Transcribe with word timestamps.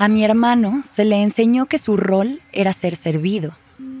A 0.00 0.06
mi 0.06 0.24
hermano 0.24 0.84
se 0.88 1.04
le 1.04 1.20
enseñó 1.20 1.66
que 1.66 1.76
su 1.76 1.96
rol 1.96 2.40
era 2.52 2.72
ser 2.72 2.94
servido, 2.94 3.54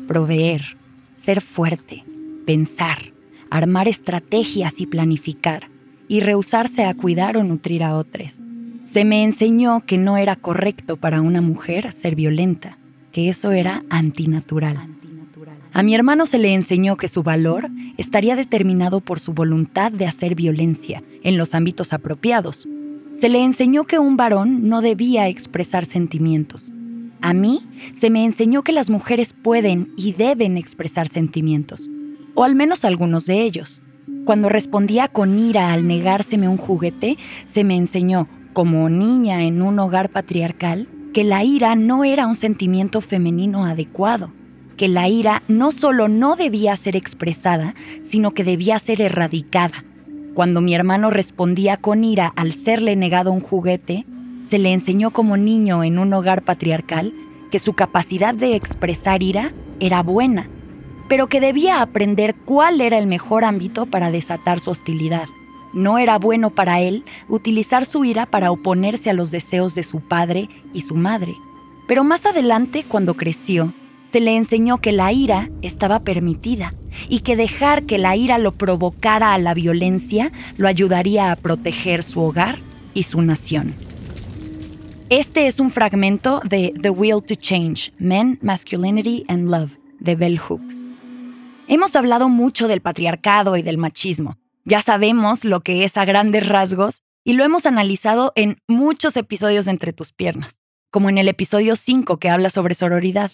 proveer, 0.06 0.76
ser 1.16 1.40
fuerte, 1.40 2.04
pensar, 2.46 3.12
armar 3.50 3.88
estrategias 3.88 4.80
y 4.80 4.86
planificar, 4.86 5.66
y 6.06 6.20
rehusarse 6.20 6.84
a 6.84 6.94
cuidar 6.94 7.36
o 7.36 7.42
nutrir 7.42 7.82
a 7.82 7.96
otros. 7.96 8.38
Se 8.84 9.04
me 9.04 9.24
enseñó 9.24 9.84
que 9.86 9.98
no 9.98 10.16
era 10.16 10.36
correcto 10.36 10.96
para 10.96 11.20
una 11.20 11.40
mujer 11.40 11.90
ser 11.90 12.14
violenta, 12.14 12.78
que 13.10 13.28
eso 13.28 13.50
era 13.50 13.82
antinatural. 13.90 14.78
A 15.72 15.82
mi 15.82 15.96
hermano 15.96 16.26
se 16.26 16.38
le 16.38 16.54
enseñó 16.54 16.96
que 16.96 17.08
su 17.08 17.24
valor 17.24 17.70
estaría 17.96 18.36
determinado 18.36 19.00
por 19.00 19.18
su 19.18 19.32
voluntad 19.32 19.90
de 19.90 20.06
hacer 20.06 20.36
violencia 20.36 21.02
en 21.24 21.36
los 21.36 21.54
ámbitos 21.54 21.92
apropiados. 21.92 22.68
Se 23.18 23.28
le 23.28 23.42
enseñó 23.42 23.82
que 23.82 23.98
un 23.98 24.16
varón 24.16 24.68
no 24.68 24.80
debía 24.80 25.26
expresar 25.26 25.84
sentimientos. 25.84 26.70
A 27.20 27.34
mí 27.34 27.62
se 27.92 28.10
me 28.10 28.24
enseñó 28.24 28.62
que 28.62 28.70
las 28.70 28.90
mujeres 28.90 29.32
pueden 29.32 29.92
y 29.96 30.12
deben 30.12 30.56
expresar 30.56 31.08
sentimientos, 31.08 31.90
o 32.36 32.44
al 32.44 32.54
menos 32.54 32.84
algunos 32.84 33.26
de 33.26 33.42
ellos. 33.42 33.82
Cuando 34.24 34.48
respondía 34.48 35.08
con 35.08 35.36
ira 35.36 35.72
al 35.72 35.88
negárseme 35.88 36.48
un 36.48 36.58
juguete, 36.58 37.18
se 37.44 37.64
me 37.64 37.74
enseñó, 37.74 38.28
como 38.52 38.88
niña 38.88 39.42
en 39.42 39.62
un 39.62 39.80
hogar 39.80 40.10
patriarcal, 40.10 40.86
que 41.12 41.24
la 41.24 41.42
ira 41.42 41.74
no 41.74 42.04
era 42.04 42.24
un 42.28 42.36
sentimiento 42.36 43.00
femenino 43.00 43.64
adecuado 43.64 44.32
que 44.78 44.86
la 44.86 45.08
ira 45.08 45.42
no 45.48 45.72
solo 45.72 46.06
no 46.06 46.36
debía 46.36 46.76
ser 46.76 46.94
expresada, 46.94 47.74
sino 48.02 48.30
que 48.30 48.44
debía 48.44 48.78
ser 48.78 49.02
erradicada. 49.02 49.84
Cuando 50.38 50.60
mi 50.60 50.72
hermano 50.72 51.10
respondía 51.10 51.78
con 51.78 52.04
ira 52.04 52.32
al 52.36 52.52
serle 52.52 52.94
negado 52.94 53.32
un 53.32 53.40
juguete, 53.40 54.06
se 54.46 54.60
le 54.60 54.72
enseñó 54.72 55.10
como 55.10 55.36
niño 55.36 55.82
en 55.82 55.98
un 55.98 56.12
hogar 56.12 56.42
patriarcal 56.42 57.12
que 57.50 57.58
su 57.58 57.72
capacidad 57.72 58.34
de 58.34 58.54
expresar 58.54 59.20
ira 59.20 59.52
era 59.80 60.00
buena, 60.04 60.48
pero 61.08 61.26
que 61.26 61.40
debía 61.40 61.82
aprender 61.82 62.36
cuál 62.44 62.80
era 62.80 62.98
el 62.98 63.08
mejor 63.08 63.42
ámbito 63.42 63.86
para 63.86 64.12
desatar 64.12 64.60
su 64.60 64.70
hostilidad. 64.70 65.26
No 65.72 65.98
era 65.98 66.18
bueno 66.18 66.50
para 66.50 66.78
él 66.82 67.04
utilizar 67.28 67.84
su 67.84 68.04
ira 68.04 68.24
para 68.24 68.52
oponerse 68.52 69.10
a 69.10 69.14
los 69.14 69.32
deseos 69.32 69.74
de 69.74 69.82
su 69.82 69.98
padre 70.02 70.48
y 70.72 70.82
su 70.82 70.94
madre. 70.94 71.34
Pero 71.88 72.04
más 72.04 72.26
adelante, 72.26 72.84
cuando 72.86 73.14
creció, 73.14 73.72
se 74.08 74.20
le 74.20 74.36
enseñó 74.36 74.78
que 74.78 74.92
la 74.92 75.12
ira 75.12 75.50
estaba 75.60 76.00
permitida 76.00 76.74
y 77.08 77.20
que 77.20 77.36
dejar 77.36 77.84
que 77.84 77.98
la 77.98 78.16
ira 78.16 78.38
lo 78.38 78.52
provocara 78.52 79.34
a 79.34 79.38
la 79.38 79.52
violencia 79.52 80.32
lo 80.56 80.66
ayudaría 80.66 81.30
a 81.30 81.36
proteger 81.36 82.02
su 82.02 82.20
hogar 82.20 82.58
y 82.94 83.02
su 83.02 83.20
nación. 83.20 83.74
Este 85.10 85.46
es 85.46 85.60
un 85.60 85.70
fragmento 85.70 86.40
de 86.44 86.74
The 86.80 86.90
Will 86.90 87.22
to 87.22 87.34
Change, 87.34 87.92
Men, 87.98 88.38
Masculinity 88.42 89.24
and 89.28 89.50
Love, 89.50 89.78
de 90.00 90.14
Bell 90.16 90.38
Hooks. 90.38 90.86
Hemos 91.66 91.94
hablado 91.96 92.28
mucho 92.28 92.66
del 92.66 92.80
patriarcado 92.80 93.56
y 93.56 93.62
del 93.62 93.76
machismo. 93.76 94.36
Ya 94.64 94.80
sabemos 94.80 95.44
lo 95.44 95.60
que 95.60 95.84
es 95.84 95.96
a 95.96 96.04
grandes 96.04 96.48
rasgos 96.48 97.02
y 97.24 97.34
lo 97.34 97.44
hemos 97.44 97.66
analizado 97.66 98.32
en 98.36 98.58
muchos 98.68 99.16
episodios 99.18 99.66
entre 99.66 99.92
tus 99.92 100.12
piernas, 100.12 100.60
como 100.90 101.08
en 101.08 101.18
el 101.18 101.28
episodio 101.28 101.76
5 101.76 102.18
que 102.18 102.30
habla 102.30 102.50
sobre 102.50 102.74
sororidad. 102.74 103.30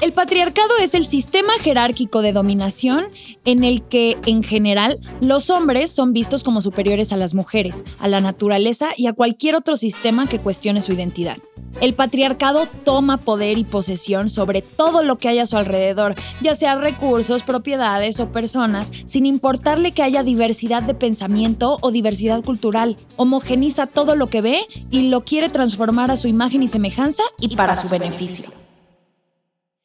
El 0.00 0.12
patriarcado 0.12 0.78
es 0.80 0.94
el 0.94 1.04
sistema 1.04 1.52
jerárquico 1.60 2.22
de 2.22 2.32
dominación 2.32 3.04
en 3.44 3.64
el 3.64 3.82
que, 3.82 4.16
en 4.24 4.42
general, 4.42 4.98
los 5.20 5.50
hombres 5.50 5.90
son 5.90 6.14
vistos 6.14 6.42
como 6.42 6.62
superiores 6.62 7.12
a 7.12 7.18
las 7.18 7.34
mujeres, 7.34 7.84
a 7.98 8.08
la 8.08 8.20
naturaleza 8.20 8.88
y 8.96 9.08
a 9.08 9.12
cualquier 9.12 9.56
otro 9.56 9.76
sistema 9.76 10.26
que 10.26 10.38
cuestione 10.38 10.80
su 10.80 10.92
identidad. 10.92 11.36
El 11.82 11.92
patriarcado 11.92 12.66
toma 12.82 13.18
poder 13.18 13.58
y 13.58 13.64
posesión 13.64 14.30
sobre 14.30 14.62
todo 14.62 15.02
lo 15.02 15.18
que 15.18 15.28
haya 15.28 15.42
a 15.42 15.46
su 15.46 15.58
alrededor, 15.58 16.14
ya 16.40 16.54
sea 16.54 16.76
recursos, 16.76 17.42
propiedades 17.42 18.20
o 18.20 18.32
personas, 18.32 18.90
sin 19.04 19.26
importarle 19.26 19.92
que 19.92 20.02
haya 20.02 20.22
diversidad 20.22 20.82
de 20.82 20.94
pensamiento 20.94 21.76
o 21.82 21.90
diversidad 21.90 22.42
cultural. 22.42 22.96
Homogeniza 23.16 23.86
todo 23.86 24.16
lo 24.16 24.30
que 24.30 24.40
ve 24.40 24.60
y 24.90 25.10
lo 25.10 25.24
quiere 25.24 25.50
transformar 25.50 26.10
a 26.10 26.16
su 26.16 26.26
imagen 26.26 26.62
y 26.62 26.68
semejanza 26.68 27.22
y, 27.38 27.54
para, 27.54 27.76
su 27.76 27.88
beneficio. 27.90 28.59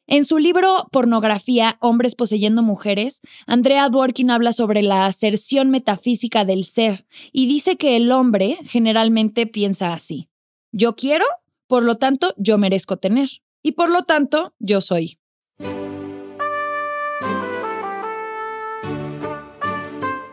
En 0.08 0.24
su 0.24 0.38
libro 0.38 0.86
Pornografía, 0.92 1.78
Hombres 1.80 2.14
poseyendo 2.14 2.62
mujeres, 2.62 3.20
Andrea 3.46 3.88
Dworkin 3.88 4.30
habla 4.30 4.52
sobre 4.52 4.82
la 4.82 5.06
aserción 5.06 5.70
metafísica 5.70 6.44
del 6.44 6.62
ser 6.62 7.06
y 7.32 7.48
dice 7.48 7.76
que 7.76 7.96
el 7.96 8.12
hombre 8.12 8.58
generalmente 8.62 9.48
piensa 9.48 9.92
así. 9.92 10.28
Yo 10.70 10.94
quiero, 10.94 11.24
por 11.66 11.82
lo 11.82 11.96
tanto, 11.96 12.34
yo 12.36 12.56
merezco 12.56 12.98
tener. 12.98 13.28
Y 13.64 13.72
por 13.72 13.90
lo 13.90 14.04
tanto, 14.04 14.54
yo 14.60 14.80
soy. 14.80 15.18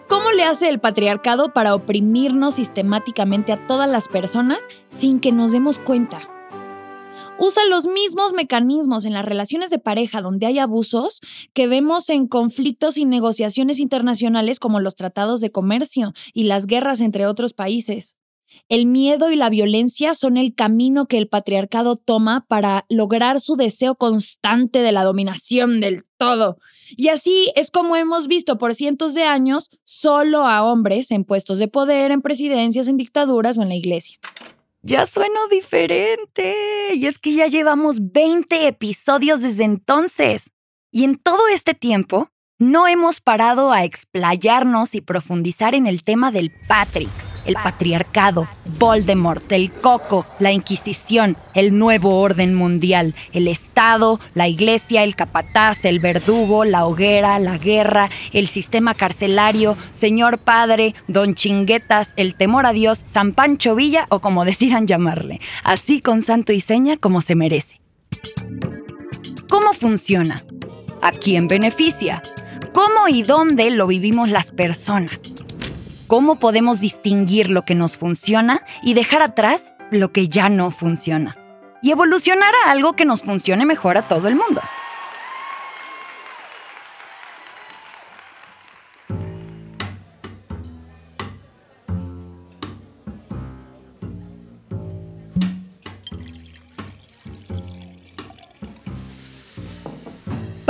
¿Cómo 0.08 0.32
le 0.36 0.44
hace 0.44 0.70
el 0.70 0.80
patriarcado 0.80 1.52
para 1.52 1.74
oprimirnos 1.74 2.56
sistemáticamente 2.56 3.52
a 3.52 3.66
todas 3.66 3.90
las 3.90 4.08
personas 4.08 4.68
sin 4.90 5.20
que 5.20 5.32
nos 5.32 5.52
demos 5.52 5.80
cuenta? 5.80 6.33
Usa 7.40 7.66
los 7.70 7.88
mismos 7.88 8.34
mecanismos 8.34 9.06
en 9.06 9.14
las 9.14 9.26
relaciones 9.26 9.70
de 9.70 9.80
pareja 9.80 10.22
donde 10.22 10.46
hay 10.46 10.60
abusos 10.60 11.22
que 11.54 11.68
vemos 11.68 12.10
en 12.10 12.28
conflictos 12.28 12.98
y 12.98 13.06
negociaciones 13.06 13.80
internacionales 13.80 14.60
como 14.60 14.80
los 14.80 14.96
tratados 14.96 15.42
de 15.42 15.52
comercio 15.52 16.14
y 16.34 16.44
las 16.44 16.68
guerras 16.68 17.02
entre 17.02 17.26
otros 17.26 17.54
países. 17.54 18.16
El 18.70 18.86
miedo 18.86 19.32
y 19.32 19.36
la 19.36 19.50
violencia 19.50 20.14
son 20.14 20.38
el 20.38 20.54
camino 20.54 21.08
que 21.08 21.18
el 21.18 21.28
patriarcado 21.28 21.96
toma 21.96 22.46
para 22.48 22.86
lograr 22.88 23.40
su 23.40 23.56
deseo 23.56 23.96
constante 23.96 24.80
de 24.80 24.92
la 24.92 25.04
dominación 25.04 25.80
del 25.80 26.04
todo. 26.18 26.60
Y 26.96 27.08
así 27.08 27.52
es 27.56 27.72
como 27.72 27.96
hemos 27.96 28.28
visto 28.28 28.60
por 28.60 28.76
cientos 28.76 29.16
de 29.16 29.24
años 29.24 29.72
solo 29.84 30.46
a 30.46 30.64
hombres 30.64 31.10
en 31.10 31.24
puestos 31.26 31.58
de 31.58 31.68
poder, 31.68 32.12
en 32.12 32.22
presidencias, 32.22 32.88
en 32.88 32.98
dictaduras 32.98 33.58
o 33.58 33.64
en 33.64 33.70
la 33.70 33.76
iglesia 33.76 34.20
ya 34.84 35.06
sueno 35.06 35.48
diferente. 35.48 36.94
Y 36.94 37.08
es 37.08 37.18
que 37.18 37.34
ya 37.34 37.48
llevamos 37.48 38.12
20 38.12 38.68
episodios 38.68 39.42
desde 39.42 39.64
entonces. 39.64 40.52
Y 40.92 41.06
en 41.06 41.18
todo 41.18 41.48
este 41.48 41.74
tiempo, 41.74 42.30
no 42.60 42.88
hemos 42.88 43.20
parado 43.20 43.72
a 43.72 43.84
explayarnos 43.84 44.94
y 44.94 45.02
profundizar 45.02 45.74
en 45.74 45.88
el 45.88 46.04
tema 46.04 46.32
del 46.32 46.52
Patrix, 46.68 47.33
el 47.46 47.56
patriarcado, 47.56 48.48
Voldemort, 48.80 49.52
el 49.52 49.72
coco, 49.72 50.26
la 50.40 50.52
Inquisición, 50.52 51.38
el 51.54 51.78
nuevo 51.78 52.20
orden 52.20 52.56
mundial, 52.56 53.14
el 53.32 53.48
Estado, 53.48 54.20
la 54.34 54.48
Iglesia, 54.48 55.04
el 55.04 55.16
capataz, 55.16 55.86
el 55.86 56.00
verdugo, 56.00 56.66
la 56.66 56.86
hoguera, 56.86 57.40
la 57.40 57.58
guerra, 57.58 58.10
el 58.32 58.48
sistema 58.48 58.94
carcelario, 58.94 59.78
Señor 59.92 60.38
Padre, 60.38 60.96
Don 61.08 61.36
Chinguetas, 61.36 62.14
el 62.18 62.36
temor 62.36 62.66
a 62.66 62.74
Dios, 62.74 63.02
San 63.06 63.34
Pancho 63.34 63.76
Villa 63.76 64.06
o 64.10 64.20
como 64.20 64.46
decidan 64.54 64.88
llamarle, 64.88 65.42
así 65.64 66.02
con 66.02 66.24
santo 66.24 66.54
y 66.54 66.62
seña 66.62 66.98
como 66.98 67.22
se 67.22 67.36
merece. 67.36 67.80
¿Cómo 69.50 69.74
funciona? 69.74 70.44
¿A 71.02 71.12
quién 71.12 71.48
beneficia? 71.48 72.24
¿Cómo 72.74 73.08
y 73.08 73.22
dónde 73.22 73.70
lo 73.70 73.86
vivimos 73.86 74.30
las 74.30 74.52
personas? 74.52 75.33
¿Cómo 76.08 76.36
podemos 76.36 76.82
distinguir 76.82 77.50
lo 77.50 77.64
que 77.64 77.76
nos 77.76 77.96
funciona 77.96 78.62
y 78.82 78.94
dejar 78.94 79.22
atrás 79.22 79.74
lo 79.90 80.12
que 80.12 80.28
ya 80.28 80.50
no 80.50 80.70
funciona? 80.70 81.38
Y 81.82 81.92
evolucionar 81.92 82.54
a 82.66 82.72
algo 82.72 82.94
que 82.94 83.06
nos 83.06 83.24
funcione 83.24 83.66
mejor 83.66 83.98
a 83.98 84.08
todo 84.08 84.28
el 84.28 84.36
mundo. 84.36 84.62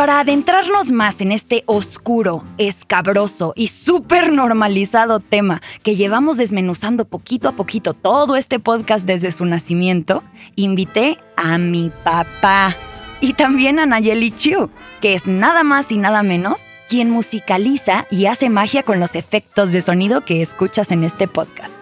Para 0.04 0.20
adentrarnos 0.20 0.92
más 0.92 1.22
en 1.22 1.32
este 1.32 1.64
oscuro, 1.66 2.44
escabroso 2.58 3.54
y 3.56 3.68
súper 3.68 4.34
normalizado 4.34 5.22
tema 5.22 5.62
que 5.82 5.96
llevamos 5.96 6.36
desmenuzando 6.36 7.06
poquito 7.06 7.48
a 7.48 7.54
poquito 7.54 7.94
todo 7.94 8.36
este 8.36 8.60
podcast 8.60 9.08
desde 9.08 9.32
su 9.32 9.46
nacimiento, 9.46 10.22
invité 10.58 11.20
a 11.38 11.58
mi 11.58 11.90
papá 12.04 12.76
y 13.22 13.32
también 13.32 13.80
a 13.80 13.86
Nayeli 13.86 14.32
Chiu, 14.32 14.70
que 15.00 15.14
es 15.14 15.26
nada 15.26 15.64
más 15.64 15.90
y 15.90 15.98
nada 15.98 16.22
menos 16.22 16.60
quien 16.90 17.10
musicaliza 17.10 18.06
y 18.12 18.26
hace 18.26 18.50
magia 18.50 18.84
con 18.84 19.00
los 19.00 19.16
efectos 19.16 19.72
de 19.72 19.82
sonido 19.82 20.20
que 20.20 20.42
escuchas 20.42 20.92
en 20.92 21.06
este 21.06 21.30
podcast. 21.30 21.76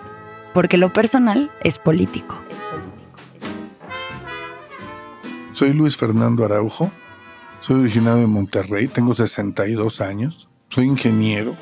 Porque 0.53 0.77
lo 0.77 0.93
personal 0.93 1.49
es 1.63 1.79
político. 1.79 2.39
Soy 5.53 5.73
Luis 5.73 5.97
Fernando 5.97 6.45
Araujo 6.45 6.91
soy 7.61 7.81
originario 7.81 8.21
de 8.21 8.27
Monterrey, 8.27 8.87
tengo 8.87 9.13
62 9.13 10.01
años, 10.01 10.47
soy 10.69 10.85
ingeniero, 10.85 11.55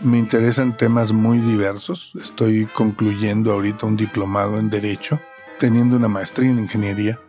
me 0.00 0.18
interesan 0.18 0.76
temas 0.76 1.12
muy 1.12 1.38
diversos, 1.38 2.12
estoy 2.20 2.66
concluyendo 2.66 3.52
ahorita 3.52 3.86
un 3.86 3.96
diplomado 3.96 4.58
en 4.58 4.70
Derecho, 4.70 5.20
teniendo 5.58 5.96
una 5.96 6.08
maestría 6.08 6.50
en 6.50 6.58
ingeniería. 6.58 7.20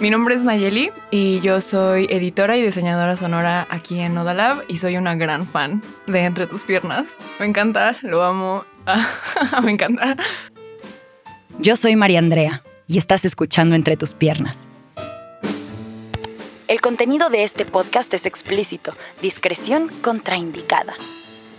Mi 0.00 0.10
nombre 0.10 0.34
es 0.34 0.42
Nayeli 0.42 0.90
y 1.10 1.40
yo 1.40 1.60
soy 1.60 2.06
editora 2.10 2.56
y 2.56 2.62
diseñadora 2.62 3.16
sonora 3.16 3.66
aquí 3.70 4.00
en 4.00 4.14
Nodalab 4.14 4.64
y 4.68 4.78
soy 4.78 4.96
una 4.96 5.14
gran 5.14 5.46
fan 5.46 5.82
de 6.06 6.24
Entre 6.24 6.46
tus 6.46 6.64
piernas. 6.64 7.06
Me 7.38 7.46
encanta, 7.46 7.96
lo 8.02 8.22
amo, 8.22 8.64
me 9.62 9.70
encanta. 9.70 10.16
Yo 11.60 11.76
soy 11.76 11.94
María 11.94 12.18
Andrea 12.18 12.62
y 12.88 12.98
estás 12.98 13.24
escuchando 13.24 13.76
Entre 13.76 13.96
tus 13.96 14.12
piernas. 14.12 14.68
El 16.66 16.80
contenido 16.80 17.28
de 17.28 17.42
este 17.42 17.66
podcast 17.66 18.14
es 18.14 18.24
explícito, 18.24 18.94
discreción 19.20 19.90
contraindicada. 20.00 20.94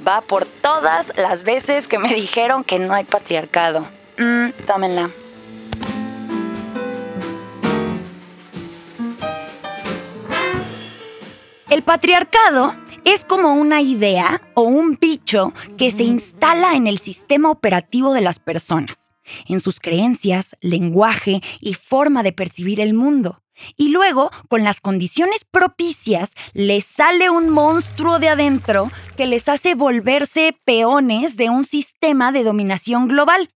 Va 0.05 0.21
por 0.21 0.45
todas 0.45 1.13
las 1.15 1.43
veces 1.43 1.87
que 1.87 1.99
me 1.99 2.11
dijeron 2.15 2.63
que 2.63 2.79
no 2.79 2.95
hay 2.95 3.03
patriarcado. 3.03 3.87
Mm, 4.17 4.49
tómenla. 4.65 5.11
El 11.69 11.83
patriarcado 11.83 12.75
es 13.03 13.23
como 13.23 13.53
una 13.53 13.81
idea 13.81 14.41
o 14.55 14.63
un 14.63 14.97
bicho 14.99 15.53
que 15.77 15.91
se 15.91 16.03
instala 16.03 16.73
en 16.73 16.87
el 16.87 16.97
sistema 16.97 17.51
operativo 17.51 18.11
de 18.11 18.21
las 18.21 18.39
personas, 18.39 19.11
en 19.47 19.59
sus 19.59 19.79
creencias, 19.79 20.55
lenguaje 20.61 21.41
y 21.59 21.75
forma 21.75 22.23
de 22.23 22.31
percibir 22.31 22.79
el 22.79 22.95
mundo. 22.95 23.44
Y 23.75 23.89
luego, 23.89 24.31
con 24.47 24.63
las 24.63 24.81
condiciones 24.81 25.45
propicias, 25.45 26.33
les 26.53 26.85
sale 26.85 27.29
un 27.29 27.49
monstruo 27.49 28.19
de 28.19 28.29
adentro 28.29 28.91
que 29.17 29.25
les 29.25 29.49
hace 29.49 29.75
volverse 29.75 30.57
peones 30.65 31.37
de 31.37 31.49
un 31.49 31.65
sistema 31.65 32.31
de 32.31 32.43
dominación 32.43 33.07
global. 33.07 33.49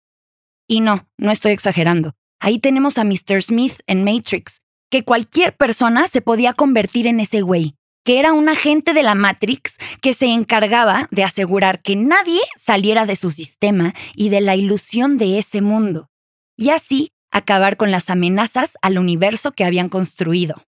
Y 0.67 0.81
no, 0.81 1.07
no 1.17 1.31
estoy 1.31 1.51
exagerando. 1.51 2.13
Ahí 2.39 2.59
tenemos 2.59 2.97
a 2.97 3.03
Mr. 3.03 3.41
Smith 3.41 3.79
en 3.87 4.03
Matrix, 4.03 4.61
que 4.89 5.03
cualquier 5.03 5.55
persona 5.55 6.07
se 6.07 6.21
podía 6.21 6.53
convertir 6.53 7.07
en 7.07 7.19
ese 7.19 7.41
güey, 7.41 7.75
que 8.05 8.19
era 8.19 8.33
un 8.33 8.49
agente 8.49 8.93
de 8.93 9.03
la 9.03 9.15
Matrix 9.15 9.77
que 10.01 10.13
se 10.13 10.27
encargaba 10.27 11.07
de 11.11 11.23
asegurar 11.23 11.81
que 11.81 11.95
nadie 11.95 12.39
saliera 12.57 13.05
de 13.05 13.15
su 13.15 13.31
sistema 13.31 13.93
y 14.15 14.29
de 14.29 14.41
la 14.41 14.55
ilusión 14.55 15.17
de 15.17 15.37
ese 15.37 15.61
mundo. 15.61 16.09
Y 16.55 16.69
así 16.69 17.11
acabar 17.31 17.77
con 17.77 17.91
las 17.91 18.09
amenazas 18.09 18.77
al 18.81 18.97
universo 18.97 19.51
que 19.51 19.63
habían 19.63 19.89
construido. 19.89 20.63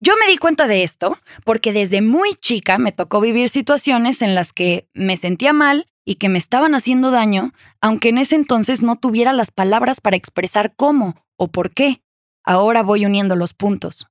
Yo 0.00 0.14
me 0.18 0.26
di 0.30 0.36
cuenta 0.36 0.66
de 0.66 0.82
esto 0.82 1.18
porque 1.44 1.72
desde 1.72 2.02
muy 2.02 2.34
chica 2.34 2.76
me 2.76 2.90
tocó 2.90 3.20
vivir 3.20 3.48
situaciones 3.48 4.20
en 4.20 4.34
las 4.34 4.52
que 4.52 4.88
me 4.94 5.16
sentía 5.16 5.52
mal 5.52 5.86
y 6.04 6.16
que 6.16 6.28
me 6.28 6.38
estaban 6.38 6.74
haciendo 6.74 7.12
daño, 7.12 7.52
aunque 7.80 8.08
en 8.08 8.18
ese 8.18 8.34
entonces 8.34 8.82
no 8.82 8.96
tuviera 8.96 9.32
las 9.32 9.52
palabras 9.52 10.00
para 10.00 10.16
expresar 10.16 10.74
cómo 10.74 11.14
o 11.36 11.48
por 11.48 11.70
qué. 11.70 12.02
Ahora 12.42 12.82
voy 12.82 13.06
uniendo 13.06 13.36
los 13.36 13.54
puntos. 13.54 14.08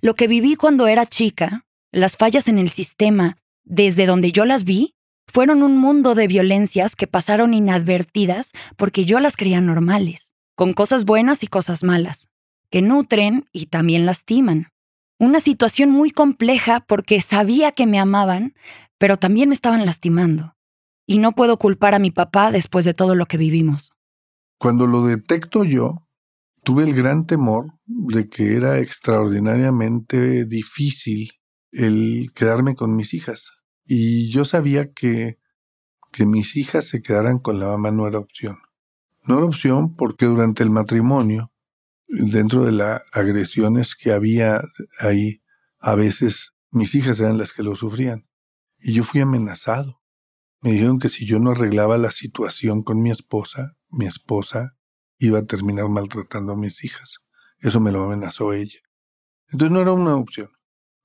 Lo 0.00 0.14
que 0.14 0.28
viví 0.28 0.54
cuando 0.54 0.86
era 0.86 1.06
chica, 1.06 1.66
las 1.90 2.16
fallas 2.16 2.48
en 2.48 2.60
el 2.60 2.70
sistema, 2.70 3.36
desde 3.64 4.06
donde 4.06 4.30
yo 4.30 4.44
las 4.44 4.62
vi, 4.62 4.94
fueron 5.26 5.64
un 5.64 5.76
mundo 5.76 6.14
de 6.14 6.28
violencias 6.28 6.94
que 6.94 7.08
pasaron 7.08 7.52
inadvertidas 7.52 8.52
porque 8.76 9.04
yo 9.04 9.18
las 9.18 9.36
creía 9.36 9.60
normales 9.60 10.29
con 10.60 10.74
cosas 10.74 11.06
buenas 11.06 11.42
y 11.42 11.46
cosas 11.46 11.82
malas, 11.84 12.28
que 12.68 12.82
nutren 12.82 13.46
y 13.50 13.68
también 13.68 14.04
lastiman. 14.04 14.66
Una 15.18 15.40
situación 15.40 15.90
muy 15.90 16.10
compleja 16.10 16.84
porque 16.86 17.22
sabía 17.22 17.72
que 17.72 17.86
me 17.86 17.98
amaban, 17.98 18.52
pero 18.98 19.16
también 19.16 19.48
me 19.48 19.54
estaban 19.54 19.86
lastimando. 19.86 20.54
Y 21.06 21.16
no 21.16 21.32
puedo 21.32 21.58
culpar 21.58 21.94
a 21.94 21.98
mi 21.98 22.10
papá 22.10 22.50
después 22.50 22.84
de 22.84 22.92
todo 22.92 23.14
lo 23.14 23.24
que 23.24 23.38
vivimos. 23.38 23.92
Cuando 24.58 24.86
lo 24.86 25.06
detecto 25.06 25.64
yo, 25.64 26.06
tuve 26.62 26.84
el 26.84 26.94
gran 26.94 27.24
temor 27.24 27.72
de 27.86 28.28
que 28.28 28.54
era 28.54 28.80
extraordinariamente 28.80 30.44
difícil 30.44 31.30
el 31.72 32.32
quedarme 32.34 32.74
con 32.74 32.94
mis 32.96 33.14
hijas. 33.14 33.50
Y 33.86 34.30
yo 34.30 34.44
sabía 34.44 34.92
que 34.92 35.38
que 36.12 36.26
mis 36.26 36.56
hijas 36.56 36.86
se 36.86 37.02
quedaran 37.02 37.38
con 37.38 37.60
la 37.60 37.66
mamá 37.66 37.90
no 37.90 38.06
era 38.06 38.18
opción. 38.18 38.58
No 39.30 39.38
era 39.38 39.46
opción 39.46 39.94
porque 39.94 40.26
durante 40.26 40.64
el 40.64 40.70
matrimonio, 40.70 41.52
dentro 42.08 42.64
de 42.64 42.72
las 42.72 43.00
agresiones 43.12 43.94
que 43.94 44.10
había 44.10 44.60
ahí, 44.98 45.40
a 45.78 45.94
veces 45.94 46.50
mis 46.72 46.96
hijas 46.96 47.20
eran 47.20 47.38
las 47.38 47.52
que 47.52 47.62
lo 47.62 47.76
sufrían. 47.76 48.26
Y 48.80 48.92
yo 48.92 49.04
fui 49.04 49.20
amenazado. 49.20 50.02
Me 50.62 50.72
dijeron 50.72 50.98
que 50.98 51.08
si 51.08 51.26
yo 51.26 51.38
no 51.38 51.52
arreglaba 51.52 51.96
la 51.96 52.10
situación 52.10 52.82
con 52.82 53.00
mi 53.02 53.12
esposa, 53.12 53.76
mi 53.92 54.06
esposa 54.06 54.76
iba 55.18 55.38
a 55.38 55.46
terminar 55.46 55.88
maltratando 55.88 56.54
a 56.54 56.56
mis 56.56 56.82
hijas. 56.82 57.18
Eso 57.60 57.78
me 57.78 57.92
lo 57.92 58.02
amenazó 58.02 58.52
ella. 58.52 58.80
Entonces 59.46 59.72
no 59.72 59.80
era 59.80 59.92
una 59.92 60.16
opción. 60.16 60.50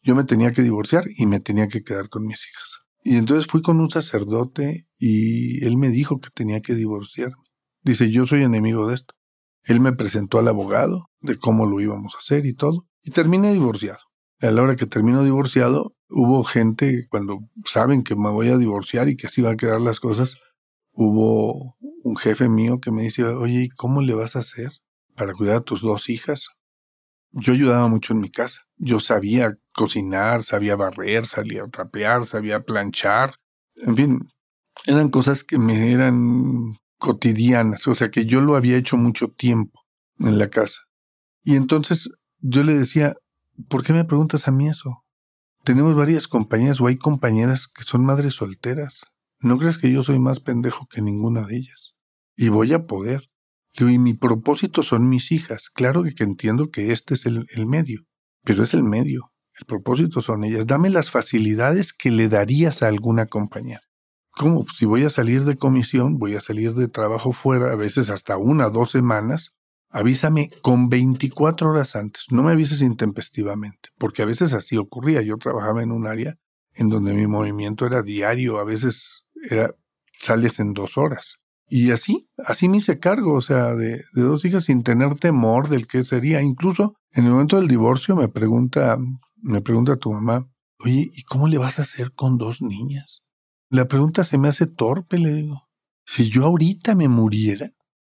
Yo 0.01 0.15
me 0.15 0.23
tenía 0.23 0.51
que 0.51 0.63
divorciar 0.63 1.03
y 1.15 1.27
me 1.27 1.41
tenía 1.41 1.67
que 1.67 1.83
quedar 1.83 2.09
con 2.09 2.25
mis 2.25 2.39
hijas. 2.47 2.79
Y 3.03 3.17
entonces 3.17 3.45
fui 3.45 3.61
con 3.61 3.79
un 3.79 3.91
sacerdote 3.91 4.87
y 4.97 5.63
él 5.63 5.77
me 5.77 5.89
dijo 5.89 6.19
que 6.19 6.31
tenía 6.31 6.61
que 6.61 6.73
divorciarme. 6.73 7.44
Dice, 7.85 8.09
yo 8.09 8.25
soy 8.25 8.41
enemigo 8.41 8.87
de 8.87 8.95
esto. 8.95 9.13
Él 9.63 9.79
me 9.79 9.93
presentó 9.93 10.39
al 10.39 10.47
abogado 10.47 11.11
de 11.21 11.37
cómo 11.37 11.67
lo 11.67 11.79
íbamos 11.79 12.15
a 12.15 12.17
hacer 12.17 12.47
y 12.47 12.55
todo, 12.55 12.87
y 13.03 13.11
terminé 13.11 13.53
divorciado. 13.53 13.99
A 14.41 14.49
la 14.49 14.63
hora 14.63 14.75
que 14.75 14.87
termino 14.87 15.23
divorciado, 15.23 15.95
hubo 16.09 16.43
gente, 16.43 17.05
cuando 17.09 17.41
saben 17.63 18.03
que 18.03 18.15
me 18.15 18.31
voy 18.31 18.49
a 18.49 18.57
divorciar 18.57 19.07
y 19.07 19.15
que 19.15 19.27
así 19.27 19.41
van 19.43 19.53
a 19.53 19.57
quedar 19.57 19.81
las 19.81 19.99
cosas, 19.99 20.35
hubo 20.93 21.77
un 22.03 22.17
jefe 22.17 22.49
mío 22.49 22.79
que 22.79 22.89
me 22.89 23.03
dice, 23.03 23.23
oye, 23.23 23.65
¿y 23.65 23.69
cómo 23.69 24.01
le 24.01 24.15
vas 24.15 24.35
a 24.35 24.39
hacer 24.39 24.71
para 25.15 25.33
cuidar 25.33 25.57
a 25.57 25.61
tus 25.61 25.81
dos 25.81 26.09
hijas? 26.09 26.49
Yo 27.33 27.53
ayudaba 27.53 27.87
mucho 27.87 28.13
en 28.13 28.19
mi 28.19 28.31
casa. 28.31 28.61
Yo 28.77 28.99
sabía 28.99 29.57
cocinar, 29.73 30.43
sabía 30.43 30.75
barrer, 30.75 31.27
sabía 31.27 31.67
trapear, 31.67 32.25
sabía 32.25 32.61
planchar. 32.61 33.35
En 33.75 33.95
fin, 33.95 34.19
eran 34.87 35.09
cosas 35.09 35.43
que 35.43 35.59
me 35.59 35.91
eran 35.91 36.77
cotidianas, 36.97 37.87
o 37.87 37.95
sea 37.95 38.09
que 38.09 38.25
yo 38.25 38.41
lo 38.41 38.55
había 38.55 38.77
hecho 38.77 38.97
mucho 38.97 39.29
tiempo 39.29 39.81
en 40.19 40.39
la 40.39 40.49
casa. 40.49 40.81
Y 41.43 41.55
entonces 41.55 42.09
yo 42.39 42.63
le 42.63 42.73
decía, 42.73 43.15
¿por 43.69 43.83
qué 43.83 43.93
me 43.93 44.05
preguntas 44.05 44.47
a 44.47 44.51
mí 44.51 44.69
eso? 44.69 45.03
Tenemos 45.63 45.95
varias 45.95 46.27
compañeras 46.27 46.79
o 46.79 46.87
hay 46.87 46.97
compañeras 46.97 47.67
que 47.67 47.83
son 47.83 48.05
madres 48.05 48.35
solteras. 48.35 49.01
¿No 49.39 49.57
crees 49.57 49.77
que 49.77 49.91
yo 49.91 50.03
soy 50.03 50.19
más 50.19 50.39
pendejo 50.39 50.87
que 50.87 51.01
ninguna 51.01 51.45
de 51.45 51.57
ellas? 51.57 51.95
Y 52.35 52.49
voy 52.49 52.73
a 52.73 52.85
poder. 52.85 53.29
y 53.77 53.97
mi 53.97 54.13
propósito 54.13 54.83
son 54.83 55.09
mis 55.09 55.31
hijas. 55.31 55.69
Claro 55.69 56.03
que, 56.03 56.13
entiendo 56.23 56.69
que 56.69 56.91
este 56.91 57.15
es 57.15 57.25
el, 57.25 57.45
el 57.55 57.65
medio, 57.65 58.05
pero 58.43 58.63
es 58.63 58.73
el 58.73 58.83
medio. 58.83 59.31
El 59.59 59.65
propósito 59.65 60.21
son 60.21 60.43
ellas. 60.43 60.67
Dame 60.67 60.89
las 60.89 61.11
facilidades 61.11 61.93
que 61.93 62.11
le 62.11 62.27
darías 62.27 62.83
a 62.83 62.87
alguna 62.87 63.25
compañera. 63.25 63.84
¿Cómo? 64.37 64.65
Si 64.75 64.85
voy 64.85 65.03
a 65.03 65.09
salir 65.09 65.45
de 65.45 65.55
comisión, 65.55 66.17
voy 66.17 66.35
a 66.35 66.41
salir 66.41 66.73
de 66.73 66.89
trabajo 66.89 67.31
fuera, 67.31 67.71
a 67.71 67.75
veces 67.75 68.09
hasta 68.09 68.37
una, 68.37 68.69
dos 68.69 68.91
semanas, 68.91 69.53
avísame 69.89 70.49
con 70.61 70.89
24 70.89 71.69
horas 71.69 71.95
antes, 71.95 72.25
no 72.31 72.43
me 72.43 72.51
avises 72.51 72.81
intempestivamente, 72.81 73.89
porque 73.97 74.23
a 74.23 74.25
veces 74.25 74.53
así 74.53 74.75
ocurría. 74.75 75.21
Yo 75.21 75.37
trabajaba 75.37 75.83
en 75.83 75.93
un 75.93 76.05
área 76.05 76.35
en 76.73 76.89
donde 76.89 77.13
mi 77.13 77.27
movimiento 77.27 77.85
era 77.85 78.01
diario, 78.01 78.59
a 78.59 78.65
veces 78.65 79.23
era 79.49 79.71
sales 80.19 80.59
en 80.59 80.73
dos 80.73 80.97
horas. 80.97 81.37
Y 81.67 81.91
así, 81.91 82.27
así 82.37 82.67
me 82.67 82.77
hice 82.77 82.99
cargo, 82.99 83.35
o 83.35 83.41
sea, 83.41 83.73
de, 83.73 84.03
de 84.13 84.21
dos 84.21 84.43
hijas 84.43 84.65
sin 84.65 84.83
tener 84.83 85.15
temor 85.15 85.69
del 85.69 85.87
que 85.87 86.03
sería. 86.03 86.41
Incluso 86.41 86.95
en 87.11 87.25
el 87.25 87.31
momento 87.31 87.55
del 87.55 87.69
divorcio 87.69 88.17
me 88.17 88.27
pregunta, 88.27 88.97
me 89.41 89.61
pregunta 89.61 89.95
tu 89.95 90.11
mamá, 90.11 90.45
oye, 90.79 91.09
¿y 91.13 91.23
cómo 91.23 91.47
le 91.47 91.57
vas 91.57 91.79
a 91.79 91.83
hacer 91.83 92.11
con 92.11 92.37
dos 92.37 92.61
niñas? 92.61 93.24
La 93.69 93.87
pregunta 93.87 94.23
se 94.23 94.37
me 94.37 94.47
hace 94.47 94.67
torpe, 94.67 95.17
le 95.17 95.33
digo. 95.33 95.67
Si 96.05 96.29
yo 96.29 96.45
ahorita 96.45 96.95
me 96.95 97.07
muriera, 97.07 97.71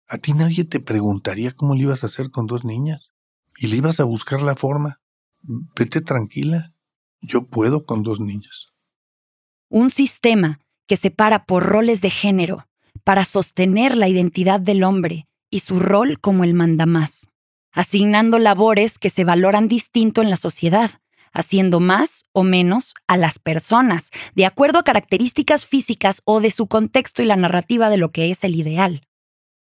a 0.07 0.19
ti 0.19 0.33
nadie 0.33 0.65
te 0.65 0.81
preguntaría 0.81 1.53
cómo 1.53 1.75
le 1.75 1.83
ibas 1.83 2.03
a 2.03 2.07
hacer 2.07 2.31
con 2.31 2.47
dos 2.47 2.65
niñas. 2.65 3.11
Y 3.57 3.69
le 3.69 3.77
ibas 3.77 4.01
a 4.01 4.05
buscar 4.05 4.41
la 4.41 4.57
forma. 4.57 5.01
Vete 5.77 6.01
tranquila. 6.01 6.73
Yo 7.21 7.47
puedo 7.47 7.85
con 7.85 8.03
dos 8.03 8.21
niñas. 8.21 8.69
Un 9.69 9.91
sistema 9.91 10.61
que 10.87 10.97
separa 10.97 11.45
por 11.45 11.65
roles 11.65 12.01
de 12.01 12.11
género 12.11 12.67
para 13.05 13.25
sostener 13.25 13.97
la 13.97 14.09
identidad 14.09 14.61
del 14.61 14.83
hombre 14.83 15.27
y 15.51 15.61
su 15.61 15.79
rol 15.81 16.21
como 16.21 16.45
el 16.45 16.55
mandamás, 16.55 17.29
asignando 17.73 18.39
labores 18.39 18.99
que 18.99 19.11
se 19.11 19.25
valoran 19.25 19.69
distinto 19.69 20.23
en 20.23 20.31
la 20.31 20.37
sociedad, 20.37 21.01
haciendo 21.33 21.81
más 21.81 22.25
o 22.33 22.43
menos 22.43 22.95
a 23.07 23.17
las 23.17 23.39
personas, 23.39 24.11
de 24.35 24.47
acuerdo 24.47 24.79
a 24.79 24.85
características 24.85 25.67
físicas 25.67 26.23
o 26.25 26.41
de 26.41 26.51
su 26.51 26.67
contexto 26.67 27.23
y 27.23 27.27
la 27.27 27.37
narrativa 27.37 27.89
de 27.91 27.97
lo 27.97 28.11
que 28.11 28.31
es 28.31 28.45
el 28.45 28.55
ideal. 28.55 29.03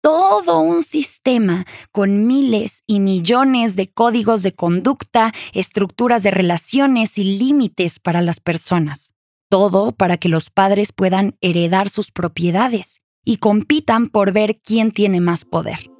Todo 0.01 0.62
un 0.62 0.82
sistema 0.82 1.65
con 1.91 2.25
miles 2.25 2.84
y 2.88 3.01
millones 3.01 3.75
de 3.75 3.91
códigos 3.91 4.44
de 4.44 4.53
conducta, 4.53 5.34
estructuras 5.53 6.24
de 6.24 6.32
relaciones 6.32 7.18
y 7.18 7.25
límites 7.25 8.00
para 8.00 8.22
las 8.22 8.39
personas. 8.39 9.13
Todo 9.50 9.91
para 9.91 10.15
que 10.18 10.29
los 10.29 10.50
padres 10.50 10.94
puedan 10.94 11.36
heredar 11.41 11.89
sus 11.89 12.12
propiedades 12.12 13.01
y 13.25 13.38
compitan 13.38 14.08
por 14.08 14.32
ver 14.32 14.62
quién 14.62 14.91
tiene 14.91 15.20
más 15.20 15.44
poder. 15.44 15.91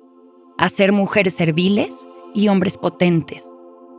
Hacer 0.58 0.94
mujeres 0.94 1.34
serviles 1.34 2.08
y 2.34 2.48
hombres 2.48 2.78
potentes. 2.78 3.52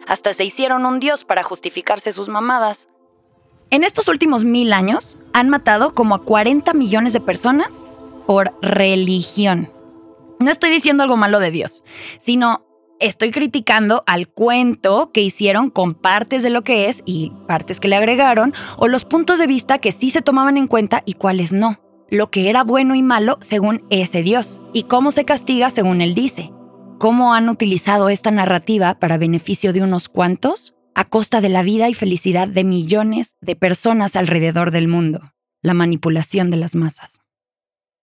Hasta 0.07 0.33
se 0.33 0.45
hicieron 0.45 0.87
un 0.87 1.01
dios 1.01 1.25
para 1.25 1.43
justificarse 1.43 2.13
sus 2.13 2.29
mamadas. 2.29 2.89
En 3.71 3.85
estos 3.85 4.09
últimos 4.09 4.45
mil 4.45 4.73
años 4.73 5.17
han 5.33 5.49
matado 5.49 5.93
como 5.93 6.15
a 6.15 6.25
40 6.25 6.73
millones 6.75 7.13
de 7.13 7.21
personas 7.21 7.87
por 8.27 8.53
religión. 8.63 9.71
No 10.41 10.51
estoy 10.51 10.71
diciendo 10.71 11.03
algo 11.03 11.17
malo 11.17 11.39
de 11.39 11.51
Dios, 11.51 11.85
sino 12.19 12.67
estoy 12.99 13.31
criticando 13.31 14.03
al 14.07 14.29
cuento 14.29 15.11
que 15.13 15.23
hicieron 15.23 15.71
con 15.71 15.95
partes 15.95 16.43
de 16.43 16.51
lo 16.51 16.63
que 16.63 16.89
es 16.89 17.03
y 17.05 17.33
partes 17.47 17.81
que 17.81 17.89
le 17.89 17.97
agregaron, 17.97 18.55
o 18.77 18.89
los 18.89 19.05
puntos 19.05 19.39
de 19.39 19.47
vista 19.47 19.79
que 19.79 19.93
sí 19.93 20.11
se 20.11 20.23
tomaban 20.23 20.57
en 20.57 20.67
cuenta 20.67 21.03
y 21.05 21.15
cuáles 21.15 21.53
no. 21.53 21.81
Lo 22.09 22.31
que 22.31 22.51
era 22.51 22.65
bueno 22.65 22.95
y 22.95 23.03
malo 23.03 23.39
según 23.41 23.85
ese 23.91 24.23
Dios, 24.23 24.61
y 24.73 24.85
cómo 24.85 25.11
se 25.11 25.25
castiga 25.25 25.71
según 25.71 26.01
él 26.01 26.15
dice. 26.15 26.53
Cómo 27.01 27.33
han 27.33 27.49
utilizado 27.49 28.11
esta 28.11 28.31
narrativa 28.31 28.99
para 28.99 29.17
beneficio 29.17 29.73
de 29.73 29.83
unos 29.83 30.11
cuantos 30.11 30.75
a 30.95 31.09
costa 31.09 31.41
de 31.41 31.49
la 31.49 31.63
vida 31.63 31.89
y 31.89 31.95
felicidad 31.95 32.47
de 32.47 32.63
millones 32.63 33.37
de 33.41 33.57
personas 33.57 34.17
alrededor 34.17 34.71
del 34.71 34.87
mundo. 34.87 35.33
La 35.63 35.73
manipulación 35.73 36.51
de 36.51 36.59
las 36.59 36.77
masas. 36.77 37.23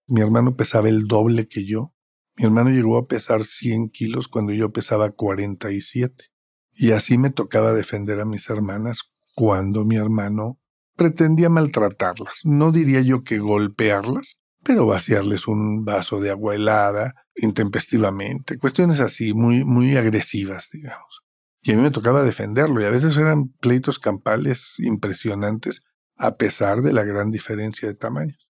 Mi 0.08 0.22
hermano 0.22 0.56
pesaba 0.56 0.90
el 0.90 1.06
doble 1.06 1.48
que 1.48 1.64
yo. 1.64 1.94
Mi 2.38 2.46
hermano 2.46 2.72
llegó 2.72 2.98
a 2.98 3.06
pesar 3.06 3.44
100 3.44 3.92
kilos 3.92 4.28
cuando 4.28 4.52
yo 4.52 4.72
pesaba 4.72 5.12
47. 5.12 6.32
Y 6.74 6.90
así 6.90 7.20
me 7.20 7.30
tocaba 7.30 7.74
defender 7.74 8.20
a 8.20 8.26
mis 8.26 8.50
hermanas 8.50 9.02
cuando 9.36 9.86
mi 9.86 9.98
hermano 9.98 10.60
pretendía 10.96 11.52
maltratarlas. 11.52 12.40
No 12.46 12.72
diría 12.72 13.02
yo 13.02 13.24
que 13.24 13.38
golpearlas, 13.38 14.40
pero 14.64 14.88
vaciarles 14.88 15.48
un 15.48 15.86
vaso 15.86 16.20
de 16.20 16.32
agua 16.32 16.56
helada 16.56 17.27
intempestivamente. 17.38 18.58
Cuestiones 18.58 19.00
así, 19.00 19.34
muy, 19.34 19.64
muy 19.64 19.96
agresivas, 19.96 20.70
digamos. 20.72 21.24
Y 21.62 21.72
a 21.72 21.76
mí 21.76 21.82
me 21.82 21.92
tocaba 21.92 22.24
defenderlo, 22.24 22.82
y 22.82 22.86
a 22.86 22.90
veces 22.90 23.18
eran 23.18 23.50
pleitos 23.60 24.00
campales 24.00 24.74
impresionantes, 24.78 25.82
a 26.16 26.38
pesar 26.38 26.82
de 26.82 26.94
la 26.94 27.04
gran 27.04 27.32
diferencia 27.32 27.88
de 27.88 27.94
tamaños. 27.94 28.48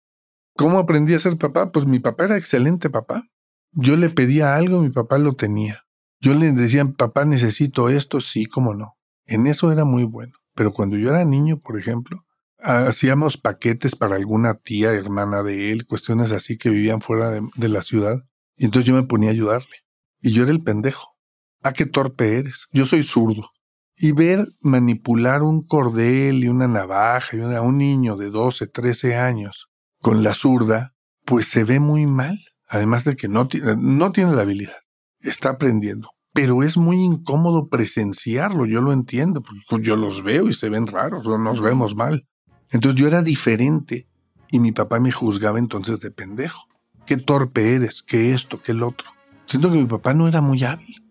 ¿Cómo 0.55 0.78
aprendí 0.78 1.14
a 1.14 1.19
ser 1.19 1.37
papá? 1.37 1.73
Pues 1.73 1.87
mi 1.87 1.99
papá 1.99 2.25
era 2.25 2.37
excelente 2.37 2.88
papá. 2.88 3.25
Yo 3.73 3.97
le 3.97 4.09
pedía 4.09 4.57
algo, 4.57 4.81
mi 4.81 4.90
papá 4.90 5.19
lo 5.19 5.35
tenía. 5.35 5.83
Yo 6.21 6.33
le 6.35 6.52
decía, 6.52 6.85
papá, 6.87 7.25
necesito 7.25 7.90
esto, 7.90 8.21
sí, 8.21 8.47
cómo 8.47 8.75
no. 8.75 8.97
En 9.26 9.47
eso 9.47 9.71
era 9.71 9.85
muy 9.85 10.05
bueno. 10.05 10.33
Pero 10.55 10.73
cuando 10.73 10.97
yo 10.97 11.11
era 11.11 11.25
niño, 11.25 11.59
por 11.59 11.78
ejemplo, 11.78 12.25
hacíamos 12.59 13.37
paquetes 13.37 13.95
para 13.95 14.16
alguna 14.16 14.55
tía, 14.55 14.93
hermana 14.93 15.43
de 15.43 15.73
él, 15.73 15.87
cuestiones 15.87 16.33
así 16.33 16.57
que 16.57 16.71
vivían 16.71 17.02
fuera 17.02 17.31
de, 17.31 17.43
de 17.57 17.69
la 17.69 17.83
ciudad. 17.83 18.25
Y 18.56 18.64
entonces 18.64 18.86
yo 18.86 18.94
me 18.94 19.04
ponía 19.04 19.30
a 19.30 19.32
ayudarle. 19.32 19.76
Y 20.20 20.32
yo 20.32 20.42
era 20.42 20.52
el 20.52 20.62
pendejo. 20.62 21.16
Ah, 21.62 21.72
qué 21.72 21.86
torpe 21.86 22.38
eres. 22.38 22.66
Yo 22.72 22.86
soy 22.86 23.02
zurdo. 23.02 23.50
Y 23.96 24.12
ver 24.12 24.48
manipular 24.60 25.42
un 25.42 25.62
cordel 25.66 26.44
y 26.44 26.48
una 26.48 26.68
navaja 26.68 27.36
y 27.36 27.40
a 27.40 27.62
un 27.62 27.78
niño 27.78 28.16
de 28.16 28.30
12, 28.30 28.66
13 28.66 29.16
años 29.16 29.68
con 30.00 30.22
la 30.22 30.34
zurda, 30.34 30.94
pues 31.25 31.46
se 31.48 31.64
ve 31.64 31.80
muy 31.80 32.06
mal. 32.06 32.38
Además 32.68 33.04
de 33.04 33.16
que 33.16 33.28
no, 33.28 33.48
no 33.78 34.12
tiene 34.12 34.34
la 34.34 34.42
habilidad. 34.42 34.76
Está 35.20 35.50
aprendiendo. 35.50 36.10
Pero 36.32 36.62
es 36.62 36.76
muy 36.76 37.02
incómodo 37.02 37.68
presenciarlo, 37.68 38.66
yo 38.66 38.82
lo 38.82 38.92
entiendo, 38.92 39.42
porque 39.42 39.86
yo 39.86 39.96
los 39.96 40.22
veo 40.22 40.48
y 40.48 40.52
se 40.52 40.68
ven 40.68 40.86
raros, 40.86 41.26
o 41.26 41.38
nos 41.38 41.62
vemos 41.62 41.94
mal. 41.94 42.26
Entonces 42.70 43.00
yo 43.00 43.06
era 43.06 43.22
diferente 43.22 44.06
y 44.50 44.58
mi 44.58 44.72
papá 44.72 45.00
me 45.00 45.12
juzgaba 45.12 45.58
entonces 45.58 46.00
de 46.00 46.10
pendejo. 46.10 46.66
Qué 47.06 47.16
torpe 47.16 47.75
eres, 47.75 48.02
qué 48.02 48.34
esto, 48.34 48.60
qué 48.62 48.72
el 48.72 48.82
otro. 48.82 49.08
Siento 49.46 49.70
que 49.70 49.78
mi 49.78 49.86
papá 49.86 50.12
no 50.12 50.26
era 50.28 50.40
muy 50.40 50.62
hábil 50.64 51.06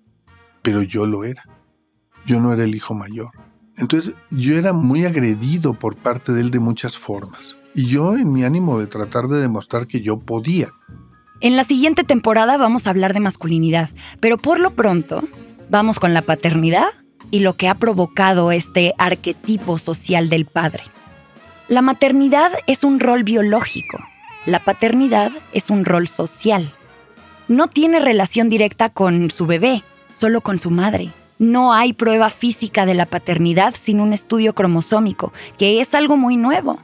pero 0.66 0.82
yo 0.82 1.06
lo 1.06 1.24
era. 1.24 1.44
Yo 2.26 2.40
no 2.40 2.52
era 2.52 2.64
el 2.64 2.74
hijo 2.74 2.96
mayor. 2.96 3.30
Entonces 3.78 4.16
yo 4.32 4.58
era 4.58 4.74
muy 4.74 5.06
agredido 5.06 5.76
por 5.76 5.96
parte 5.96 6.34
de 6.34 6.42
él 6.42 6.50
de 6.50 6.60
muchas 6.60 6.98
formas. 6.98 7.56
Y 7.76 7.86
yo 7.86 8.18
en 8.18 8.32
mi 8.34 8.44
ánimo 8.44 8.80
de 8.80 8.88
tratar 8.88 9.28
de 9.28 9.40
demostrar 9.40 9.86
que 9.86 10.02
yo 10.02 10.18
podía. 10.18 10.70
En 11.40 11.56
la 11.56 11.64
siguiente 11.64 12.04
temporada 12.04 12.58
vamos 12.58 12.88
a 12.88 12.90
hablar 12.90 13.14
de 13.14 13.20
masculinidad, 13.20 13.92
pero 14.20 14.40
por 14.40 14.60
lo 14.60 14.72
pronto 14.72 15.24
vamos 15.70 16.00
con 16.00 16.16
la 16.16 16.24
paternidad 16.24 16.88
y 17.30 17.40
lo 17.40 17.54
que 17.54 17.68
ha 17.68 17.76
provocado 17.76 18.52
este 18.52 18.96
arquetipo 18.98 19.78
social 19.78 20.30
del 20.30 20.46
padre. 20.46 20.84
La 21.68 21.84
maternidad 21.84 22.54
es 22.66 22.84
un 22.84 23.00
rol 23.00 23.24
biológico, 23.24 24.00
la 24.46 24.60
paternidad 24.60 25.32
es 25.54 25.70
un 25.70 25.86
rol 25.86 26.08
social. 26.08 26.72
No 27.48 27.68
tiene 27.68 28.00
relación 28.00 28.50
directa 28.50 28.90
con 28.90 29.32
su 29.32 29.48
bebé, 29.48 29.84
solo 30.14 30.42
con 30.42 30.60
su 30.60 30.70
madre. 30.70 31.10
No 31.40 31.74
hay 31.74 31.94
prueba 31.94 32.30
física 32.30 32.86
de 32.86 32.94
la 32.94 33.06
paternidad 33.06 33.74
sin 33.78 34.00
un 34.00 34.14
estudio 34.14 34.54
cromosómico, 34.54 35.34
que 35.58 35.82
es 35.82 35.96
algo 35.96 36.16
muy 36.16 36.38
nuevo. 36.38 36.80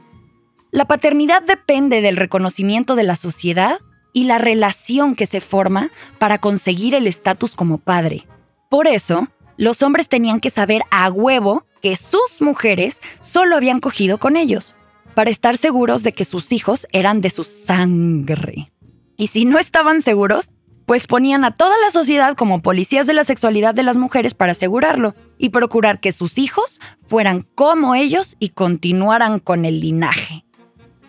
La 0.70 0.86
paternidad 0.86 1.42
depende 1.42 2.00
del 2.00 2.16
reconocimiento 2.16 2.96
de 2.96 3.04
la 3.04 3.14
sociedad 3.14 3.78
y 4.12 4.24
la 4.24 4.38
relación 4.38 5.14
que 5.14 5.26
se 5.26 5.40
forma 5.40 5.90
para 6.18 6.38
conseguir 6.38 6.94
el 6.94 7.06
estatus 7.06 7.54
como 7.54 7.78
padre. 7.78 8.26
Por 8.68 8.86
eso, 8.86 9.28
los 9.56 9.82
hombres 9.82 10.08
tenían 10.08 10.40
que 10.40 10.50
saber 10.50 10.82
a 10.90 11.10
huevo 11.10 11.64
que 11.80 11.96
sus 11.96 12.40
mujeres 12.40 13.00
solo 13.20 13.56
habían 13.56 13.80
cogido 13.80 14.18
con 14.18 14.36
ellos, 14.36 14.74
para 15.14 15.30
estar 15.30 15.56
seguros 15.56 16.02
de 16.02 16.12
que 16.12 16.24
sus 16.24 16.52
hijos 16.52 16.86
eran 16.92 17.20
de 17.20 17.30
su 17.30 17.44
sangre. 17.44 18.72
Y 19.16 19.28
si 19.28 19.44
no 19.44 19.58
estaban 19.58 20.02
seguros, 20.02 20.52
pues 20.86 21.06
ponían 21.06 21.44
a 21.44 21.52
toda 21.52 21.76
la 21.78 21.90
sociedad 21.90 22.36
como 22.36 22.62
policías 22.62 23.06
de 23.06 23.12
la 23.12 23.24
sexualidad 23.24 23.74
de 23.74 23.82
las 23.82 23.96
mujeres 23.96 24.34
para 24.34 24.52
asegurarlo 24.52 25.14
y 25.38 25.50
procurar 25.50 26.00
que 26.00 26.12
sus 26.12 26.38
hijos 26.38 26.80
fueran 27.06 27.46
como 27.54 27.94
ellos 27.94 28.36
y 28.38 28.50
continuaran 28.50 29.38
con 29.38 29.64
el 29.64 29.80
linaje. 29.80 30.44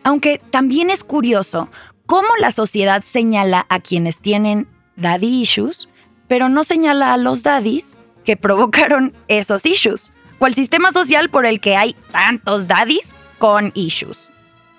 Aunque 0.04 0.42
también 0.52 0.90
es 0.90 1.04
curioso 1.04 1.70
cómo 2.06 2.30
la 2.40 2.52
sociedad 2.52 3.04
señala 3.04 3.66
a 3.70 3.80
quienes 3.80 4.20
tienen 4.20 4.68
daddy 4.96 5.42
issues, 5.42 5.90
pero 6.28 6.50
no 6.50 6.64
señala 6.64 7.14
a 7.14 7.18
los 7.18 7.44
daddies 7.44 7.98
que 8.24 8.38
provocaron 8.38 9.14
esos 9.28 9.66
issues, 9.66 10.12
o 10.40 10.46
al 10.46 10.54
sistema 10.54 10.92
social 10.92 11.30
por 11.30 11.46
el 11.46 11.60
que 11.60 11.78
hay 11.78 11.96
tantos 12.12 12.68
daddies 12.68 13.16
con 13.44 13.74
issues. 13.76 14.30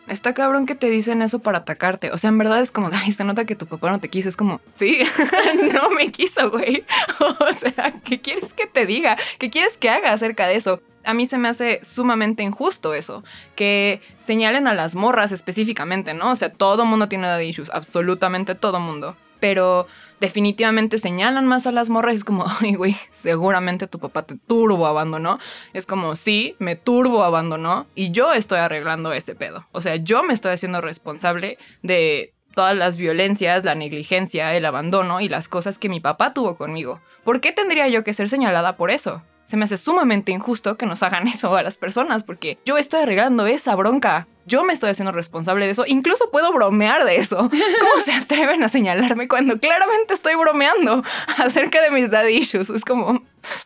Está 0.08 0.32
cabrón 0.32 0.64
que 0.64 0.74
te 0.74 0.88
dicen 0.88 1.20
eso 1.20 1.40
para 1.40 1.58
atacarte. 1.58 2.10
O 2.12 2.16
sea, 2.16 2.28
en 2.28 2.38
verdad 2.38 2.62
es 2.62 2.70
como, 2.70 2.88
ay, 2.94 3.12
se 3.12 3.22
nota 3.22 3.44
que 3.44 3.56
tu 3.56 3.66
papá 3.66 3.90
no 3.90 4.00
te 4.00 4.08
quiso. 4.08 4.30
Es 4.30 4.38
como, 4.38 4.62
sí, 4.76 5.00
no 5.74 5.90
me 5.90 6.10
quiso, 6.10 6.50
güey. 6.50 6.82
O 7.20 7.52
sea, 7.52 7.92
¿qué 8.02 8.22
quieres 8.22 8.50
que 8.54 8.66
te 8.66 8.86
diga? 8.86 9.18
¿Qué 9.38 9.50
quieres 9.50 9.76
que 9.76 9.90
haga 9.90 10.12
acerca 10.12 10.46
de 10.46 10.56
eso? 10.56 10.80
A 11.04 11.12
mí 11.12 11.26
se 11.26 11.36
me 11.36 11.50
hace 11.50 11.82
sumamente 11.84 12.42
injusto 12.42 12.94
eso, 12.94 13.22
que 13.54 14.00
señalen 14.26 14.66
a 14.66 14.72
las 14.72 14.94
morras 14.94 15.30
específicamente, 15.30 16.14
¿no? 16.14 16.30
O 16.30 16.36
sea, 16.36 16.50
todo 16.50 16.86
mundo 16.86 17.10
tiene 17.10 17.26
daddy 17.26 17.48
issues, 17.48 17.68
absolutamente 17.68 18.54
todo 18.54 18.80
mundo. 18.80 19.14
Pero 19.40 19.86
definitivamente 20.24 20.98
señalan 20.98 21.46
más 21.46 21.66
a 21.66 21.72
las 21.72 21.90
morras. 21.90 22.16
Es 22.16 22.24
como, 22.24 22.44
ay, 22.60 22.74
güey, 22.74 22.96
seguramente 23.12 23.86
tu 23.86 23.98
papá 23.98 24.22
te 24.22 24.36
turbo 24.36 24.86
abandonó. 24.86 25.38
Es 25.72 25.86
como, 25.86 26.16
sí, 26.16 26.56
me 26.58 26.76
turbo 26.76 27.24
abandonó 27.24 27.86
y 27.94 28.10
yo 28.10 28.32
estoy 28.32 28.58
arreglando 28.58 29.12
ese 29.12 29.34
pedo. 29.34 29.66
O 29.72 29.80
sea, 29.80 29.96
yo 29.96 30.22
me 30.22 30.32
estoy 30.32 30.52
haciendo 30.52 30.80
responsable 30.80 31.58
de 31.82 32.32
todas 32.54 32.76
las 32.76 32.96
violencias, 32.96 33.64
la 33.64 33.74
negligencia, 33.74 34.54
el 34.54 34.64
abandono 34.64 35.20
y 35.20 35.28
las 35.28 35.48
cosas 35.48 35.78
que 35.78 35.88
mi 35.88 36.00
papá 36.00 36.32
tuvo 36.32 36.56
conmigo. 36.56 37.00
¿Por 37.24 37.40
qué 37.40 37.52
tendría 37.52 37.88
yo 37.88 38.02
que 38.04 38.14
ser 38.14 38.28
señalada 38.28 38.76
por 38.76 38.90
eso? 38.90 39.22
Se 39.44 39.58
me 39.58 39.64
hace 39.64 39.76
sumamente 39.76 40.32
injusto 40.32 40.76
que 40.76 40.86
nos 40.86 41.02
hagan 41.02 41.28
eso 41.34 41.54
a 41.54 41.62
las 41.62 41.76
personas 41.76 42.22
porque 42.22 42.58
yo 42.64 42.78
estoy 42.78 43.02
arreglando 43.02 43.46
esa 43.46 43.74
bronca. 43.74 44.26
Yo 44.46 44.64
me 44.64 44.72
estoy 44.72 44.90
haciendo 44.90 45.12
responsable 45.12 45.66
de 45.66 45.72
eso. 45.72 45.84
Incluso 45.86 46.30
puedo 46.30 46.52
bromear 46.52 47.04
de 47.04 47.16
eso. 47.16 47.36
¿Cómo 47.38 48.04
se 48.04 48.12
atreven 48.12 48.62
a 48.62 48.68
señalarme 48.68 49.28
cuando 49.28 49.58
claramente 49.58 50.14
estoy 50.14 50.34
bromeando 50.34 51.02
acerca 51.38 51.80
de 51.82 51.90
mis 51.90 52.10
daddy 52.10 52.36
issues? 52.36 52.70
Es 52.70 52.84
como, 52.84 53.22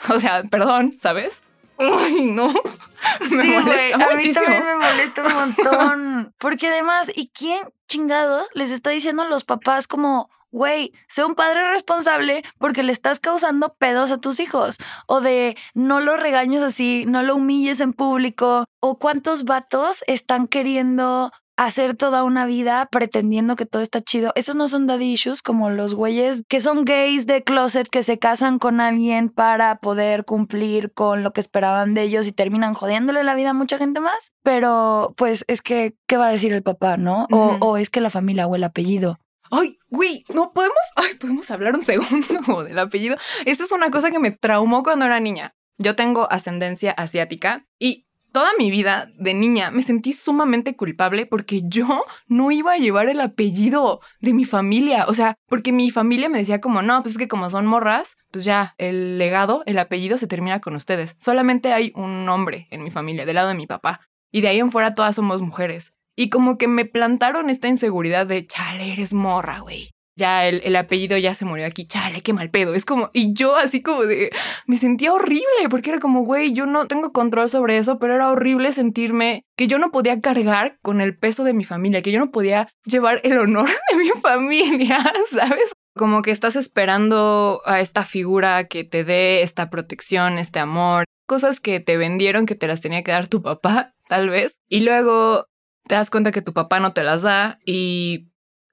o 0.09 0.21
sea, 0.21 0.43
perdón, 0.45 0.97
¿sabes? 1.01 1.43
Ay, 1.79 2.27
no. 2.27 2.49
Me 3.31 3.43
sí, 3.43 3.55
güey, 3.65 3.93
a 3.93 4.15
mí 4.17 4.33
también 4.33 4.65
me 4.65 4.75
molesta 4.75 5.25
un 5.25 5.33
montón. 5.33 6.35
Porque 6.39 6.67
además, 6.67 7.11
¿y 7.15 7.29
quién 7.29 7.61
chingados 7.87 8.49
les 8.55 8.71
está 8.71 8.91
diciendo 8.91 9.23
a 9.23 9.29
los 9.29 9.45
papás 9.45 9.87
como, 9.87 10.31
güey, 10.51 10.93
sé 11.09 11.25
un 11.25 11.35
padre 11.35 11.71
responsable 11.71 12.43
porque 12.59 12.83
le 12.83 12.93
estás 12.93 13.21
causando 13.21 13.75
pedos 13.79 14.11
a 14.13 14.19
tus 14.19 14.41
hijos. 14.41 14.77
O 15.07 15.21
de 15.21 15.57
no 15.75 16.01
lo 16.01 16.17
regañes 16.17 16.63
así, 16.63 17.05
no 17.07 17.23
lo 17.23 17.37
humilles 17.37 17.81
en 17.81 17.93
público. 17.93 18.65
O 18.81 18.99
cuántos 18.99 19.45
vatos 19.45 20.05
están 20.07 20.47
queriendo 20.47 21.31
hacer 21.59 21.97
toda 21.97 22.23
una 22.23 22.47
vida 22.47 22.87
pretendiendo 22.91 23.57
que 23.57 23.67
todo 23.67 23.83
está 23.83 24.01
chido. 24.01 24.33
Esos 24.37 24.55
no 24.55 24.69
son 24.69 24.87
daddy 24.87 25.13
issues 25.13 25.43
como 25.43 25.71
los 25.71 25.93
güeyes 25.95 26.45
que 26.49 26.61
son 26.61 26.85
gays 26.85 27.27
de 27.27 27.43
closet 27.43 27.89
que 27.89 28.05
se 28.05 28.19
casan 28.19 28.61
con 28.61 28.81
alguien 28.81 29.29
para 29.29 29.81
poder 29.81 30.25
cumplir 30.25 30.93
con 30.93 31.25
lo 31.25 31.33
que 31.33 31.41
esperaban 31.41 31.95
de 31.95 32.03
ellos 32.03 32.29
y 32.29 32.33
terminan 32.33 32.75
jodiéndole 32.75 33.25
la 33.25 33.35
vida 33.35 33.51
a 33.51 33.55
mucha 33.55 33.77
gente 33.77 33.99
más. 33.99 34.31
Pero 34.45 35.15
pues 35.17 35.45
es 35.49 35.61
que, 35.61 35.97
¿qué 36.07 36.17
va 36.17 36.29
a 36.29 36.31
decir 36.31 36.53
el 36.53 36.63
papá, 36.63 36.97
no? 36.97 37.27
O, 37.33 37.57
o 37.61 37.77
es 37.77 37.91
que 37.91 38.01
la 38.01 38.11
familia 38.11 38.47
o 38.47 38.55
el 38.55 38.63
apellido. 38.63 39.19
Ay, 39.51 39.79
güey, 39.89 40.25
no 40.33 40.53
podemos, 40.53 40.77
ay, 40.97 41.15
podemos 41.15 41.51
hablar 41.51 41.75
un 41.75 41.85
segundo 41.85 42.63
del 42.65 42.79
apellido. 42.79 43.17
Esta 43.47 43.65
es 43.65 43.73
una 43.73 43.91
cosa 43.91 44.11
que 44.11 44.19
me 44.19 44.31
traumó 44.31 44.83
cuando 44.83 45.05
era 45.05 45.21
niña. 45.21 45.55
Yo 45.79 45.95
tengo 45.95 46.31
ascendencia 46.31 46.91
asiática 46.93 47.65
y 47.79 48.07
toda 48.33 48.51
mi 48.59 48.71
vida 48.71 49.11
de 49.17 49.33
niña 49.33 49.71
me 49.71 49.83
sentí 49.83 50.13
sumamente 50.13 50.77
culpable 50.77 51.27
porque 51.27 51.63
yo 51.65 52.05
no 52.27 52.51
iba 52.51 52.73
a 52.73 52.79
llevar 52.79 53.09
el 53.09 53.21
apellido 53.21 54.01
de 54.21 54.33
mi 54.33 54.45
familia. 54.45 55.07
O 55.09 55.15
sea, 55.15 55.37
porque 55.47 55.73
mi 55.73 55.91
familia 55.91 56.29
me 56.29 56.39
decía 56.39 56.61
como, 56.61 56.83
no, 56.83 57.03
pues 57.03 57.15
es 57.15 57.19
que 57.19 57.29
como 57.29 57.49
son 57.51 57.67
morras, 57.67 58.17
pues 58.31 58.45
ya 58.45 58.75
el 58.79 59.19
legado, 59.19 59.63
el 59.67 59.79
apellido 59.79 60.19
se 60.19 60.27
termina 60.27 60.61
con 60.61 60.75
ustedes. 60.75 61.17
Solamente 61.21 61.73
hay 61.73 61.93
un 61.95 62.29
hombre 62.29 62.67
en 62.71 62.83
mi 62.83 62.91
familia, 62.91 63.25
del 63.25 63.37
lado 63.37 63.49
de 63.49 63.55
mi 63.55 63.67
papá. 63.67 64.01
Y 64.31 64.41
de 64.41 64.49
ahí 64.49 64.59
en 64.59 64.71
fuera 64.71 64.95
todas 64.95 65.15
somos 65.15 65.41
mujeres. 65.41 65.93
Y 66.19 66.31
como 66.31 66.59
que 66.59 66.67
me 66.67 66.85
plantaron 66.85 67.49
esta 67.49 67.69
inseguridad 67.69 68.27
de, 68.27 68.45
chale, 68.45 68.93
eres 68.93 69.13
morra, 69.13 69.61
güey. 69.61 69.91
Ya 70.17 70.49
el, 70.49 70.61
el 70.65 70.75
apellido 70.75 71.17
ya 71.17 71.33
se 71.33 71.45
murió 71.45 71.65
aquí, 71.65 71.87
chale, 71.87 72.23
qué 72.23 72.33
mal 72.33 72.51
pedo. 72.51 72.75
Es 72.75 72.85
como, 72.85 73.11
y 73.13 73.35
yo 73.35 73.55
así 73.55 73.83
como 73.83 74.03
de, 74.03 74.33
me 74.67 74.79
sentía 74.79 75.13
horrible, 75.13 75.69
porque 75.71 75.91
era 75.91 76.01
como, 76.01 76.25
güey, 76.25 76.53
yo 76.53 76.67
no 76.67 76.89
tengo 76.89 77.13
control 77.13 77.49
sobre 77.49 77.79
eso, 77.79 78.01
pero 78.01 78.17
era 78.17 78.33
horrible 78.33 78.73
sentirme 78.73 79.45
que 79.57 79.69
yo 79.69 79.79
no 79.79 79.93
podía 79.93 80.21
cargar 80.21 80.81
con 80.83 81.01
el 81.01 81.17
peso 81.17 81.45
de 81.45 81.53
mi 81.53 81.63
familia, 81.63 82.03
que 82.03 82.11
yo 82.11 82.19
no 82.19 82.33
podía 82.33 82.69
llevar 82.85 83.21
el 83.23 83.39
honor 83.39 83.69
de 83.93 83.97
mi 83.97 84.09
familia, 84.21 84.99
¿sabes? 85.31 85.71
Como 85.97 86.23
que 86.23 86.33
estás 86.33 86.57
esperando 86.57 87.63
a 87.65 87.79
esta 87.79 88.05
figura 88.05 88.65
que 88.65 88.83
te 88.83 89.05
dé 89.05 89.43
esta 89.43 89.71
protección, 89.71 90.39
este 90.39 90.59
amor, 90.59 91.05
cosas 91.29 91.61
que 91.61 91.79
te 91.79 91.97
vendieron 91.97 92.45
que 92.45 92.57
te 92.57 92.67
las 92.67 92.81
tenía 92.81 93.05
que 93.05 93.13
dar 93.13 93.29
tu 93.29 93.41
papá, 93.41 93.95
tal 94.09 94.31
vez. 94.31 94.57
Y 94.69 94.81
luego 94.81 95.47
te 95.89 95.97
das 95.97 96.11
cuenta 96.11 96.31
que 96.31 96.43
tu 96.43 96.53
papá 96.53 96.79
no 96.79 96.93
te 96.93 97.03
las 97.03 97.23
da 97.23 97.59
y 97.65 98.29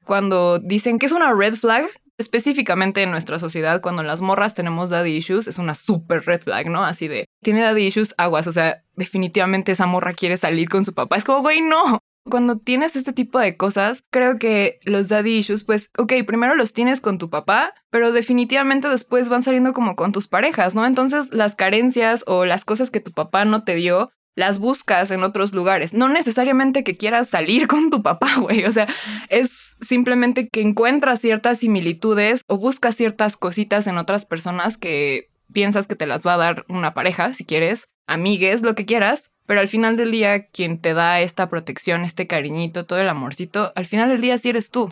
cuando 0.05 0.59
dicen 0.59 0.99
que 0.99 1.07
es 1.07 1.11
una 1.11 1.33
red 1.33 1.55
flag, 1.55 1.85
específicamente 2.17 3.01
en 3.01 3.11
nuestra 3.11 3.39
sociedad, 3.39 3.81
cuando 3.81 4.03
las 4.03 4.21
morras 4.21 4.53
tenemos 4.53 4.89
daddy 4.89 5.17
issues, 5.17 5.47
es 5.47 5.57
una 5.57 5.75
super 5.75 6.23
red 6.25 6.41
flag, 6.41 6.69
¿no? 6.69 6.83
Así 6.83 7.07
de, 7.07 7.25
tiene 7.43 7.61
daddy 7.61 7.87
issues, 7.87 8.13
aguas, 8.17 8.47
o 8.47 8.51
sea, 8.51 8.83
definitivamente 8.95 9.71
esa 9.71 9.85
morra 9.85 10.13
quiere 10.13 10.37
salir 10.37 10.69
con 10.69 10.85
su 10.85 10.93
papá. 10.93 11.17
Es 11.17 11.23
como, 11.23 11.41
güey, 11.41 11.61
no. 11.61 11.99
Cuando 12.27 12.57
tienes 12.57 12.95
este 12.95 13.13
tipo 13.13 13.37
de 13.37 13.55
cosas, 13.55 14.03
creo 14.09 14.39
que 14.39 14.79
los 14.83 15.09
daddy 15.09 15.37
issues, 15.37 15.63
pues, 15.63 15.91
ok, 15.97 16.13
primero 16.25 16.55
los 16.55 16.73
tienes 16.73 16.99
con 16.99 17.19
tu 17.19 17.29
papá, 17.29 17.73
pero 17.91 18.11
definitivamente 18.11 18.89
después 18.89 19.29
van 19.29 19.43
saliendo 19.43 19.73
como 19.73 19.95
con 19.95 20.11
tus 20.11 20.27
parejas, 20.27 20.73
¿no? 20.73 20.85
Entonces 20.87 21.27
las 21.31 21.55
carencias 21.55 22.23
o 22.25 22.45
las 22.45 22.65
cosas 22.65 22.89
que 22.89 22.99
tu 22.99 23.11
papá 23.11 23.45
no 23.45 23.63
te 23.63 23.75
dio, 23.75 24.11
las 24.35 24.59
buscas 24.59 25.11
en 25.11 25.23
otros 25.23 25.53
lugares. 25.53 25.93
No 25.93 26.09
necesariamente 26.09 26.83
que 26.83 26.97
quieras 26.97 27.29
salir 27.29 27.67
con 27.67 27.89
tu 27.89 28.03
papá, 28.03 28.35
güey. 28.37 28.65
O 28.65 28.71
sea, 28.71 28.87
es 29.29 29.75
simplemente 29.81 30.49
que 30.49 30.61
encuentras 30.61 31.19
ciertas 31.19 31.59
similitudes 31.59 32.43
o 32.47 32.57
buscas 32.57 32.95
ciertas 32.95 33.37
cositas 33.37 33.87
en 33.87 33.97
otras 33.97 34.25
personas 34.25 34.77
que 34.77 35.29
piensas 35.51 35.87
que 35.87 35.95
te 35.95 36.07
las 36.07 36.25
va 36.25 36.33
a 36.33 36.37
dar 36.37 36.65
una 36.67 36.93
pareja, 36.93 37.33
si 37.33 37.45
quieres, 37.45 37.87
amigues, 38.07 38.61
lo 38.61 38.75
que 38.75 38.85
quieras. 38.85 39.29
Pero 39.45 39.59
al 39.59 39.67
final 39.67 39.95
del 39.95 40.11
día, 40.11 40.47
quien 40.47 40.79
te 40.79 40.95
da 40.95 41.21
esta 41.21 41.49
protección, 41.49 42.01
este 42.01 42.25
cariñito, 42.25 42.85
todo 42.85 42.99
el 42.99 43.07
amorcito, 43.07 43.71
al 43.75 43.85
final 43.85 44.09
del 44.09 44.21
día 44.21 44.37
sí 44.39 44.49
eres 44.49 44.71
tú. 44.71 44.89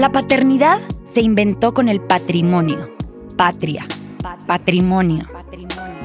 La 0.00 0.10
paternidad 0.10 0.80
se 1.04 1.20
inventó 1.20 1.74
con 1.74 1.90
el 1.90 2.00
patrimonio, 2.00 2.90
patria, 3.36 3.86
patrimonio, 4.46 5.28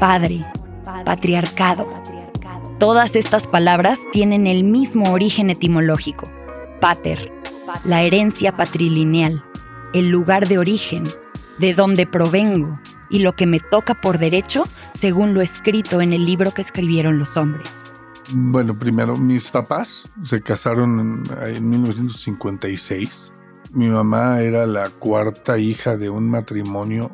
padre, 0.02 0.46
patriarcado. 1.06 1.88
Todas 2.78 3.16
estas 3.16 3.48
palabras 3.48 4.00
tienen 4.12 4.48
el 4.48 4.66
mismo 4.66 5.14
origen 5.14 5.50
etimológico, 5.50 6.30
pater, 6.82 7.32
la 7.86 8.02
herencia 8.02 8.58
patrilineal, 8.58 9.42
el 9.94 10.10
lugar 10.10 10.50
de 10.50 10.58
origen, 10.58 11.04
de 11.60 11.74
donde 11.74 12.06
provengo. 12.06 12.74
Y 13.10 13.20
lo 13.20 13.38
que 13.38 13.46
me 13.46 13.62
toca 13.62 14.02
por 14.02 14.20
derecho 14.20 14.66
según 14.94 15.34
lo 15.34 15.40
escrito 15.40 16.02
en 16.02 16.12
el 16.12 16.26
libro 16.26 16.54
que 16.54 16.62
escribieron 16.62 17.18
los 17.18 17.38
hombres. 17.38 17.86
Bueno, 18.34 18.78
primero, 18.78 19.16
mis 19.16 19.52
papás 19.52 20.04
se 20.26 20.42
casaron 20.42 21.24
en, 21.40 21.56
en 21.56 21.70
1956. 21.70 23.32
Mi 23.76 23.90
mamá 23.90 24.40
era 24.40 24.66
la 24.66 24.90
cuarta 24.90 25.60
hija 25.60 25.98
de 25.98 26.10
un 26.10 26.30
matrimonio 26.30 27.12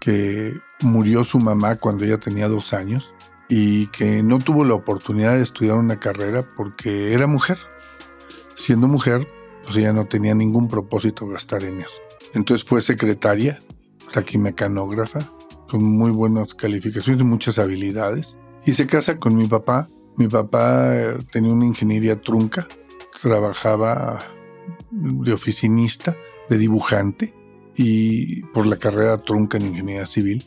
que 0.00 0.58
murió 0.82 1.22
su 1.22 1.38
mamá 1.38 1.76
cuando 1.76 2.04
ella 2.04 2.18
tenía 2.18 2.48
dos 2.48 2.72
años 2.72 3.08
y 3.48 3.86
que 3.88 4.20
no 4.24 4.38
tuvo 4.38 4.64
la 4.64 4.74
oportunidad 4.74 5.36
de 5.36 5.42
estudiar 5.42 5.76
una 5.76 6.00
carrera 6.00 6.48
porque 6.56 7.14
era 7.14 7.28
mujer. 7.28 7.58
Siendo 8.56 8.88
mujer, 8.88 9.28
pues 9.62 9.76
ella 9.76 9.92
no 9.92 10.06
tenía 10.06 10.34
ningún 10.34 10.66
propósito 10.66 11.28
gastar 11.28 11.62
en 11.62 11.82
eso. 11.82 11.94
Entonces 12.34 12.66
fue 12.66 12.82
secretaria, 12.82 13.62
taquimecanógrafa, 14.12 15.20
con 15.68 15.84
muy 15.84 16.10
buenas 16.10 16.54
calificaciones 16.54 17.20
y 17.20 17.24
muchas 17.24 17.60
habilidades. 17.60 18.36
Y 18.66 18.72
se 18.72 18.88
casa 18.88 19.18
con 19.18 19.36
mi 19.36 19.46
papá. 19.46 19.86
Mi 20.16 20.26
papá 20.26 20.92
tenía 21.30 21.52
una 21.52 21.66
ingeniería 21.66 22.20
trunca, 22.20 22.66
trabajaba 23.22 24.18
de 24.90 25.32
oficinista, 25.32 26.16
de 26.48 26.58
dibujante, 26.58 27.34
y 27.76 28.42
por 28.46 28.66
la 28.66 28.76
carrera 28.76 29.18
trunca 29.18 29.58
en 29.58 29.68
ingeniería 29.68 30.06
civil. 30.06 30.44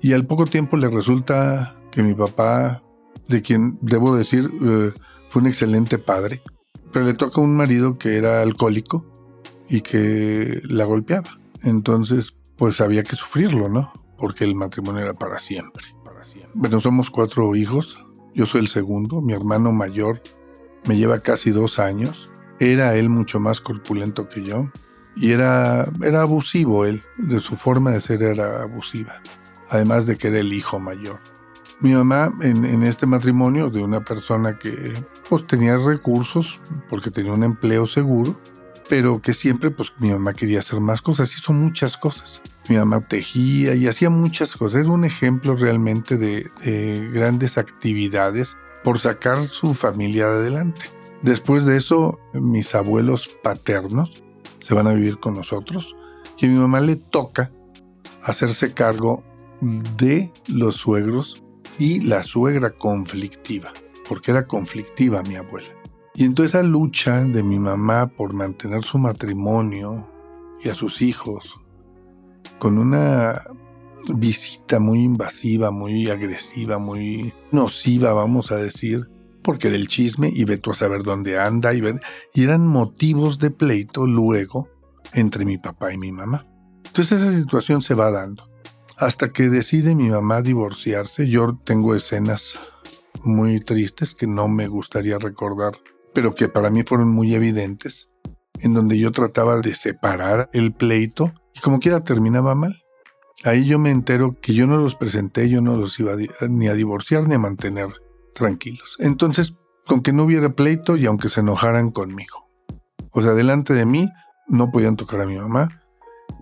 Y 0.00 0.12
al 0.12 0.26
poco 0.26 0.44
tiempo 0.44 0.76
le 0.76 0.88
resulta 0.88 1.76
que 1.90 2.02
mi 2.02 2.14
papá, 2.14 2.82
de 3.28 3.42
quien 3.42 3.78
debo 3.80 4.16
decir 4.16 4.50
eh, 4.62 4.92
fue 5.28 5.42
un 5.42 5.48
excelente 5.48 5.98
padre, 5.98 6.40
pero 6.92 7.04
le 7.04 7.14
toca 7.14 7.40
un 7.40 7.56
marido 7.56 7.94
que 7.94 8.16
era 8.16 8.42
alcohólico 8.42 9.04
y 9.68 9.80
que 9.80 10.60
la 10.64 10.84
golpeaba. 10.84 11.38
Entonces, 11.62 12.34
pues 12.56 12.80
había 12.80 13.02
que 13.02 13.16
sufrirlo, 13.16 13.68
¿no? 13.68 13.92
Porque 14.16 14.44
el 14.44 14.54
matrimonio 14.54 15.02
era 15.02 15.14
para 15.14 15.38
siempre. 15.38 15.84
Para 16.04 16.24
siempre. 16.24 16.52
Bueno, 16.54 16.80
somos 16.80 17.10
cuatro 17.10 17.54
hijos. 17.56 17.98
Yo 18.34 18.46
soy 18.46 18.60
el 18.60 18.68
segundo. 18.68 19.20
Mi 19.20 19.32
hermano 19.32 19.72
mayor 19.72 20.22
me 20.86 20.96
lleva 20.96 21.20
casi 21.20 21.50
dos 21.50 21.78
años. 21.78 22.30
Era 22.58 22.94
él 22.94 23.08
mucho 23.08 23.40
más 23.40 23.60
corpulento 23.60 24.28
que 24.28 24.42
yo. 24.42 24.68
Y 25.14 25.32
era, 25.32 25.88
era 26.02 26.22
abusivo 26.22 26.84
él. 26.84 27.02
De 27.16 27.40
su 27.40 27.56
forma 27.56 27.90
de 27.90 28.00
ser 28.00 28.22
era 28.22 28.62
abusiva. 28.62 29.20
Además 29.68 30.06
de 30.06 30.16
que 30.16 30.28
era 30.28 30.38
el 30.38 30.52
hijo 30.52 30.78
mayor. 30.78 31.20
Mi 31.80 31.92
mamá 31.92 32.32
en, 32.40 32.82
este 32.84 33.04
matrimonio 33.04 33.68
de 33.68 33.82
una 33.82 34.00
persona 34.00 34.58
que 34.58 34.94
pues 35.28 35.46
tenía 35.46 35.76
recursos 35.76 36.58
porque 36.88 37.10
tenía 37.10 37.32
un 37.32 37.44
empleo 37.44 37.86
seguro, 37.86 38.40
pero 38.88 39.20
que 39.20 39.34
siempre 39.34 39.70
pues 39.70 39.92
mi 39.98 40.10
mamá 40.10 40.32
quería 40.32 40.60
hacer 40.60 40.80
más 40.80 41.02
cosas, 41.02 41.36
hizo 41.36 41.52
muchas 41.52 41.98
cosas. 41.98 42.40
Mi 42.70 42.76
mamá 42.76 43.02
tejía 43.02 43.74
y 43.74 43.88
hacía 43.88 44.08
muchas 44.08 44.56
cosas, 44.56 44.82
era 44.82 44.90
un 44.90 45.04
ejemplo 45.04 45.54
realmente 45.54 46.16
de 46.16 47.10
grandes 47.12 47.58
actividades 47.58 48.56
por 48.82 48.98
sacar 48.98 49.46
su 49.48 49.74
familia 49.74 50.26
adelante. 50.26 50.95
Después 51.22 51.64
de 51.64 51.76
eso, 51.76 52.18
mis 52.32 52.74
abuelos 52.74 53.30
paternos 53.42 54.22
se 54.60 54.74
van 54.74 54.86
a 54.86 54.92
vivir 54.92 55.18
con 55.18 55.34
nosotros 55.34 55.96
y 56.38 56.46
a 56.46 56.48
mi 56.48 56.58
mamá 56.58 56.80
le 56.80 56.96
toca 56.96 57.50
hacerse 58.22 58.74
cargo 58.74 59.22
de 59.96 60.32
los 60.48 60.76
suegros 60.76 61.42
y 61.78 62.00
la 62.00 62.22
suegra 62.22 62.70
conflictiva, 62.70 63.72
porque 64.08 64.30
era 64.30 64.46
conflictiva 64.46 65.22
mi 65.22 65.36
abuela. 65.36 65.68
Y 66.14 66.24
entonces 66.24 66.54
esa 66.54 66.62
lucha 66.62 67.22
de 67.24 67.42
mi 67.42 67.58
mamá 67.58 68.06
por 68.06 68.32
mantener 68.32 68.84
su 68.84 68.98
matrimonio 68.98 70.08
y 70.62 70.68
a 70.68 70.74
sus 70.74 71.02
hijos 71.02 71.60
con 72.58 72.78
una 72.78 73.42
visita 74.14 74.78
muy 74.78 75.02
invasiva, 75.02 75.70
muy 75.70 76.08
agresiva, 76.08 76.78
muy 76.78 77.34
nociva, 77.50 78.12
vamos 78.12 78.50
a 78.52 78.56
decir, 78.56 79.04
porque 79.46 79.70
del 79.70 79.86
chisme 79.86 80.28
y 80.34 80.44
ve 80.44 80.58
tú 80.58 80.72
a 80.72 80.74
saber 80.74 81.04
dónde 81.04 81.38
anda 81.38 81.72
y, 81.72 81.80
y 82.34 82.42
eran 82.42 82.66
motivos 82.66 83.38
de 83.38 83.52
pleito 83.52 84.04
luego 84.04 84.68
entre 85.12 85.44
mi 85.44 85.56
papá 85.56 85.92
y 85.92 85.98
mi 85.98 86.10
mamá. 86.10 86.48
Entonces 86.84 87.20
esa 87.22 87.30
situación 87.30 87.80
se 87.80 87.94
va 87.94 88.10
dando. 88.10 88.50
Hasta 88.98 89.30
que 89.30 89.48
decide 89.48 89.94
mi 89.94 90.10
mamá 90.10 90.42
divorciarse, 90.42 91.28
yo 91.28 91.60
tengo 91.62 91.94
escenas 91.94 92.58
muy 93.22 93.60
tristes 93.60 94.16
que 94.16 94.26
no 94.26 94.48
me 94.48 94.66
gustaría 94.66 95.16
recordar, 95.16 95.78
pero 96.12 96.34
que 96.34 96.48
para 96.48 96.68
mí 96.70 96.82
fueron 96.82 97.10
muy 97.10 97.32
evidentes, 97.36 98.08
en 98.58 98.74
donde 98.74 98.98
yo 98.98 99.12
trataba 99.12 99.60
de 99.60 99.76
separar 99.76 100.50
el 100.54 100.72
pleito 100.72 101.30
y 101.54 101.60
como 101.60 101.78
quiera 101.78 102.02
terminaba 102.02 102.56
mal. 102.56 102.82
Ahí 103.44 103.64
yo 103.64 103.78
me 103.78 103.92
entero 103.92 104.34
que 104.42 104.54
yo 104.54 104.66
no 104.66 104.78
los 104.78 104.96
presenté, 104.96 105.48
yo 105.48 105.60
no 105.60 105.76
los 105.76 106.00
iba 106.00 106.16
ni 106.48 106.66
a 106.66 106.74
divorciar 106.74 107.28
ni 107.28 107.36
a 107.36 107.38
mantener 107.38 107.90
tranquilos. 108.36 108.96
Entonces, 109.00 109.54
con 109.86 110.02
que 110.02 110.12
no 110.12 110.24
hubiera 110.24 110.50
pleito 110.50 110.96
y 110.96 111.06
aunque 111.06 111.28
se 111.28 111.40
enojaran 111.40 111.90
conmigo. 111.90 112.48
O 113.10 113.22
sea, 113.22 113.32
delante 113.32 113.72
de 113.72 113.86
mí 113.86 114.08
no 114.46 114.70
podían 114.70 114.96
tocar 114.96 115.20
a 115.20 115.26
mi 115.26 115.36
mamá, 115.36 115.68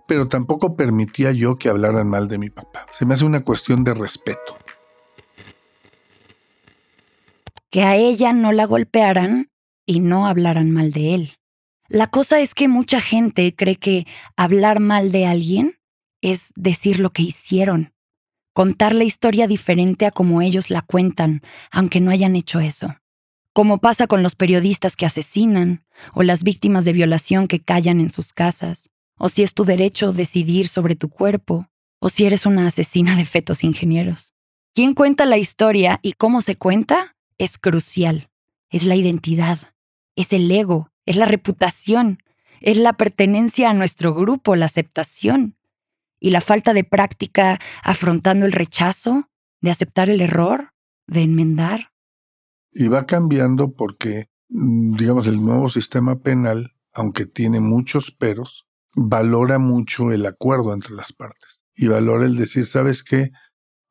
pero 0.07 0.28
tampoco 0.28 0.76
permitía 0.76 1.33
yo 1.33 1.57
que 1.57 1.68
hablaran 1.68 2.09
mal 2.09 2.28
de 2.28 2.38
mi 2.38 2.50
papá. 2.50 2.85
Se 2.92 3.07
me 3.07 3.14
hace 3.14 3.24
una 3.24 3.44
cuestión 3.44 3.85
de 3.85 3.94
respeto. 3.94 4.59
Que 7.70 7.85
a 7.85 7.96
ella 7.96 8.33
no 8.33 8.52
la 8.52 8.66
golpearan 8.66 9.50
y 9.87 10.00
no 10.00 10.26
hablaran 10.26 10.70
mal 10.70 10.92
de 10.92 11.14
él. 11.14 11.33
La 11.88 12.09
cosa 12.09 12.40
es 12.40 12.54
que 12.54 12.68
mucha 12.68 13.00
gente 13.00 13.54
cree 13.54 13.76
que 13.76 14.07
hablar 14.37 14.80
mal 14.80 15.12
de 15.12 15.26
alguien 15.26 15.78
es 16.22 16.52
decir 16.57 17.00
lo 17.00 17.11
que 17.11 17.22
hicieron, 17.22 17.93
contar 18.54 18.94
la 18.94 19.04
historia 19.04 19.46
diferente 19.46 20.06
a 20.06 20.10
como 20.10 20.40
ellos 20.40 20.70
la 20.70 20.80
cuentan, 20.80 21.42
aunque 21.70 22.00
no 22.00 22.10
hayan 22.10 22.36
hecho 22.36 22.60
eso. 22.60 22.96
Como 23.52 23.78
pasa 23.78 24.06
con 24.06 24.22
los 24.22 24.34
periodistas 24.36 24.96
que 24.96 25.04
asesinan, 25.04 25.84
o 26.14 26.22
las 26.22 26.42
víctimas 26.42 26.84
de 26.84 26.92
violación 26.92 27.46
que 27.46 27.60
callan 27.60 28.00
en 28.00 28.10
sus 28.10 28.32
casas, 28.32 28.90
o 29.18 29.28
si 29.28 29.42
es 29.42 29.54
tu 29.54 29.64
derecho 29.64 30.12
decidir 30.12 30.68
sobre 30.68 30.96
tu 30.96 31.08
cuerpo, 31.08 31.68
o 31.98 32.08
si 32.08 32.24
eres 32.24 32.46
una 32.46 32.66
asesina 32.66 33.16
de 33.16 33.24
fetos 33.24 33.64
ingenieros. 33.64 34.34
Quién 34.72 34.94
cuenta 34.94 35.26
la 35.26 35.38
historia 35.38 36.00
y 36.02 36.14
cómo 36.14 36.40
se 36.40 36.56
cuenta 36.56 37.16
es 37.38 37.58
crucial. 37.58 38.28
Es 38.70 38.84
la 38.84 38.96
identidad, 38.96 39.58
es 40.16 40.32
el 40.32 40.50
ego, 40.50 40.90
es 41.06 41.16
la 41.16 41.26
reputación, 41.26 42.22
es 42.60 42.76
la 42.76 42.92
pertenencia 42.94 43.70
a 43.70 43.74
nuestro 43.74 44.14
grupo, 44.14 44.56
la 44.56 44.66
aceptación. 44.66 45.56
Y 46.24 46.30
la 46.30 46.40
falta 46.40 46.72
de 46.72 46.84
práctica 46.84 47.60
afrontando 47.82 48.46
el 48.46 48.52
rechazo, 48.52 49.28
de 49.60 49.70
aceptar 49.70 50.08
el 50.08 50.22
error, 50.22 50.70
de 51.06 51.20
enmendar. 51.20 51.90
Y 52.72 52.88
va 52.88 53.04
cambiando 53.04 53.72
porque, 53.74 54.30
mm, 54.48 54.96
digamos, 54.96 55.26
el 55.26 55.44
nuevo 55.44 55.68
sistema 55.68 56.22
penal, 56.22 56.72
aunque 56.94 57.26
tiene 57.26 57.60
muchos 57.60 58.10
peros, 58.10 58.66
valora 58.94 59.58
mucho 59.58 60.12
el 60.12 60.24
acuerdo 60.24 60.72
entre 60.72 60.94
las 60.94 61.12
partes. 61.12 61.60
Y 61.74 61.88
valora 61.88 62.24
el 62.24 62.37
decir, 62.37 62.66
¿sabes 62.66 63.02
qué? 63.02 63.30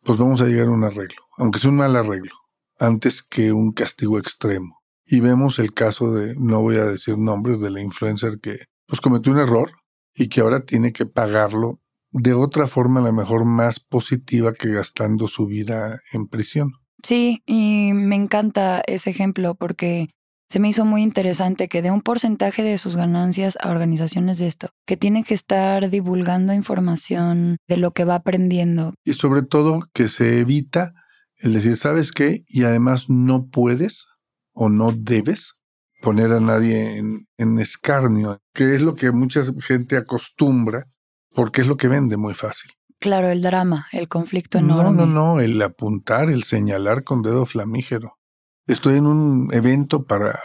Pues 0.01 0.17
vamos 0.17 0.41
a 0.41 0.45
llegar 0.45 0.69
a 0.69 0.71
un 0.71 0.83
arreglo, 0.83 1.21
aunque 1.37 1.59
sea 1.59 1.69
un 1.69 1.77
mal 1.77 1.95
arreglo, 1.95 2.33
antes 2.79 3.21
que 3.21 3.51
un 3.51 3.73
castigo 3.73 4.17
extremo 4.17 4.83
y 5.05 5.19
vemos 5.19 5.59
el 5.59 5.73
caso 5.73 6.13
de, 6.13 6.33
no 6.35 6.61
voy 6.61 6.77
a 6.77 6.85
decir 6.85 7.17
nombres, 7.17 7.59
de 7.59 7.69
la 7.69 7.81
influencer 7.81 8.39
que 8.39 8.65
pues 8.87 9.01
cometió 9.01 9.31
un 9.31 9.39
error 9.39 9.71
y 10.15 10.29
que 10.29 10.41
ahora 10.41 10.65
tiene 10.65 10.93
que 10.93 11.05
pagarlo 11.05 11.79
de 12.13 12.33
otra 12.33 12.67
forma, 12.67 12.99
a 12.99 13.03
lo 13.03 13.13
mejor 13.13 13.45
más 13.45 13.79
positiva 13.79 14.53
que 14.53 14.69
gastando 14.69 15.27
su 15.27 15.47
vida 15.47 15.99
en 16.11 16.27
prisión. 16.27 16.71
Sí, 17.03 17.41
y 17.45 17.91
me 17.93 18.15
encanta 18.15 18.81
ese 18.87 19.09
ejemplo 19.09 19.55
porque 19.55 20.09
se 20.49 20.59
me 20.59 20.69
hizo 20.69 20.85
muy 20.85 21.01
interesante 21.01 21.67
que 21.67 21.81
dé 21.81 21.89
un 21.89 22.01
porcentaje 22.01 22.61
de 22.61 22.77
sus 22.77 22.95
ganancias 22.95 23.57
a 23.59 23.71
organizaciones 23.71 24.37
de 24.37 24.47
esto, 24.47 24.69
que 24.85 24.97
tienen 24.97 25.23
que 25.23 25.33
estar 25.33 25.89
divulgando 25.89 26.53
información 26.53 27.57
de 27.67 27.77
lo 27.77 27.91
que 27.91 28.05
va 28.05 28.15
aprendiendo. 28.15 28.93
Y 29.03 29.13
sobre 29.13 29.41
todo 29.41 29.89
que 29.93 30.07
se 30.07 30.39
evita 30.39 30.93
el 31.37 31.53
decir, 31.53 31.75
¿sabes 31.77 32.11
qué? 32.11 32.43
Y 32.47 32.63
además 32.63 33.09
no 33.09 33.47
puedes 33.47 34.05
o 34.53 34.69
no 34.69 34.91
debes 34.91 35.55
poner 36.03 36.31
a 36.31 36.39
nadie 36.39 36.97
en, 36.97 37.59
escarnio, 37.59 38.39
que 38.53 38.75
es 38.75 38.81
lo 38.81 38.93
que 38.93 39.11
mucha 39.11 39.41
gente 39.61 39.97
acostumbra, 39.97 40.85
porque 41.33 41.61
es 41.61 41.67
lo 41.67 41.77
que 41.77 41.87
vende 41.87 42.17
muy 42.17 42.33
fácil. 42.33 42.71
Claro, 42.99 43.29
el 43.29 43.41
drama, 43.41 43.87
el 43.91 44.07
conflicto 44.07 44.59
enorme. 44.59 44.91
No, 44.91 45.05
no, 45.05 45.35
no, 45.35 45.39
el 45.41 45.61
apuntar, 45.61 46.29
el 46.29 46.43
señalar 46.43 47.03
con 47.03 47.21
dedo 47.21 47.45
flamígero. 47.45 48.17
Estoy 48.65 48.95
en 48.95 49.07
un 49.07 49.53
evento 49.53 50.05
para 50.05 50.39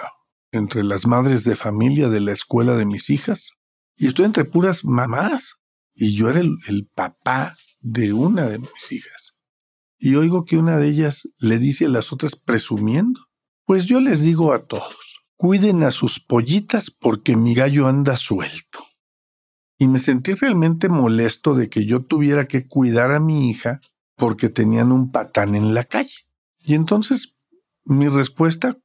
entre 0.50 0.82
las 0.82 1.06
madres 1.06 1.44
de 1.44 1.54
familia 1.54 2.08
de 2.08 2.20
la 2.20 2.32
escuela 2.32 2.74
de 2.74 2.84
mis 2.84 3.10
hijas 3.10 3.52
y 3.96 4.08
estoy 4.08 4.24
entre 4.24 4.44
puras 4.44 4.84
mamás 4.84 5.56
y 5.94 6.16
yo 6.16 6.30
era 6.30 6.40
el 6.40 6.88
papá 6.94 7.56
de 7.80 8.12
una 8.12 8.46
de 8.46 8.58
mis 8.58 8.90
hijas. 8.90 9.34
Y 9.98 10.14
oigo 10.14 10.44
que 10.44 10.56
una 10.56 10.78
de 10.78 10.88
ellas 10.88 11.28
le 11.38 11.58
dice 11.58 11.86
a 11.86 11.90
las 11.90 12.12
otras 12.12 12.36
presumiendo, 12.36 13.20
pues 13.64 13.86
yo 13.86 14.00
les 14.00 14.20
digo 14.20 14.52
a 14.52 14.66
todos, 14.66 15.24
cuiden 15.36 15.82
a 15.82 15.90
sus 15.90 16.20
pollitas 16.20 16.90
porque 16.90 17.36
mi 17.36 17.54
gallo 17.54 17.86
anda 17.86 18.16
suelto. 18.16 18.87
Y 19.78 19.86
me 19.86 20.00
sentí 20.00 20.34
realmente 20.34 20.88
molesto 20.88 21.54
de 21.54 21.68
que 21.68 21.86
yo 21.86 22.02
tuviera 22.04 22.48
que 22.48 22.66
cuidar 22.66 23.12
a 23.12 23.20
mi 23.20 23.48
hija 23.48 23.80
porque 24.16 24.48
tenían 24.48 24.90
un 24.90 25.12
patán 25.12 25.54
en 25.54 25.72
la 25.72 25.84
calle. 25.84 26.26
Y 26.58 26.74
entonces 26.74 27.34
mi 27.84 28.08
respuesta, 28.08 28.76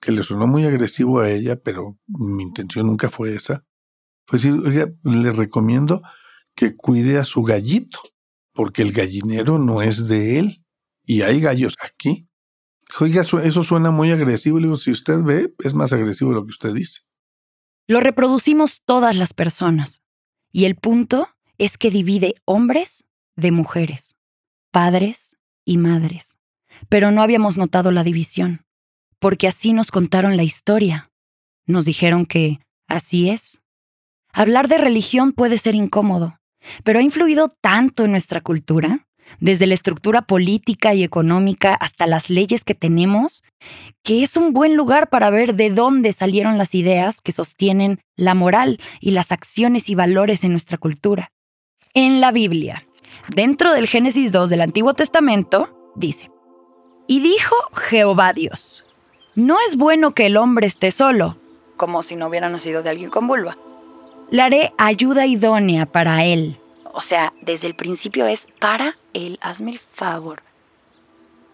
que 0.00 0.12
le 0.12 0.22
sonó 0.22 0.46
muy 0.46 0.64
agresivo 0.64 1.20
a 1.20 1.30
ella, 1.30 1.56
pero 1.56 1.98
mi 2.06 2.42
intención 2.42 2.86
nunca 2.86 3.08
fue 3.08 3.34
esa, 3.34 3.64
fue 4.26 4.38
decir, 4.38 4.52
oiga, 4.52 4.92
le 5.04 5.32
recomiendo 5.32 6.02
que 6.54 6.76
cuide 6.76 7.18
a 7.18 7.24
su 7.24 7.42
gallito, 7.42 8.00
porque 8.52 8.82
el 8.82 8.92
gallinero 8.92 9.58
no 9.58 9.82
es 9.82 10.06
de 10.06 10.38
él. 10.38 10.64
Y 11.04 11.22
hay 11.22 11.40
gallos 11.40 11.74
aquí. 11.82 12.28
Oiga, 13.00 13.22
eso 13.22 13.62
suena 13.62 13.90
muy 13.90 14.12
agresivo. 14.12 14.58
Le 14.58 14.66
digo, 14.66 14.76
si 14.76 14.90
usted 14.90 15.22
ve, 15.22 15.54
es 15.60 15.74
más 15.74 15.92
agresivo 15.92 16.32
lo 16.32 16.44
que 16.44 16.50
usted 16.50 16.74
dice. 16.74 17.00
Lo 17.88 18.00
reproducimos 18.00 18.82
todas 18.84 19.16
las 19.16 19.32
personas. 19.32 20.01
Y 20.52 20.66
el 20.66 20.76
punto 20.76 21.28
es 21.58 21.78
que 21.78 21.90
divide 21.90 22.34
hombres 22.44 23.04
de 23.36 23.50
mujeres, 23.50 24.16
padres 24.70 25.38
y 25.64 25.78
madres. 25.78 26.38
Pero 26.88 27.10
no 27.10 27.22
habíamos 27.22 27.56
notado 27.56 27.90
la 27.90 28.04
división, 28.04 28.64
porque 29.18 29.48
así 29.48 29.72
nos 29.72 29.90
contaron 29.90 30.36
la 30.36 30.42
historia. 30.42 31.10
Nos 31.66 31.84
dijeron 31.84 32.26
que 32.26 32.60
así 32.86 33.30
es. 33.30 33.62
Hablar 34.32 34.68
de 34.68 34.78
religión 34.78 35.32
puede 35.32 35.58
ser 35.58 35.74
incómodo, 35.74 36.38
pero 36.84 36.98
ha 36.98 37.02
influido 37.02 37.56
tanto 37.60 38.04
en 38.04 38.10
nuestra 38.10 38.40
cultura 38.40 39.06
desde 39.40 39.66
la 39.66 39.74
estructura 39.74 40.22
política 40.22 40.94
y 40.94 41.04
económica 41.04 41.74
hasta 41.74 42.06
las 42.06 42.30
leyes 42.30 42.64
que 42.64 42.74
tenemos, 42.74 43.42
que 44.02 44.22
es 44.22 44.36
un 44.36 44.52
buen 44.52 44.76
lugar 44.76 45.08
para 45.08 45.30
ver 45.30 45.54
de 45.54 45.70
dónde 45.70 46.12
salieron 46.12 46.58
las 46.58 46.74
ideas 46.74 47.20
que 47.20 47.32
sostienen 47.32 48.00
la 48.16 48.34
moral 48.34 48.80
y 49.00 49.12
las 49.12 49.32
acciones 49.32 49.88
y 49.88 49.94
valores 49.94 50.44
en 50.44 50.52
nuestra 50.52 50.78
cultura. 50.78 51.32
En 51.94 52.20
la 52.20 52.32
Biblia, 52.32 52.78
dentro 53.34 53.72
del 53.72 53.86
Génesis 53.86 54.32
2 54.32 54.50
del 54.50 54.62
Antiguo 54.62 54.94
Testamento, 54.94 55.92
dice, 55.94 56.30
Y 57.06 57.20
dijo 57.20 57.56
Jehová 57.74 58.32
Dios, 58.32 58.84
no 59.34 59.56
es 59.66 59.76
bueno 59.76 60.14
que 60.14 60.26
el 60.26 60.36
hombre 60.36 60.66
esté 60.66 60.90
solo, 60.90 61.38
como 61.76 62.02
si 62.02 62.16
no 62.16 62.28
hubiera 62.28 62.48
nacido 62.48 62.82
de 62.82 62.90
alguien 62.90 63.10
con 63.10 63.26
vulva. 63.26 63.56
Le 64.30 64.40
haré 64.40 64.72
ayuda 64.78 65.26
idónea 65.26 65.84
para 65.84 66.24
él 66.24 66.58
o 66.92 67.00
sea, 67.00 67.32
desde 67.40 67.66
el 67.66 67.74
principio 67.74 68.26
es 68.26 68.48
para 68.58 68.96
él, 69.14 69.38
hazme 69.42 69.72
el 69.72 69.78
favor. 69.78 70.42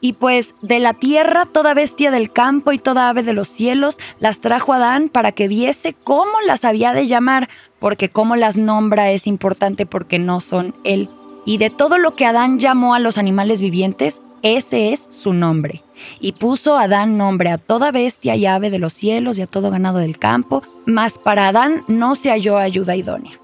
Y 0.01 0.13
pues 0.13 0.55
de 0.63 0.79
la 0.79 0.95
tierra 0.95 1.47
toda 1.47 1.75
bestia 1.75 2.11
del 2.11 2.33
campo 2.33 2.71
y 2.71 2.79
toda 2.79 3.09
ave 3.09 3.25
de 3.25 3.33
los 3.33 3.49
cielos 3.49 3.99
las 4.21 4.41
trajo 4.41 4.73
Adán 4.73 5.09
para 5.09 5.33
que 5.33 5.49
viese 5.49 5.93
cómo 5.93 6.41
las 6.47 6.65
había 6.65 6.93
de 6.93 7.09
llamar, 7.09 7.49
porque 7.81 8.09
cómo 8.09 8.37
las 8.37 8.57
nombra 8.57 9.11
es 9.11 9.27
importante 9.27 9.87
porque 9.87 10.21
no 10.21 10.41
son 10.41 10.77
él. 10.85 11.11
Y 11.45 11.59
de 11.59 11.71
todo 11.71 11.99
lo 11.99 12.15
que 12.15 12.27
Adán 12.27 12.61
llamó 12.61 12.95
a 12.95 13.01
los 13.01 13.19
animales 13.19 13.61
vivientes, 13.61 14.23
ese 14.43 14.93
es 14.93 15.09
su 15.11 15.33
nombre. 15.33 15.83
Y 16.21 16.33
puso 16.33 16.79
Adán 16.79 17.17
nombre 17.17 17.51
a 17.51 17.59
toda 17.59 17.91
bestia 17.91 18.37
y 18.37 18.47
ave 18.47 18.71
de 18.71 18.79
los 18.79 18.93
cielos 18.93 19.39
y 19.39 19.43
a 19.43 19.49
todo 19.49 19.71
ganado 19.71 19.99
del 19.99 20.19
campo, 20.19 20.63
mas 20.87 21.19
para 21.19 21.49
Adán 21.49 21.83
no 21.89 22.15
se 22.15 22.31
halló 22.31 22.59
ayuda 22.59 22.95
idónea. 22.95 23.41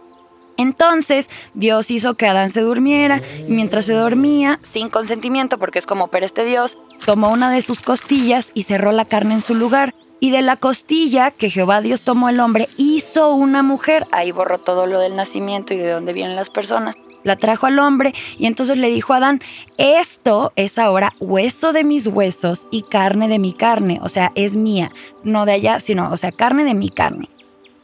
Entonces 0.56 1.30
Dios 1.54 1.90
hizo 1.90 2.14
que 2.14 2.26
Adán 2.26 2.50
se 2.50 2.60
durmiera 2.60 3.20
y 3.46 3.52
mientras 3.52 3.86
se 3.86 3.92
dormía, 3.92 4.60
sin 4.62 4.88
consentimiento, 4.88 5.58
porque 5.58 5.78
es 5.78 5.86
como 5.86 6.08
per 6.08 6.24
este 6.24 6.44
Dios, 6.44 6.78
tomó 7.04 7.30
una 7.32 7.50
de 7.50 7.62
sus 7.62 7.80
costillas 7.80 8.50
y 8.54 8.64
cerró 8.64 8.92
la 8.92 9.04
carne 9.04 9.34
en 9.34 9.42
su 9.42 9.54
lugar. 9.54 9.94
Y 10.20 10.30
de 10.30 10.42
la 10.42 10.56
costilla 10.56 11.30
que 11.32 11.50
Jehová 11.50 11.82
Dios 11.82 12.02
tomó 12.02 12.30
el 12.30 12.40
hombre, 12.40 12.68
hizo 12.78 13.34
una 13.34 13.62
mujer. 13.62 14.06
Ahí 14.10 14.32
borró 14.32 14.58
todo 14.58 14.86
lo 14.86 14.98
del 15.00 15.16
nacimiento 15.16 15.74
y 15.74 15.76
de 15.76 15.90
dónde 15.90 16.14
vienen 16.14 16.36
las 16.36 16.48
personas. 16.48 16.94
La 17.24 17.36
trajo 17.36 17.66
al 17.66 17.78
hombre 17.78 18.14
y 18.38 18.46
entonces 18.46 18.78
le 18.78 18.90
dijo 18.90 19.12
a 19.12 19.16
Adán, 19.16 19.40
esto 19.76 20.52
es 20.56 20.78
ahora 20.78 21.12
hueso 21.20 21.72
de 21.72 21.84
mis 21.84 22.06
huesos 22.06 22.66
y 22.70 22.82
carne 22.84 23.28
de 23.28 23.38
mi 23.38 23.52
carne. 23.52 23.98
O 24.02 24.08
sea, 24.08 24.32
es 24.34 24.56
mía, 24.56 24.92
no 25.24 25.44
de 25.44 25.52
allá, 25.52 25.80
sino, 25.80 26.10
o 26.10 26.16
sea, 26.16 26.32
carne 26.32 26.64
de 26.64 26.74
mi 26.74 26.90
carne 26.90 27.28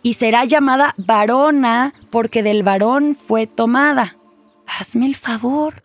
y 0.03 0.15
será 0.15 0.45
llamada 0.45 0.95
varona 0.97 1.93
porque 2.11 2.43
del 2.43 2.63
varón 2.63 3.17
fue 3.17 3.47
tomada. 3.47 4.17
Hazme 4.67 5.07
el 5.07 5.17
favor. 5.17 5.85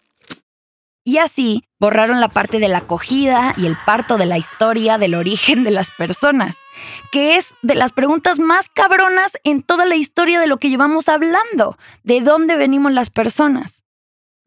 Y 1.03 1.17
así 1.17 1.63
borraron 1.79 2.19
la 2.19 2.29
parte 2.29 2.57
de 2.59 2.67
la 2.67 2.79
acogida 2.79 3.53
y 3.57 3.67
el 3.67 3.77
parto 3.85 4.17
de 4.17 4.25
la 4.25 4.39
historia 4.39 4.97
del 4.97 5.13
origen 5.13 5.63
de 5.63 5.69
las 5.69 5.91
personas, 5.91 6.57
que 7.11 7.37
es 7.37 7.53
de 7.61 7.75
las 7.75 7.93
preguntas 7.93 8.39
más 8.39 8.69
cabronas 8.69 9.33
en 9.43 9.61
toda 9.61 9.85
la 9.85 9.95
historia 9.95 10.39
de 10.39 10.47
lo 10.47 10.57
que 10.57 10.69
llevamos 10.69 11.07
hablando, 11.09 11.77
de 12.03 12.21
dónde 12.21 12.55
venimos 12.55 12.91
las 12.91 13.09
personas. 13.09 13.83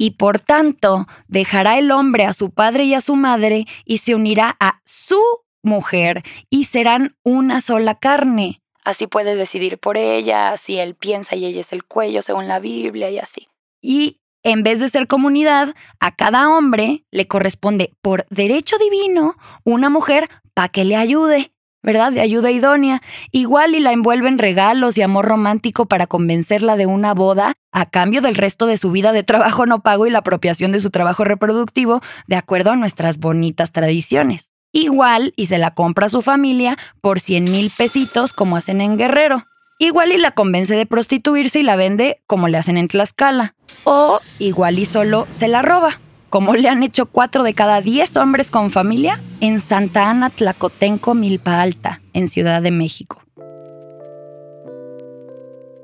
y 0.00 0.12
por 0.12 0.38
tanto 0.38 1.08
dejará 1.26 1.76
el 1.76 1.90
hombre 1.90 2.24
a 2.24 2.32
su 2.32 2.50
padre 2.52 2.84
y 2.84 2.94
a 2.94 3.00
su 3.00 3.16
madre 3.16 3.66
y 3.84 3.98
se 3.98 4.14
unirá 4.14 4.56
a 4.60 4.80
su 4.84 5.20
mujer 5.62 6.22
y 6.48 6.66
serán 6.66 7.16
una 7.24 7.60
sola 7.60 7.96
carne. 7.96 8.62
Así 8.88 9.06
puede 9.06 9.36
decidir 9.36 9.76
por 9.76 9.98
ella, 9.98 10.56
si 10.56 10.78
él 10.78 10.94
piensa 10.94 11.36
y 11.36 11.44
ella 11.44 11.60
es 11.60 11.74
el 11.74 11.84
cuello 11.84 12.22
según 12.22 12.48
la 12.48 12.58
Biblia 12.58 13.10
y 13.10 13.18
así. 13.18 13.46
Y 13.82 14.18
en 14.42 14.62
vez 14.62 14.80
de 14.80 14.88
ser 14.88 15.06
comunidad, 15.06 15.74
a 16.00 16.16
cada 16.16 16.48
hombre 16.48 17.04
le 17.10 17.28
corresponde 17.28 17.92
por 18.00 18.24
derecho 18.30 18.78
divino 18.78 19.36
una 19.62 19.90
mujer 19.90 20.30
para 20.54 20.70
que 20.70 20.86
le 20.86 20.96
ayude. 20.96 21.52
¿verdad? 21.82 22.12
De 22.12 22.22
ayuda 22.22 22.50
idónea. 22.50 23.02
Igual 23.30 23.74
y 23.74 23.80
la 23.80 23.92
envuelven 23.92 24.38
regalos 24.38 24.96
y 24.96 25.02
amor 25.02 25.26
romántico 25.26 25.84
para 25.84 26.06
convencerla 26.06 26.76
de 26.76 26.86
una 26.86 27.12
boda 27.12 27.56
a 27.72 27.90
cambio 27.90 28.22
del 28.22 28.36
resto 28.36 28.64
de 28.64 28.78
su 28.78 28.90
vida 28.90 29.12
de 29.12 29.22
trabajo 29.22 29.66
no 29.66 29.82
pago 29.82 30.06
y 30.06 30.10
la 30.10 30.20
apropiación 30.20 30.72
de 30.72 30.80
su 30.80 30.88
trabajo 30.88 31.24
reproductivo, 31.24 32.00
de 32.26 32.36
acuerdo 32.36 32.70
a 32.70 32.76
nuestras 32.76 33.18
bonitas 33.18 33.70
tradiciones. 33.70 34.50
Igual 34.72 35.32
y 35.36 35.46
se 35.46 35.58
la 35.58 35.72
compra 35.72 36.06
a 36.06 36.10
su 36.10 36.22
familia 36.22 36.76
por 37.00 37.20
100 37.20 37.44
mil 37.44 37.70
pesitos 37.76 38.32
como 38.32 38.56
hacen 38.56 38.80
en 38.80 38.96
Guerrero. 38.96 39.46
Igual 39.78 40.12
y 40.12 40.18
la 40.18 40.32
convence 40.32 40.74
de 40.74 40.86
prostituirse 40.86 41.60
y 41.60 41.62
la 41.62 41.76
vende 41.76 42.20
como 42.26 42.48
le 42.48 42.58
hacen 42.58 42.76
en 42.76 42.88
Tlaxcala. 42.88 43.54
O 43.84 44.20
igual 44.38 44.78
y 44.78 44.84
solo 44.84 45.26
se 45.30 45.48
la 45.48 45.62
roba 45.62 46.00
como 46.30 46.54
le 46.54 46.68
han 46.68 46.82
hecho 46.82 47.06
cuatro 47.06 47.42
de 47.42 47.54
cada 47.54 47.80
diez 47.80 48.16
hombres 48.16 48.50
con 48.50 48.70
familia 48.70 49.20
en 49.40 49.60
Santa 49.60 50.10
Ana 50.10 50.30
Tlacotenco, 50.30 51.14
Milpa 51.14 51.60
Alta, 51.60 52.00
en 52.12 52.28
Ciudad 52.28 52.62
de 52.62 52.70
México. 52.70 53.22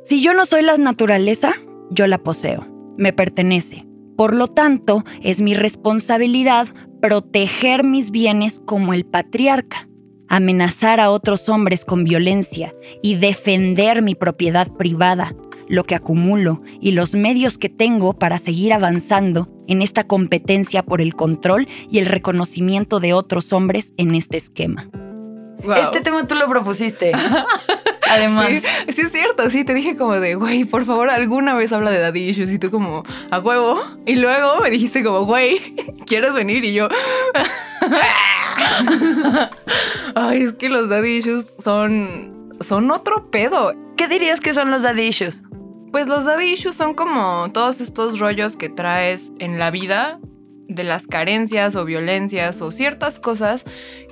Si 0.04 0.22
yo 0.22 0.34
no 0.34 0.44
soy 0.44 0.62
la 0.62 0.76
naturaleza, 0.76 1.54
yo 1.90 2.06
la 2.06 2.18
poseo, 2.18 2.66
me 2.98 3.12
pertenece. 3.12 3.86
Por 4.16 4.34
lo 4.34 4.48
tanto, 4.48 5.04
es 5.22 5.40
mi 5.40 5.54
responsabilidad 5.54 6.68
proteger 7.00 7.84
mis 7.84 8.10
bienes 8.10 8.60
como 8.64 8.92
el 8.92 9.04
patriarca, 9.04 9.88
amenazar 10.28 11.00
a 11.00 11.10
otros 11.10 11.48
hombres 11.48 11.84
con 11.84 12.04
violencia 12.04 12.74
y 13.02 13.16
defender 13.16 14.02
mi 14.02 14.14
propiedad 14.14 14.70
privada, 14.70 15.34
lo 15.68 15.84
que 15.84 15.94
acumulo 15.94 16.62
y 16.80 16.92
los 16.92 17.14
medios 17.14 17.58
que 17.58 17.68
tengo 17.68 18.14
para 18.14 18.38
seguir 18.38 18.72
avanzando 18.72 19.48
en 19.66 19.82
esta 19.82 20.04
competencia 20.04 20.82
por 20.82 21.00
el 21.00 21.14
control 21.14 21.66
y 21.90 21.98
el 21.98 22.06
reconocimiento 22.06 23.00
de 23.00 23.14
otros 23.14 23.52
hombres 23.52 23.92
en 23.96 24.14
este 24.14 24.36
esquema. 24.36 24.88
Este 25.76 26.02
tema 26.02 26.26
tú 26.26 26.34
lo 26.34 26.46
propusiste. 26.46 27.12
Además. 28.10 28.62
Sí, 28.88 29.00
es 29.00 29.12
cierto, 29.12 29.48
sí, 29.50 29.64
te 29.64 29.74
dije 29.74 29.96
como 29.96 30.18
de, 30.20 30.34
güey, 30.34 30.64
por 30.64 30.84
favor, 30.84 31.10
alguna 31.10 31.54
vez 31.54 31.72
habla 31.72 31.90
de 31.90 32.00
daddy 32.00 32.30
issues 32.30 32.52
y 32.52 32.58
tú 32.58 32.70
como, 32.70 33.04
a 33.30 33.38
huevo. 33.38 33.80
Y 34.06 34.16
luego 34.16 34.60
me 34.60 34.70
dijiste 34.70 35.02
como, 35.02 35.24
güey, 35.24 35.58
¿quieres 36.06 36.34
venir? 36.34 36.64
Y 36.64 36.74
yo, 36.74 36.88
ay, 40.14 40.42
es 40.42 40.52
que 40.54 40.68
los 40.68 40.88
daddy 40.88 41.18
issues 41.18 41.46
son, 41.62 42.56
son 42.66 42.90
otro 42.90 43.30
pedo. 43.30 43.74
¿Qué 43.96 44.08
dirías 44.08 44.40
que 44.40 44.54
son 44.54 44.70
los 44.70 44.82
daddy 44.82 45.02
issues? 45.02 45.44
Pues 45.92 46.08
los 46.08 46.24
daddy 46.24 46.52
issues 46.52 46.74
son 46.74 46.94
como 46.94 47.50
todos 47.52 47.80
estos 47.80 48.18
rollos 48.18 48.56
que 48.56 48.68
traes 48.68 49.32
en 49.38 49.58
la 49.58 49.70
vida 49.70 50.18
de 50.68 50.84
las 50.84 51.06
carencias 51.06 51.76
o 51.76 51.84
violencias 51.84 52.60
o 52.62 52.70
ciertas 52.70 53.20
cosas 53.20 53.64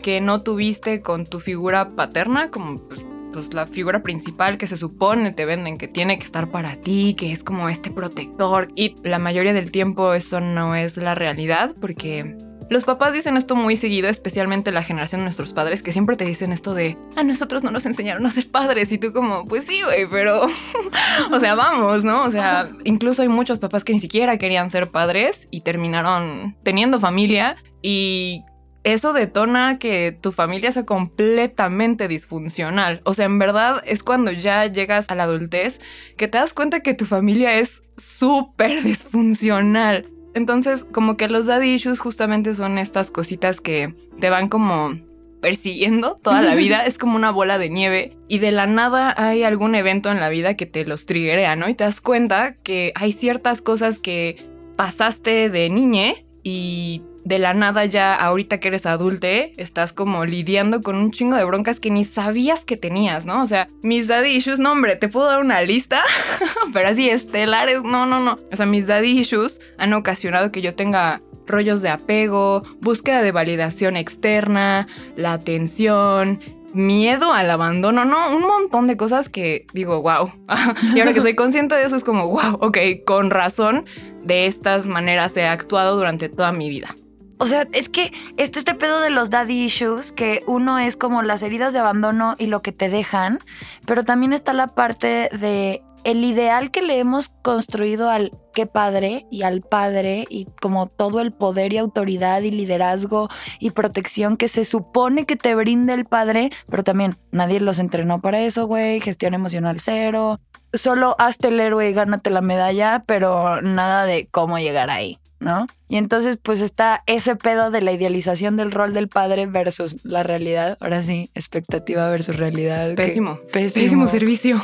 que 0.03 0.21
no 0.21 0.41
tuviste 0.41 1.01
con 1.01 1.27
tu 1.27 1.41
figura 1.41 1.91
paterna, 1.91 2.51
como 2.51 2.77
pues, 2.77 3.01
pues, 3.33 3.53
la 3.55 3.67
figura 3.67 4.03
principal 4.03 4.59
que 4.59 4.67
se 4.67 4.77
supone 4.77 5.33
te 5.33 5.45
venden 5.45 5.79
que 5.79 5.89
tiene 5.89 6.19
que 6.19 6.25
estar 6.25 6.51
para 6.51 6.77
ti, 6.77 7.15
que 7.15 7.33
es 7.33 7.43
como 7.43 7.69
este 7.69 7.91
protector. 7.91 8.69
Y 8.75 8.95
la 9.03 9.19
mayoría 9.19 9.53
del 9.53 9.71
tiempo 9.71 10.15
eso 10.15 10.41
no 10.41 10.75
es 10.75 10.97
la 10.97 11.15
realidad 11.15 11.75
porque 11.81 12.37
los 12.73 12.85
papás 12.85 13.13
dicen 13.13 13.37
esto 13.37 13.55
muy 13.55 13.77
seguido, 13.77 14.09
especialmente 14.09 14.73
la 14.73 14.83
generación 14.83 15.21
de 15.21 15.25
nuestros 15.25 15.53
padres, 15.53 15.83
que 15.83 15.93
siempre 15.93 16.17
te 16.17 16.25
dicen 16.25 16.53
esto 16.53 16.75
de, 16.75 16.97
a 17.17 17.23
nosotros 17.23 17.63
no 17.63 17.71
nos 17.71 17.85
enseñaron 17.87 18.25
a 18.25 18.31
ser 18.31 18.51
padres. 18.51 18.91
Y 18.93 18.99
tú 18.99 19.13
como, 19.13 19.45
pues 19.45 19.65
sí, 19.65 19.83
güey, 19.83 20.09
pero, 20.09 20.47
o 21.31 21.41
sea, 21.41 21.55
vamos, 21.55 22.03
¿no? 22.03 22.23
O 22.23 22.31
sea, 22.31 22.69
incluso 22.85 23.23
hay 23.23 23.29
muchos 23.29 23.59
papás 23.59 23.85
que 23.85 23.93
ni 23.93 24.01
siquiera 24.01 24.39
querían 24.39 24.71
ser 24.71 24.91
padres 24.91 25.49
y 25.51 25.61
terminaron 25.61 26.57
teniendo 26.63 26.99
familia 26.99 27.57
y 27.83 28.43
eso 28.85 29.13
detona 29.13 29.79
que 29.79 30.17
tu 30.19 30.33
familia 30.33 30.73
sea 30.73 30.85
completamente 30.85 32.09
disfuncional. 32.09 33.01
O 33.05 33.15
sea, 33.15 33.27
en 33.27 33.39
verdad 33.39 33.83
es 33.87 34.03
cuando 34.03 34.33
ya 34.33 34.67
llegas 34.67 35.07
a 35.09 35.15
la 35.15 35.25
adultez 35.25 35.81
que 36.17 36.29
te 36.29 36.39
das 36.39 36.53
cuenta 36.53 36.81
que 36.81 36.95
tu 36.95 37.07
familia 37.07 37.55
es 37.55 37.83
súper 37.97 38.83
disfuncional. 38.83 40.09
Entonces, 40.35 40.85
como 40.85 41.17
que 41.17 41.29
los 41.29 41.47
daddy 41.47 41.75
issues 41.75 42.01
justamente 42.01 42.55
son 42.55 42.79
estas 42.79 43.11
cositas 43.11 43.61
que 43.61 43.95
te 44.19 44.31
van 44.31 44.49
como 44.49 44.93
persiguiendo 45.41 46.19
toda 46.23 46.41
la 46.41 46.55
vida, 46.55 46.87
es 46.87 46.99
como 46.99 47.17
una 47.17 47.33
bola 47.33 47.59
de 47.59 47.69
nieve 47.69 48.17
y 48.29 48.39
de 48.39 48.53
la 48.53 48.67
nada 48.67 49.13
hay 49.17 49.43
algún 49.43 49.75
evento 49.75 50.11
en 50.11 50.21
la 50.21 50.29
vida 50.29 50.57
que 50.57 50.67
te 50.67 50.87
los 50.87 51.05
triggerea, 51.05 51.57
¿no? 51.57 51.69
Y 51.69 51.75
te 51.75 51.85
das 51.85 52.01
cuenta 52.01 52.55
que 52.63 52.93
hay 52.95 53.13
ciertas 53.13 53.61
cosas 53.61 53.99
que 53.99 54.47
pasaste 54.77 55.51
de 55.51 55.69
niñe 55.69 56.25
y 56.43 57.03
de 57.25 57.39
la 57.39 57.55
nada 57.55 57.85
ya 57.85 58.15
ahorita 58.15 58.59
que 58.59 58.69
eres 58.69 58.87
adulte, 58.87 59.53
estás 59.57 59.93
como 59.93 60.25
lidiando 60.25 60.83
con 60.83 60.97
un 60.97 61.11
chingo 61.11 61.37
de 61.37 61.45
broncas 61.45 61.81
que 61.81 61.91
ni 61.91 62.05
sabías 62.05 62.65
que 62.65 62.77
tenías, 62.77 63.27
¿no? 63.27 63.43
O 63.43 63.47
sea, 63.47 63.69
mis 63.83 64.09
daddy 64.09 64.31
issues, 64.31 64.59
no 64.59 64.73
hombre, 64.73 64.97
te 64.97 65.09
puedo 65.09 65.27
dar 65.27 65.41
una 65.41 65.63
lista, 65.63 66.03
pero 66.73 66.89
así 66.89 67.09
estelares, 67.09 67.83
no, 67.83 68.07
no, 68.07 68.21
no. 68.21 68.39
O 68.51 68.57
sea, 68.57 68.67
mis 68.67 68.87
daddy 68.87 69.19
issues 69.21 69.61
han 69.79 69.93
ocasionado 69.93 70.51
que 70.51 70.63
yo 70.63 70.75
tenga 70.75 71.23
rollos 71.47 71.83
de 71.83 71.89
apego, 71.89 72.63
búsqueda 72.81 73.23
de 73.23 73.33
validación 73.33 73.97
externa, 73.97 74.87
la 75.17 75.33
atención, 75.33 76.41
miedo 76.73 77.33
al 77.33 77.51
abandono, 77.51 78.05
no, 78.05 78.35
un 78.35 78.43
montón 78.43 78.87
de 78.87 78.97
cosas 78.97 79.29
que 79.29 79.67
digo, 79.73 80.03
wow. 80.03 80.33
y 80.95 81.01
ahora 81.01 81.13
que 81.13 81.21
soy 81.21 81.35
consciente 81.35 81.75
de 81.75 81.85
eso 81.85 81.97
es 81.97 82.05
como, 82.05 82.29
wow, 82.29 82.59
ok, 82.61 82.79
con 83.05 83.31
razón 83.31 83.87
de 84.25 84.47
estas 84.47 84.87
maneras 84.87 85.37
he 85.37 85.47
actuado 85.47 85.97
durante 85.97 86.29
toda 86.29 86.53
mi 86.53 86.69
vida. 86.69 86.95
O 87.43 87.47
sea, 87.47 87.67
es 87.73 87.89
que 87.89 88.13
este, 88.37 88.61
este 88.61 88.77
pedo 88.77 89.01
de 89.01 89.11
los 89.11 89.29
daddy 89.29 89.65
issues, 89.65 90.13
que 90.13 90.45
uno 90.47 90.79
es 90.79 90.97
como 90.97 91.23
las 91.23 91.43
heridas 91.43 91.73
de 91.73 91.81
abandono 91.81 92.37
y 92.39 92.47
lo 92.47 92.63
que 92.63 92.71
te 92.71 92.89
dejan, 92.89 93.41
pero 93.85 94.05
también 94.05 94.33
está 94.33 94.53
la 94.53 94.69
parte 94.69 95.29
de 95.33 95.83
el 96.05 96.23
ideal 96.23 96.71
que 96.71 96.83
le 96.83 97.01
hemos 97.01 97.31
construido 97.43 98.11
al 98.11 98.31
qué 98.55 98.67
padre 98.67 99.27
y 99.29 99.43
al 99.43 99.61
padre 99.61 100.25
y 100.31 100.47
como 100.61 100.87
todo 100.87 101.19
el 101.19 101.33
poder 101.33 101.73
y 101.73 101.79
autoridad 101.79 102.43
y 102.43 102.53
liderazgo 102.53 103.29
y 103.59 103.71
protección 103.71 104.37
que 104.37 104.47
se 104.47 104.65
supone 104.65 105.27
que 105.27 105.35
te 105.35 105.57
brinda 105.57 105.95
el 105.95 106.05
padre, 106.05 106.53
pero 106.69 106.85
también 106.85 107.17
nadie 107.33 107.59
los 107.59 107.81
entrenó 107.81 108.21
para 108.21 108.41
eso, 108.41 108.69
güey, 108.69 109.01
gestión 109.01 109.35
emocional 109.35 109.81
cero, 109.81 110.39
solo 110.73 111.17
hazte 111.19 111.49
el 111.49 111.59
héroe 111.59 111.91
y 111.91 111.93
gánate 111.93 112.31
la 112.31 112.41
medalla, 112.41 113.03
pero 113.05 113.61
nada 113.63 114.07
de 114.07 114.29
cómo 114.31 114.61
llegar 114.61 114.91
ahí. 114.91 115.19
¿No? 115.43 115.67
Y 115.89 115.97
entonces 115.97 116.39
pues 116.43 116.61
está 116.61 117.03
ese 117.07 117.37
pedo 117.37 117.71
de 117.71 117.83
la 117.83 117.93
idealización 117.93 118.57
del 118.57 118.71
rol 118.71 118.93
del 118.93 119.09
padre 119.09 119.47
versus 119.47 119.97
la 120.05 120.23
realidad. 120.23 120.79
Ahora 120.81 121.03
sí, 121.03 121.31
expectativa 121.35 122.09
versus 122.11 122.37
realidad. 122.37 122.95
Pésimo. 122.95 123.39
Pésimo. 123.53 124.07
servicio. 124.07 124.61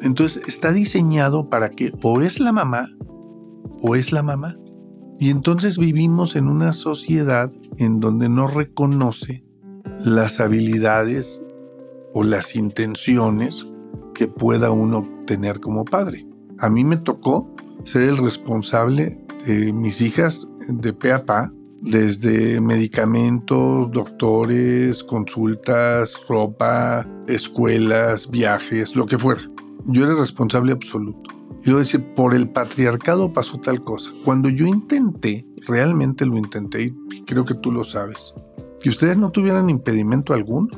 Entonces 0.00 0.42
está 0.46 0.72
diseñado 0.72 1.48
para 1.48 1.70
que 1.70 1.92
o 2.02 2.20
es 2.20 2.38
la 2.38 2.52
mamá 2.52 2.88
o 3.80 3.96
es 3.96 4.12
la 4.12 4.22
mamá. 4.22 4.56
Y 5.18 5.30
entonces 5.30 5.78
vivimos 5.78 6.36
en 6.36 6.46
una 6.46 6.72
sociedad 6.72 7.50
en 7.78 7.98
donde 7.98 8.28
no 8.28 8.46
reconoce 8.46 9.42
las 10.04 10.38
habilidades 10.38 11.42
o 12.14 12.22
las 12.22 12.54
intenciones 12.54 13.66
que 14.14 14.28
pueda 14.28 14.70
uno 14.70 15.08
tener 15.26 15.58
como 15.58 15.84
padre. 15.84 16.26
A 16.60 16.68
mí 16.68 16.84
me 16.84 16.96
tocó 16.96 17.52
ser 17.84 18.02
el 18.02 18.18
responsable 18.18 19.18
mis 19.46 20.00
hijas 20.00 20.46
de 20.68 20.92
pe 20.92 21.12
a 21.12 21.24
pa, 21.24 21.52
desde 21.80 22.60
medicamentos, 22.60 23.90
doctores, 23.92 25.02
consultas, 25.04 26.14
ropa, 26.28 27.06
escuelas, 27.26 28.28
viajes, 28.30 28.96
lo 28.96 29.06
que 29.06 29.18
fuera. 29.18 29.42
Yo 29.86 30.04
era 30.04 30.14
responsable 30.14 30.72
absoluto. 30.72 31.30
Lo 31.64 31.78
decir, 31.78 32.04
por 32.14 32.34
el 32.34 32.48
patriarcado 32.48 33.32
pasó 33.32 33.58
tal 33.60 33.82
cosa. 33.82 34.10
Cuando 34.24 34.48
yo 34.48 34.66
intenté, 34.66 35.46
realmente 35.66 36.24
lo 36.24 36.36
intenté, 36.36 36.94
y 37.10 37.22
creo 37.24 37.44
que 37.44 37.54
tú 37.54 37.70
lo 37.72 37.84
sabes, 37.84 38.32
que 38.80 38.88
ustedes 38.88 39.16
no 39.16 39.30
tuvieran 39.30 39.70
impedimento 39.70 40.32
alguno, 40.32 40.68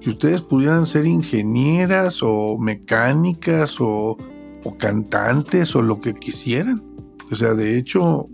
que 0.00 0.10
ustedes 0.10 0.42
pudieran 0.42 0.86
ser 0.86 1.06
ingenieras 1.06 2.18
o 2.22 2.58
mecánicas 2.58 3.80
o, 3.80 4.16
o 4.64 4.76
cantantes 4.76 5.74
o 5.74 5.82
lo 5.82 6.00
que 6.00 6.14
quisieran 6.14 6.93
o 7.30 7.36
sea, 7.36 7.54
de 7.54 7.78
hecho, 7.78 8.28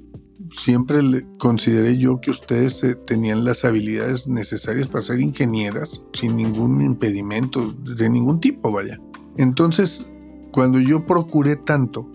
siempre 0.62 1.00
consideré 1.38 1.96
yo 1.96 2.20
que 2.20 2.30
ustedes 2.30 2.82
eh, 2.82 2.94
tenían 2.94 3.44
las 3.44 3.64
habilidades 3.64 4.26
necesarias 4.26 4.88
para 4.88 5.04
ser 5.04 5.20
ingenieras 5.20 6.00
sin 6.12 6.36
ningún 6.36 6.82
impedimento, 6.82 7.72
de 7.72 8.08
ningún 8.08 8.40
tipo, 8.40 8.72
vaya. 8.72 8.98
Entonces, 9.36 10.06
cuando 10.52 10.80
yo 10.80 11.06
procuré 11.06 11.56
tanto, 11.56 12.10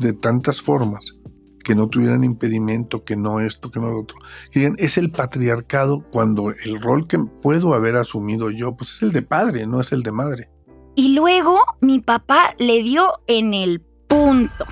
de 0.00 0.12
tantas 0.12 0.60
formas, 0.62 1.14
que 1.62 1.74
no 1.74 1.88
tuvieran 1.88 2.24
impedimento, 2.24 3.04
que 3.04 3.16
no 3.16 3.40
esto, 3.40 3.70
que 3.70 3.80
no 3.80 3.90
lo 3.90 4.00
otro. 4.00 4.16
es 4.52 4.98
el 4.98 5.10
patriarcado 5.10 6.04
cuando 6.10 6.50
el 6.50 6.80
rol 6.80 7.06
que 7.06 7.18
puedo 7.18 7.74
haber 7.74 7.96
asumido 7.96 8.50
yo, 8.50 8.74
pues 8.76 8.94
es 8.94 9.02
el 9.02 9.12
de 9.12 9.22
padre, 9.22 9.66
no 9.66 9.80
es 9.80 9.92
el 9.92 10.02
de 10.02 10.12
madre. 10.12 10.50
Y 10.94 11.14
luego 11.14 11.60
mi 11.80 12.00
papá 12.00 12.54
le 12.58 12.82
dio 12.82 13.20
en 13.26 13.54
el 13.54 13.82
punto. 14.08 14.64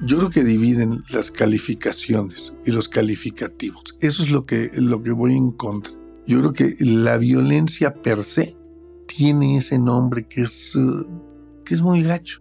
Yo 0.00 0.18
creo 0.18 0.30
que 0.30 0.44
dividen 0.44 1.02
las 1.10 1.30
calificaciones 1.30 2.52
y 2.66 2.72
los 2.72 2.88
calificativos. 2.88 3.96
Eso 4.00 4.22
es 4.22 4.30
lo 4.30 4.44
que, 4.44 4.70
lo 4.74 5.02
que 5.02 5.12
voy 5.12 5.36
en 5.36 5.52
contra. 5.52 5.92
Yo 6.26 6.38
creo 6.40 6.52
que 6.52 6.74
la 6.80 7.16
violencia 7.16 7.94
per 7.94 8.24
se 8.24 8.56
tiene 9.06 9.58
ese 9.58 9.78
nombre 9.78 10.26
que 10.26 10.42
es, 10.42 10.72
que 11.64 11.74
es 11.74 11.80
muy 11.80 12.02
gacho. 12.02 12.40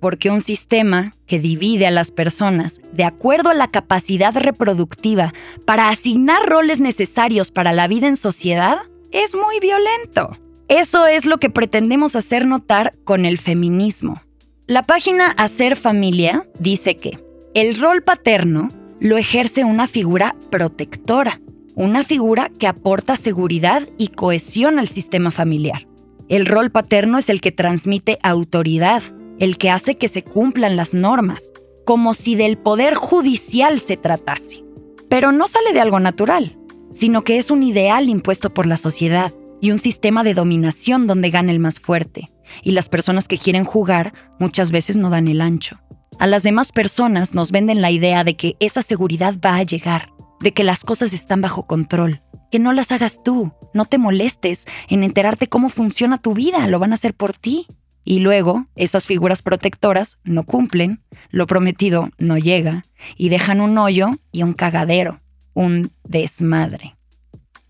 Porque 0.00 0.30
un 0.30 0.42
sistema 0.42 1.16
que 1.26 1.40
divide 1.40 1.86
a 1.86 1.90
las 1.90 2.12
personas 2.12 2.80
de 2.92 3.04
acuerdo 3.04 3.50
a 3.50 3.54
la 3.54 3.68
capacidad 3.68 4.36
reproductiva 4.36 5.32
para 5.64 5.88
asignar 5.88 6.48
roles 6.48 6.80
necesarios 6.80 7.50
para 7.50 7.72
la 7.72 7.88
vida 7.88 8.06
en 8.06 8.16
sociedad 8.16 8.78
es 9.10 9.34
muy 9.34 9.58
violento. 9.58 10.36
Eso 10.68 11.06
es 11.06 11.24
lo 11.24 11.38
que 11.38 11.50
pretendemos 11.50 12.14
hacer 12.14 12.46
notar 12.46 12.94
con 13.04 13.24
el 13.24 13.38
feminismo. 13.38 14.20
La 14.68 14.82
página 14.82 15.30
Hacer 15.30 15.76
Familia 15.76 16.46
dice 16.58 16.94
que 16.94 17.18
el 17.54 17.80
rol 17.80 18.02
paterno 18.02 18.68
lo 19.00 19.16
ejerce 19.16 19.64
una 19.64 19.86
figura 19.86 20.36
protectora, 20.50 21.40
una 21.74 22.04
figura 22.04 22.50
que 22.50 22.66
aporta 22.66 23.16
seguridad 23.16 23.88
y 23.96 24.08
cohesión 24.08 24.78
al 24.78 24.86
sistema 24.86 25.30
familiar. 25.30 25.88
El 26.28 26.44
rol 26.44 26.70
paterno 26.70 27.16
es 27.16 27.30
el 27.30 27.40
que 27.40 27.50
transmite 27.50 28.18
autoridad, 28.22 29.02
el 29.38 29.56
que 29.56 29.70
hace 29.70 29.96
que 29.96 30.08
se 30.08 30.22
cumplan 30.22 30.76
las 30.76 30.92
normas, 30.92 31.50
como 31.86 32.12
si 32.12 32.34
del 32.34 32.58
poder 32.58 32.92
judicial 32.92 33.80
se 33.80 33.96
tratase. 33.96 34.64
Pero 35.08 35.32
no 35.32 35.46
sale 35.46 35.72
de 35.72 35.80
algo 35.80 35.98
natural, 35.98 36.58
sino 36.92 37.24
que 37.24 37.38
es 37.38 37.50
un 37.50 37.62
ideal 37.62 38.10
impuesto 38.10 38.52
por 38.52 38.66
la 38.66 38.76
sociedad 38.76 39.32
y 39.60 39.70
un 39.70 39.78
sistema 39.78 40.24
de 40.24 40.34
dominación 40.34 41.06
donde 41.06 41.30
gana 41.30 41.52
el 41.52 41.58
más 41.58 41.80
fuerte, 41.80 42.28
y 42.62 42.72
las 42.72 42.88
personas 42.88 43.28
que 43.28 43.38
quieren 43.38 43.64
jugar 43.64 44.12
muchas 44.38 44.70
veces 44.70 44.96
no 44.96 45.10
dan 45.10 45.28
el 45.28 45.40
ancho. 45.40 45.78
A 46.18 46.26
las 46.26 46.42
demás 46.42 46.72
personas 46.72 47.34
nos 47.34 47.52
venden 47.52 47.80
la 47.80 47.90
idea 47.90 48.24
de 48.24 48.36
que 48.36 48.56
esa 48.60 48.82
seguridad 48.82 49.36
va 49.44 49.56
a 49.56 49.62
llegar, 49.62 50.12
de 50.40 50.52
que 50.52 50.64
las 50.64 50.84
cosas 50.84 51.12
están 51.12 51.40
bajo 51.40 51.66
control, 51.66 52.22
que 52.50 52.58
no 52.58 52.72
las 52.72 52.92
hagas 52.92 53.22
tú, 53.22 53.52
no 53.74 53.84
te 53.84 53.98
molestes 53.98 54.66
en 54.88 55.04
enterarte 55.04 55.48
cómo 55.48 55.68
funciona 55.68 56.18
tu 56.18 56.34
vida, 56.34 56.66
lo 56.66 56.78
van 56.78 56.92
a 56.92 56.94
hacer 56.94 57.14
por 57.14 57.34
ti. 57.34 57.66
Y 58.04 58.20
luego, 58.20 58.66
esas 58.74 59.06
figuras 59.06 59.42
protectoras 59.42 60.18
no 60.24 60.44
cumplen, 60.44 61.02
lo 61.30 61.46
prometido 61.46 62.08
no 62.16 62.38
llega, 62.38 62.84
y 63.16 63.28
dejan 63.28 63.60
un 63.60 63.76
hoyo 63.76 64.10
y 64.32 64.42
un 64.42 64.54
cagadero, 64.54 65.20
un 65.52 65.92
desmadre. 66.04 66.96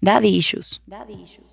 Daddy 0.01 0.29
issues. 0.29 0.81
Daddy 0.87 1.15
issues. 1.15 1.48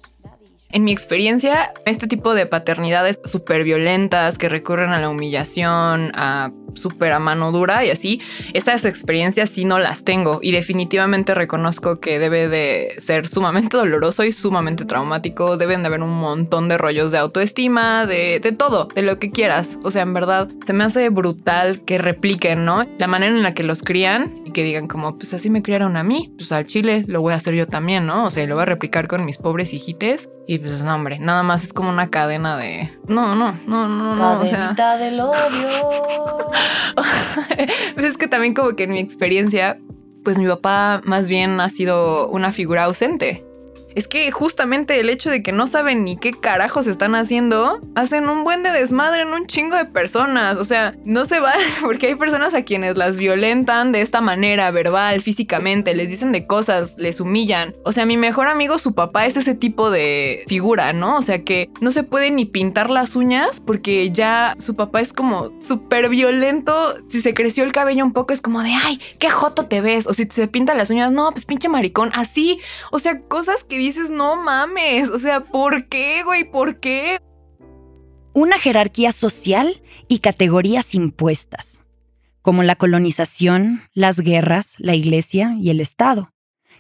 En 0.70 0.84
mi 0.84 0.92
experiencia, 0.92 1.74
este 1.86 2.08
tipo 2.08 2.34
de 2.34 2.48
paternidades 2.48 3.20
súper 3.24 3.64
violentas 3.64 4.38
que 4.38 4.50
recurren 4.50 4.92
a 4.92 5.00
la 5.00 5.10
humillación, 5.10 6.12
a 6.16 6.52
súper 6.74 7.14
a 7.14 7.20
mano 7.20 7.52
dura 7.52 7.86
y 7.86 7.90
así, 7.90 8.22
estas 8.54 8.84
experiencias 8.84 9.50
sí 9.50 9.64
no 9.64 9.80
las 9.80 10.04
tengo 10.04 10.40
y 10.42 10.52
definitivamente 10.52 11.34
reconozco 11.34 12.00
que 12.00 12.20
debe 12.20 12.48
de 12.50 12.96
ser 12.98 13.28
sumamente 13.28 13.78
doloroso 13.78 14.24
y 14.24 14.32
sumamente 14.32 14.86
traumático. 14.86 15.58
Deben 15.58 15.82
de 15.82 15.88
haber 15.88 16.02
un 16.02 16.18
montón 16.18 16.68
de 16.68 16.78
rollos 16.78 17.12
de 17.12 17.20
autoestima, 17.20 18.06
de, 18.06 18.40
todo, 18.58 18.90
de 18.94 19.02
lo 19.02 19.20
que 19.20 19.32
quieras. 19.32 19.80
O 19.84 19.92
sea, 19.92 20.02
en 20.02 20.14
verdad, 20.14 20.50
se 20.66 20.74
me 20.74 20.84
hace 20.84 21.10
brutal 21.10 21.82
que 21.86 21.98
repliquen, 21.98 22.66
¿no? 22.66 22.86
La 22.98 23.08
manera 23.08 23.34
en 23.34 23.44
la 23.44 23.54
que 23.54 23.64
los 23.64 23.82
crían 23.82 24.42
y 24.46 24.52
que 24.52 24.64
digan 24.64 24.88
como, 24.88 25.18
pues 25.18 25.34
así 25.34 25.50
me 25.50 25.62
criaron 25.62 25.96
a 25.96 26.04
mí, 26.04 26.34
pues 26.38 26.52
al 26.52 26.66
chile 26.66 27.06
lo 27.08 27.22
voy 27.22 27.34
a 27.34 27.38
hacer 27.38 27.54
yo 27.56 27.68
también, 27.68 28.06
¿no? 28.06 28.26
O 28.26 28.32
sea, 28.32 28.46
lo 28.46 28.56
voy 28.56 28.64
a 28.64 28.66
replicar 28.66 29.08
con 29.08 29.26
mis 29.26 29.38
pobres 29.38 29.74
hijites 29.74 30.30
y 30.48 30.60
pues 30.60 30.84
no, 30.84 30.94
hombre, 30.94 31.20
nada 31.20 31.44
más 31.44 31.64
es 31.64 31.74
como 31.74 31.90
una 31.90 32.10
cadena 32.10 32.58
de. 32.58 32.90
No, 33.08 33.36
no, 33.36 33.54
no, 33.66 33.88
no, 33.88 34.16
no. 34.16 34.42
O 34.42 34.48
sea... 34.48 34.74
del 34.98 35.20
odio. 35.20 36.52
es 37.98 38.18
que 38.18 38.28
también, 38.28 38.54
como 38.54 38.76
que 38.76 38.84
en 38.84 38.92
mi 38.92 39.00
experiencia, 39.00 39.80
pues 40.24 40.38
mi 40.38 40.48
papá 40.48 41.02
más 41.04 41.28
bien 41.28 41.60
ha 41.60 41.70
sido 41.70 42.28
una 42.28 42.52
figura 42.52 42.84
ausente 42.84 43.44
es 43.96 44.10
que 44.10 44.30
justamente 44.30 45.00
el 45.00 45.10
hecho 45.10 45.30
de 45.30 45.42
que 45.42 45.54
no 45.54 45.68
saben 45.68 46.04
ni 46.04 46.18
qué 46.18 46.34
carajos 46.34 46.86
están 46.86 47.16
haciendo, 47.16 47.80
hacen 47.96 48.28
un 48.28 48.44
buen 48.44 48.62
de 48.62 48.72
desmadre 48.72 49.22
en 49.22 49.30
un 49.30 49.48
chingo 49.48 49.78
de 49.78 49.86
personas. 49.86 50.58
O 50.58 50.66
sea, 50.66 50.96
no 51.06 51.24
se 51.24 51.40
van 51.40 51.60
porque 51.82 52.08
hay 52.08 52.16
personas 52.16 52.54
a 52.54 52.64
quienes 52.64 52.98
las 52.98 53.18
violentan 53.18 53.94
de 53.94 54.02
esta 54.02 54.20
manera, 54.20 54.70
verbal, 54.72 55.22
físicamente, 55.22 55.96
les 55.96 56.10
dicen 56.10 56.34
de 56.34 56.46
cosas, 56.46 56.96
les 56.98 57.22
humillan. 57.22 57.74
O 57.86 57.94
sea, 57.94 58.06
mi 58.06 58.18
mejor 58.18 58.50
amigo, 58.50 58.78
su 58.78 58.94
papá, 58.94 59.26
es 59.26 59.38
ese 59.38 59.56
tipo 59.56 59.90
de 59.90 60.44
figura, 60.48 60.92
¿no? 60.92 61.18
O 61.18 61.22
sea, 61.22 61.44
que 61.44 61.70
no 61.80 61.92
se 61.92 62.04
puede 62.04 62.32
ni 62.32 62.44
pintar 62.44 62.90
las 62.90 63.16
uñas 63.16 63.62
porque 63.62 64.12
ya 64.12 64.56
su 64.60 64.76
papá 64.76 65.00
es 65.00 65.14
como 65.14 65.52
súper 65.66 66.10
violento. 66.10 66.96
Si 67.08 67.22
se 67.22 67.34
creció 67.34 67.64
el 67.64 67.72
cabello 67.72 68.04
un 68.04 68.12
poco, 68.12 68.34
es 68.34 68.42
como 68.42 68.62
de, 68.62 68.74
ay, 68.74 69.00
qué 69.20 69.30
joto 69.30 69.68
te 69.68 69.80
ves. 69.80 70.06
O 70.06 70.14
si 70.14 70.26
se 70.26 70.50
pinta 70.50 70.76
las 70.76 70.90
uñas, 70.90 71.14
no, 71.14 71.32
pues 71.32 71.46
pinche 71.46 71.70
maricón. 71.70 72.12
Así, 72.14 72.60
o 72.92 73.00
sea, 73.00 73.22
cosas 73.22 73.64
que 73.64 73.85
dices, 73.88 74.10
no 74.10 74.36
mames, 74.36 75.10
o 75.10 75.20
sea, 75.20 75.42
¿por 75.42 75.88
qué, 75.88 76.24
güey? 76.24 76.50
¿Por 76.50 76.80
qué? 76.80 77.20
Una 78.34 78.58
jerarquía 78.58 79.12
social 79.12 79.82
y 80.08 80.20
categorías 80.20 80.94
impuestas, 80.96 81.82
como 82.42 82.64
la 82.64 82.76
colonización, 82.76 83.84
las 83.94 84.20
guerras, 84.20 84.76
la 84.78 84.96
iglesia 84.96 85.56
y 85.60 85.70
el 85.70 85.80
Estado, 85.80 86.32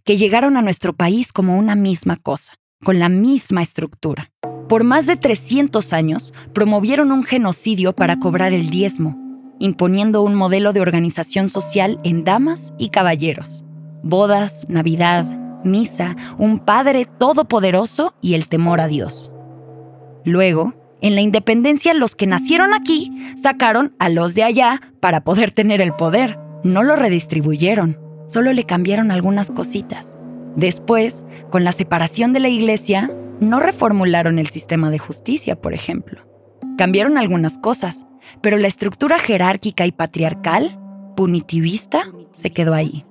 que 0.03 0.17
llegaron 0.17 0.57
a 0.57 0.61
nuestro 0.61 0.93
país 0.93 1.31
como 1.31 1.57
una 1.57 1.75
misma 1.75 2.17
cosa, 2.17 2.53
con 2.83 2.99
la 2.99 3.09
misma 3.09 3.61
estructura. 3.61 4.31
Por 4.67 4.83
más 4.83 5.05
de 5.05 5.15
300 5.15 5.93
años 5.93 6.33
promovieron 6.53 7.11
un 7.11 7.23
genocidio 7.23 7.93
para 7.93 8.19
cobrar 8.19 8.51
el 8.51 8.69
diezmo, 8.69 9.17
imponiendo 9.59 10.21
un 10.21 10.35
modelo 10.35 10.73
de 10.73 10.81
organización 10.81 11.49
social 11.49 11.99
en 12.03 12.23
damas 12.23 12.73
y 12.77 12.89
caballeros. 12.89 13.63
Bodas, 14.03 14.65
Navidad, 14.69 15.44
misa, 15.65 16.15
un 16.37 16.59
Padre 16.59 17.07
todopoderoso 17.17 18.13
y 18.21 18.35
el 18.35 18.47
temor 18.47 18.79
a 18.79 18.87
Dios. 18.87 19.31
Luego, 20.23 20.73
en 21.01 21.15
la 21.15 21.21
independencia 21.21 21.93
los 21.93 22.15
que 22.15 22.27
nacieron 22.27 22.73
aquí 22.73 23.11
sacaron 23.35 23.95
a 23.99 24.09
los 24.09 24.33
de 24.33 24.43
allá 24.43 24.81
para 24.99 25.21
poder 25.21 25.51
tener 25.51 25.81
el 25.81 25.93
poder. 25.93 26.39
No 26.63 26.81
lo 26.83 26.95
redistribuyeron, 26.95 27.99
solo 28.27 28.53
le 28.53 28.63
cambiaron 28.63 29.11
algunas 29.11 29.51
cositas. 29.51 30.15
Después, 30.55 31.23
con 31.51 31.63
la 31.63 31.73
separación 31.73 32.33
de 32.33 32.39
la 32.39 32.49
iglesia, 32.49 33.11
no 33.39 33.59
reformularon 33.59 34.39
el 34.39 34.47
sistema 34.47 34.89
de 34.89 34.97
justicia, 34.97 35.55
por 35.55 35.73
ejemplo. 35.73 36.21
Cambiaron 36.77 37.17
algunas 37.17 37.57
cosas, 37.57 38.05
pero 38.41 38.57
la 38.57 38.67
estructura 38.67 39.19
jerárquica 39.19 39.85
y 39.85 39.91
patriarcal, 39.91 40.79
punitivista, 41.15 42.05
se 42.31 42.51
quedó 42.51 42.73
ahí. 42.73 43.05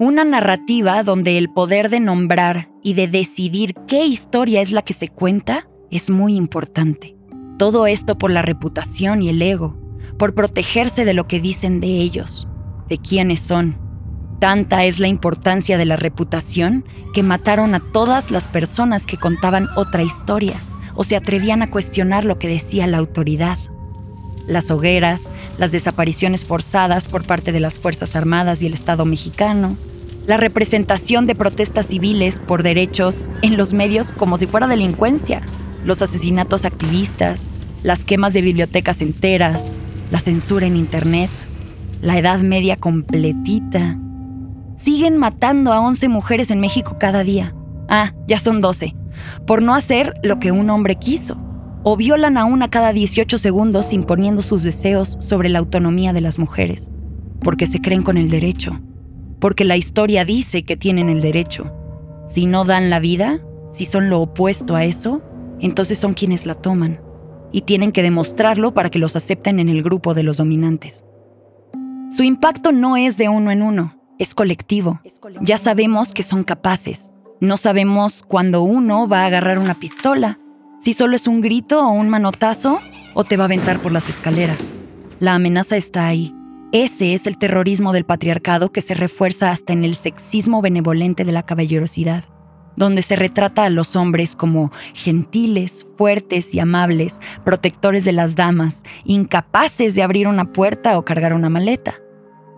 Una 0.00 0.22
narrativa 0.22 1.02
donde 1.02 1.38
el 1.38 1.50
poder 1.50 1.90
de 1.90 1.98
nombrar 1.98 2.68
y 2.84 2.94
de 2.94 3.08
decidir 3.08 3.74
qué 3.88 4.06
historia 4.06 4.60
es 4.60 4.70
la 4.70 4.82
que 4.82 4.92
se 4.92 5.08
cuenta 5.08 5.68
es 5.90 6.08
muy 6.08 6.36
importante. 6.36 7.16
Todo 7.58 7.88
esto 7.88 8.16
por 8.16 8.30
la 8.30 8.42
reputación 8.42 9.24
y 9.24 9.28
el 9.28 9.42
ego, 9.42 9.76
por 10.16 10.34
protegerse 10.36 11.04
de 11.04 11.14
lo 11.14 11.26
que 11.26 11.40
dicen 11.40 11.80
de 11.80 11.88
ellos, 11.88 12.46
de 12.88 12.98
quiénes 12.98 13.40
son. 13.40 13.76
Tanta 14.38 14.84
es 14.84 15.00
la 15.00 15.08
importancia 15.08 15.76
de 15.76 15.84
la 15.84 15.96
reputación 15.96 16.84
que 17.12 17.24
mataron 17.24 17.74
a 17.74 17.80
todas 17.80 18.30
las 18.30 18.46
personas 18.46 19.04
que 19.04 19.16
contaban 19.16 19.66
otra 19.74 20.04
historia 20.04 20.54
o 20.94 21.02
se 21.02 21.16
atrevían 21.16 21.60
a 21.62 21.72
cuestionar 21.72 22.24
lo 22.24 22.38
que 22.38 22.46
decía 22.46 22.86
la 22.86 22.98
autoridad. 22.98 23.58
Las 24.46 24.70
hogueras, 24.70 25.24
las 25.58 25.72
desapariciones 25.72 26.44
forzadas 26.44 27.08
por 27.08 27.24
parte 27.24 27.52
de 27.52 27.60
las 27.60 27.78
Fuerzas 27.78 28.16
Armadas 28.16 28.62
y 28.62 28.66
el 28.66 28.74
Estado 28.74 29.04
mexicano, 29.04 29.76
la 30.26 30.36
representación 30.36 31.26
de 31.26 31.34
protestas 31.34 31.86
civiles 31.86 32.38
por 32.38 32.62
derechos 32.62 33.24
en 33.42 33.56
los 33.56 33.72
medios 33.72 34.10
como 34.12 34.38
si 34.38 34.46
fuera 34.46 34.66
delincuencia, 34.66 35.42
los 35.84 36.00
asesinatos 36.00 36.64
activistas, 36.64 37.44
las 37.82 38.04
quemas 38.04 38.34
de 38.34 38.42
bibliotecas 38.42 39.00
enteras, 39.00 39.70
la 40.10 40.20
censura 40.20 40.66
en 40.66 40.76
Internet, 40.76 41.30
la 42.02 42.18
Edad 42.18 42.38
Media 42.40 42.76
completita. 42.76 43.98
Siguen 44.76 45.16
matando 45.16 45.72
a 45.72 45.80
11 45.80 46.08
mujeres 46.08 46.50
en 46.50 46.60
México 46.60 46.96
cada 47.00 47.24
día. 47.24 47.54
Ah, 47.88 48.12
ya 48.28 48.38
son 48.38 48.60
12, 48.60 48.94
por 49.46 49.62
no 49.62 49.74
hacer 49.74 50.14
lo 50.22 50.38
que 50.38 50.52
un 50.52 50.70
hombre 50.70 50.96
quiso 50.96 51.47
o 51.82 51.96
violan 51.96 52.36
a 52.36 52.44
una 52.44 52.68
cada 52.68 52.92
18 52.92 53.38
segundos 53.38 53.92
imponiendo 53.92 54.42
sus 54.42 54.62
deseos 54.62 55.16
sobre 55.20 55.48
la 55.48 55.58
autonomía 55.58 56.12
de 56.12 56.20
las 56.20 56.38
mujeres, 56.38 56.90
porque 57.40 57.66
se 57.66 57.80
creen 57.80 58.02
con 58.02 58.16
el 58.16 58.30
derecho, 58.30 58.80
porque 59.40 59.64
la 59.64 59.76
historia 59.76 60.24
dice 60.24 60.64
que 60.64 60.76
tienen 60.76 61.08
el 61.08 61.20
derecho. 61.20 61.72
Si 62.26 62.46
no 62.46 62.64
dan 62.64 62.90
la 62.90 62.98
vida, 62.98 63.40
si 63.70 63.84
son 63.84 64.10
lo 64.10 64.20
opuesto 64.20 64.74
a 64.74 64.84
eso, 64.84 65.22
entonces 65.60 65.98
son 65.98 66.14
quienes 66.14 66.46
la 66.46 66.54
toman, 66.54 67.00
y 67.52 67.62
tienen 67.62 67.92
que 67.92 68.02
demostrarlo 68.02 68.74
para 68.74 68.90
que 68.90 68.98
los 68.98 69.16
acepten 69.16 69.60
en 69.60 69.68
el 69.68 69.82
grupo 69.82 70.14
de 70.14 70.22
los 70.22 70.36
dominantes. 70.36 71.04
Su 72.10 72.22
impacto 72.22 72.72
no 72.72 72.96
es 72.96 73.16
de 73.16 73.28
uno 73.28 73.50
en 73.50 73.62
uno, 73.62 73.98
es 74.18 74.34
colectivo. 74.34 75.00
Ya 75.42 75.58
sabemos 75.58 76.12
que 76.12 76.22
son 76.22 76.44
capaces. 76.44 77.12
No 77.40 77.56
sabemos 77.56 78.24
cuándo 78.26 78.62
uno 78.62 79.06
va 79.06 79.22
a 79.22 79.26
agarrar 79.26 79.58
una 79.58 79.74
pistola, 79.74 80.38
si 80.78 80.92
solo 80.92 81.16
es 81.16 81.26
un 81.26 81.40
grito 81.40 81.84
o 81.84 81.90
un 81.90 82.08
manotazo 82.08 82.80
o 83.14 83.24
te 83.24 83.36
va 83.36 83.44
a 83.44 83.46
aventar 83.46 83.80
por 83.80 83.92
las 83.92 84.08
escaleras. 84.08 84.58
La 85.20 85.34
amenaza 85.34 85.76
está 85.76 86.06
ahí. 86.06 86.34
Ese 86.70 87.14
es 87.14 87.26
el 87.26 87.38
terrorismo 87.38 87.92
del 87.92 88.04
patriarcado 88.04 88.70
que 88.70 88.80
se 88.80 88.94
refuerza 88.94 89.50
hasta 89.50 89.72
en 89.72 89.84
el 89.84 89.94
sexismo 89.94 90.60
benevolente 90.60 91.24
de 91.24 91.32
la 91.32 91.42
caballerosidad, 91.42 92.24
donde 92.76 93.02
se 93.02 93.16
retrata 93.16 93.64
a 93.64 93.70
los 93.70 93.96
hombres 93.96 94.36
como 94.36 94.70
gentiles, 94.94 95.86
fuertes 95.96 96.54
y 96.54 96.60
amables, 96.60 97.20
protectores 97.44 98.04
de 98.04 98.12
las 98.12 98.36
damas, 98.36 98.84
incapaces 99.04 99.94
de 99.94 100.02
abrir 100.02 100.28
una 100.28 100.52
puerta 100.52 100.98
o 100.98 101.04
cargar 101.04 101.32
una 101.32 101.48
maleta. 101.48 101.94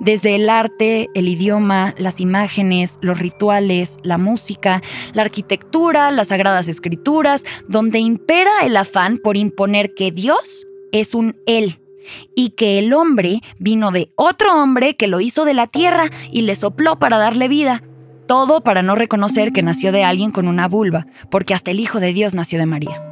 Desde 0.01 0.35
el 0.35 0.49
arte, 0.49 1.11
el 1.15 1.29
idioma, 1.29 1.95
las 1.99 2.21
imágenes, 2.21 2.99
los 3.03 3.19
rituales, 3.19 3.99
la 4.03 4.17
música, 4.17 4.83
la 5.13 5.23
arquitectura, 5.23 6.11
las 6.11 6.29
sagradas 6.29 6.69
escrituras, 6.69 7.45
donde 7.69 7.99
impera 7.99 8.65
el 8.65 8.79
afán 8.79 9.19
por 9.19 9.37
imponer 9.37 9.93
que 9.95 10.11
Dios 10.11 10.67
es 10.91 11.15
un 11.15 11.37
Él 11.47 11.81
y 12.35 12.51
que 12.51 12.79
el 12.79 12.95
hombre 12.95 13.43
vino 13.59 13.91
de 13.91 14.11
otro 14.17 14.55
hombre 14.55 14.97
que 14.97 15.07
lo 15.07 15.21
hizo 15.21 15.45
de 15.45 15.55
la 15.55 15.67
tierra 15.67 16.11
y 16.33 16.43
le 16.43 16.57
sopló 16.57 16.99
para 16.99 17.19
darle 17.19 17.49
vida. 17.49 17.83
Todo 18.27 18.63
para 18.63 18.83
no 18.83 18.95
reconocer 18.95 19.53
que 19.53 19.63
nació 19.63 19.93
de 19.93 20.05
alguien 20.05 20.31
con 20.31 20.49
una 20.49 20.67
vulva, 20.67 21.07
porque 21.31 21.53
hasta 21.53 21.73
el 21.73 21.81
Hijo 21.81 22.01
de 22.01 22.13
Dios 22.13 22.35
nació 22.35 22.59
de 22.59 22.67
María. 22.67 23.05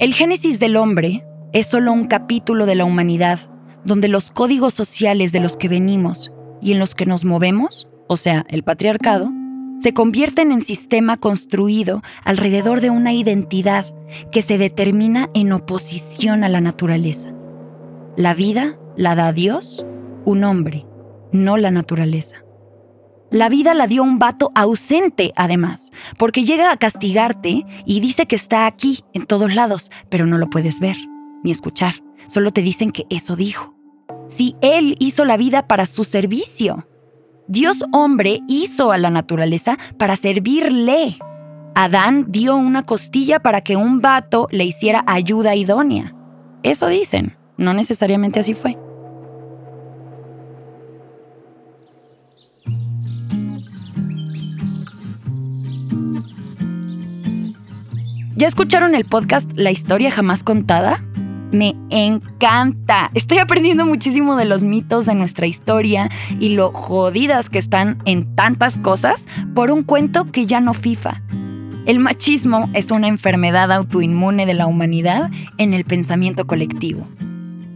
El 0.00 0.14
Génesis 0.14 0.58
del 0.58 0.76
hombre 0.76 1.24
es 1.52 1.68
solo 1.68 1.92
un 1.92 2.06
capítulo 2.06 2.66
de 2.66 2.74
la 2.74 2.84
humanidad 2.84 3.38
donde 3.84 4.08
los 4.08 4.30
códigos 4.30 4.74
sociales 4.74 5.32
de 5.32 5.40
los 5.40 5.56
que 5.56 5.68
venimos 5.68 6.32
y 6.60 6.72
en 6.72 6.78
los 6.78 6.94
que 6.94 7.06
nos 7.06 7.24
movemos, 7.24 7.88
o 8.08 8.16
sea, 8.16 8.44
el 8.48 8.62
patriarcado, 8.62 9.30
se 9.80 9.94
convierten 9.94 10.50
en 10.50 10.60
sistema 10.60 11.16
construido 11.18 12.02
alrededor 12.24 12.80
de 12.80 12.90
una 12.90 13.12
identidad 13.12 13.86
que 14.32 14.42
se 14.42 14.58
determina 14.58 15.30
en 15.34 15.52
oposición 15.52 16.42
a 16.42 16.48
la 16.48 16.60
naturaleza. 16.60 17.32
La 18.16 18.34
vida 18.34 18.76
la 18.96 19.14
da 19.14 19.32
Dios, 19.32 19.86
un 20.24 20.42
hombre, 20.42 20.84
no 21.30 21.56
la 21.56 21.70
naturaleza. 21.70 22.44
La 23.30 23.48
vida 23.48 23.74
la 23.74 23.86
dio 23.86 24.02
un 24.02 24.18
vato 24.18 24.50
ausente, 24.54 25.32
además, 25.36 25.92
porque 26.18 26.44
llega 26.44 26.72
a 26.72 26.76
castigarte 26.78 27.64
y 27.84 28.00
dice 28.00 28.26
que 28.26 28.36
está 28.36 28.66
aquí, 28.66 29.04
en 29.12 29.26
todos 29.26 29.54
lados, 29.54 29.90
pero 30.08 30.26
no 30.26 30.38
lo 30.38 30.48
puedes 30.50 30.80
ver 30.80 30.96
ni 31.44 31.50
escuchar. 31.50 32.07
Solo 32.28 32.52
te 32.52 32.62
dicen 32.62 32.90
que 32.90 33.06
eso 33.10 33.34
dijo 33.34 33.74
si 34.28 34.56
Él 34.60 34.94
hizo 34.98 35.24
la 35.24 35.36
vida 35.36 35.66
para 35.66 35.86
su 35.86 36.04
servicio? 36.04 36.86
Dios 37.48 37.84
hombre 37.92 38.40
hizo 38.46 38.92
a 38.92 38.98
la 38.98 39.10
naturaleza 39.10 39.78
para 39.98 40.16
servirle. 40.16 41.18
Adán 41.74 42.26
dio 42.28 42.54
una 42.56 42.84
costilla 42.84 43.40
para 43.40 43.62
que 43.62 43.76
un 43.76 44.00
vato 44.00 44.46
le 44.50 44.64
hiciera 44.64 45.02
ayuda 45.06 45.54
idónea. 45.54 46.14
Eso 46.62 46.88
dicen, 46.88 47.36
no 47.56 47.72
necesariamente 47.72 48.40
así 48.40 48.52
fue. 48.52 48.76
¿Ya 58.36 58.46
escucharon 58.46 58.94
el 58.94 59.04
podcast 59.04 59.50
La 59.54 59.70
historia 59.70 60.10
jamás 60.10 60.44
contada? 60.44 61.07
Me 61.50 61.74
encanta. 61.88 63.10
Estoy 63.14 63.38
aprendiendo 63.38 63.86
muchísimo 63.86 64.36
de 64.36 64.44
los 64.44 64.64
mitos 64.64 65.06
de 65.06 65.14
nuestra 65.14 65.46
historia 65.46 66.10
y 66.38 66.50
lo 66.50 66.72
jodidas 66.72 67.48
que 67.48 67.58
están 67.58 67.98
en 68.04 68.34
tantas 68.34 68.78
cosas 68.78 69.26
por 69.54 69.70
un 69.70 69.82
cuento 69.82 70.30
que 70.30 70.46
ya 70.46 70.60
no 70.60 70.74
FIFA. 70.74 71.22
El 71.86 72.00
machismo 72.00 72.68
es 72.74 72.90
una 72.90 73.08
enfermedad 73.08 73.72
autoinmune 73.72 74.44
de 74.44 74.52
la 74.52 74.66
humanidad 74.66 75.30
en 75.56 75.72
el 75.72 75.84
pensamiento 75.84 76.46
colectivo. 76.46 77.06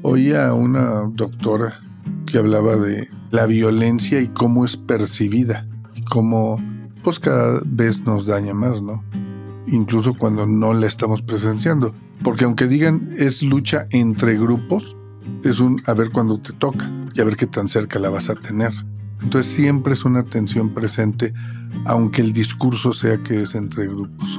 Oía 0.02 0.48
a 0.48 0.54
una 0.54 1.08
doctora 1.14 1.80
que 2.26 2.36
hablaba 2.36 2.76
de 2.76 3.08
la 3.30 3.46
violencia 3.46 4.20
y 4.20 4.28
cómo 4.28 4.66
es 4.66 4.76
percibida 4.76 5.66
y 5.94 6.02
cómo 6.02 6.60
pues 7.02 7.18
cada 7.18 7.62
vez 7.64 8.00
nos 8.00 8.26
daña 8.26 8.52
más, 8.52 8.82
¿no? 8.82 9.02
Incluso 9.66 10.12
cuando 10.12 10.46
no 10.46 10.74
la 10.74 10.88
estamos 10.88 11.22
presenciando. 11.22 11.94
Porque 12.22 12.44
aunque 12.44 12.68
digan 12.68 13.14
es 13.18 13.42
lucha 13.42 13.86
entre 13.90 14.38
grupos, 14.38 14.96
es 15.44 15.60
un 15.60 15.82
a 15.86 15.92
ver 15.92 16.10
cuándo 16.10 16.38
te 16.38 16.52
toca 16.52 16.90
y 17.14 17.20
a 17.20 17.24
ver 17.24 17.36
qué 17.36 17.46
tan 17.46 17.68
cerca 17.68 17.98
la 17.98 18.10
vas 18.10 18.30
a 18.30 18.34
tener. 18.34 18.72
Entonces 19.22 19.52
siempre 19.52 19.92
es 19.92 20.04
una 20.04 20.24
tensión 20.24 20.70
presente, 20.70 21.32
aunque 21.84 22.22
el 22.22 22.32
discurso 22.32 22.92
sea 22.92 23.18
que 23.18 23.42
es 23.42 23.54
entre 23.54 23.86
grupos. 23.86 24.38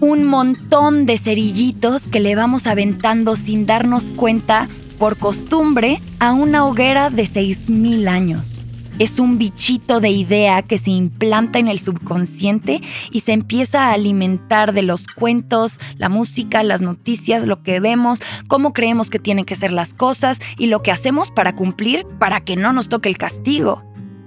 Un 0.00 0.24
montón 0.24 1.06
de 1.06 1.18
cerillitos 1.18 2.06
que 2.06 2.20
le 2.20 2.36
vamos 2.36 2.66
aventando 2.66 3.34
sin 3.34 3.66
darnos 3.66 4.10
cuenta, 4.10 4.68
por 4.98 5.16
costumbre, 5.16 6.00
a 6.20 6.32
una 6.32 6.64
hoguera 6.64 7.10
de 7.10 7.24
6.000 7.24 8.08
años 8.08 8.57
es 8.98 9.20
un 9.20 9.38
bichito 9.38 10.00
de 10.00 10.10
idea 10.10 10.62
que 10.62 10.78
se 10.78 10.90
implanta 10.90 11.58
en 11.58 11.68
el 11.68 11.78
subconsciente 11.78 12.82
y 13.10 13.20
se 13.20 13.32
empieza 13.32 13.84
a 13.84 13.92
alimentar 13.92 14.72
de 14.72 14.82
los 14.82 15.06
cuentos, 15.06 15.78
la 15.96 16.08
música, 16.08 16.62
las 16.62 16.82
noticias, 16.82 17.44
lo 17.44 17.62
que 17.62 17.80
vemos, 17.80 18.20
cómo 18.48 18.72
creemos 18.72 19.10
que 19.10 19.18
tienen 19.18 19.44
que 19.44 19.56
ser 19.56 19.72
las 19.72 19.94
cosas 19.94 20.40
y 20.56 20.66
lo 20.66 20.82
que 20.82 20.90
hacemos 20.90 21.30
para 21.30 21.54
cumplir 21.54 22.06
para 22.18 22.40
que 22.40 22.56
no 22.56 22.72
nos 22.72 22.88
toque 22.88 23.08
el 23.08 23.18
castigo. 23.18 23.82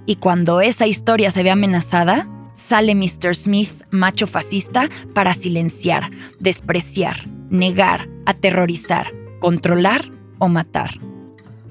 Y 0.06 0.16
cuando 0.16 0.60
esa 0.60 0.86
historia 0.86 1.30
se 1.30 1.42
ve 1.42 1.50
amenazada, 1.50 2.28
sale 2.56 2.94
Mr. 2.94 3.34
Smith, 3.34 3.70
macho 3.90 4.26
fascista, 4.26 4.88
para 5.14 5.34
silenciar, 5.34 6.10
despreciar, 6.40 7.28
negar, 7.50 8.08
aterrorizar, 8.26 9.12
controlar 9.40 10.10
o 10.38 10.48
matar. 10.48 10.98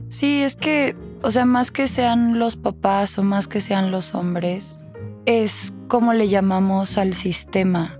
Sí, 0.10 0.41
es 0.43 0.56
que 0.56 0.95
o 1.24 1.32
sea, 1.32 1.45
más 1.45 1.72
que 1.72 1.88
sean 1.88 2.39
los 2.39 2.55
papás 2.55 3.17
o 3.17 3.24
más 3.24 3.47
que 3.47 3.61
sean 3.61 3.91
los 3.91 4.15
hombres, 4.15 4.80
es 5.26 5.74
como 5.88 6.13
le 6.13 6.28
llamamos 6.28 6.97
al 6.97 7.13
sistema, 7.13 7.99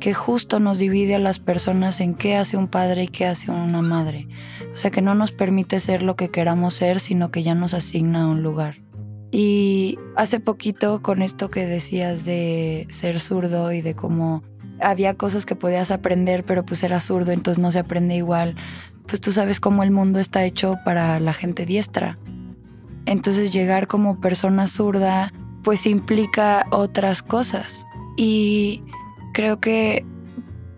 que 0.00 0.14
justo 0.14 0.58
nos 0.58 0.78
divide 0.78 1.14
a 1.14 1.18
las 1.18 1.38
personas 1.38 2.00
en 2.00 2.14
qué 2.14 2.36
hace 2.36 2.56
un 2.56 2.68
padre 2.68 3.04
y 3.04 3.08
qué 3.08 3.26
hace 3.26 3.50
una 3.50 3.82
madre. 3.82 4.26
O 4.72 4.76
sea, 4.76 4.90
que 4.90 5.02
no 5.02 5.14
nos 5.14 5.32
permite 5.32 5.80
ser 5.80 6.02
lo 6.02 6.16
que 6.16 6.30
queramos 6.30 6.74
ser, 6.74 6.98
sino 7.00 7.30
que 7.30 7.42
ya 7.42 7.54
nos 7.54 7.74
asigna 7.74 8.26
un 8.26 8.42
lugar. 8.42 8.76
Y 9.30 9.98
hace 10.16 10.40
poquito 10.40 11.02
con 11.02 11.22
esto 11.22 11.50
que 11.50 11.66
decías 11.66 12.24
de 12.24 12.86
ser 12.90 13.20
zurdo 13.20 13.72
y 13.72 13.80
de 13.80 13.94
cómo 13.94 14.42
había 14.80 15.14
cosas 15.14 15.46
que 15.46 15.56
podías 15.56 15.90
aprender, 15.90 16.44
pero 16.44 16.64
pues 16.64 16.82
era 16.82 17.00
zurdo, 17.00 17.32
entonces 17.32 17.60
no 17.62 17.70
se 17.70 17.78
aprende 17.78 18.16
igual. 18.16 18.56
Pues 19.06 19.20
tú 19.20 19.32
sabes 19.32 19.60
cómo 19.60 19.82
el 19.82 19.90
mundo 19.90 20.18
está 20.18 20.44
hecho 20.44 20.78
para 20.84 21.20
la 21.20 21.32
gente 21.32 21.64
diestra. 21.64 22.18
Entonces 23.06 23.52
llegar 23.52 23.86
como 23.86 24.20
persona 24.20 24.68
zurda 24.68 25.32
pues 25.62 25.86
implica 25.86 26.66
otras 26.70 27.22
cosas. 27.22 27.86
Y 28.16 28.82
creo 29.32 29.60
que 29.60 30.04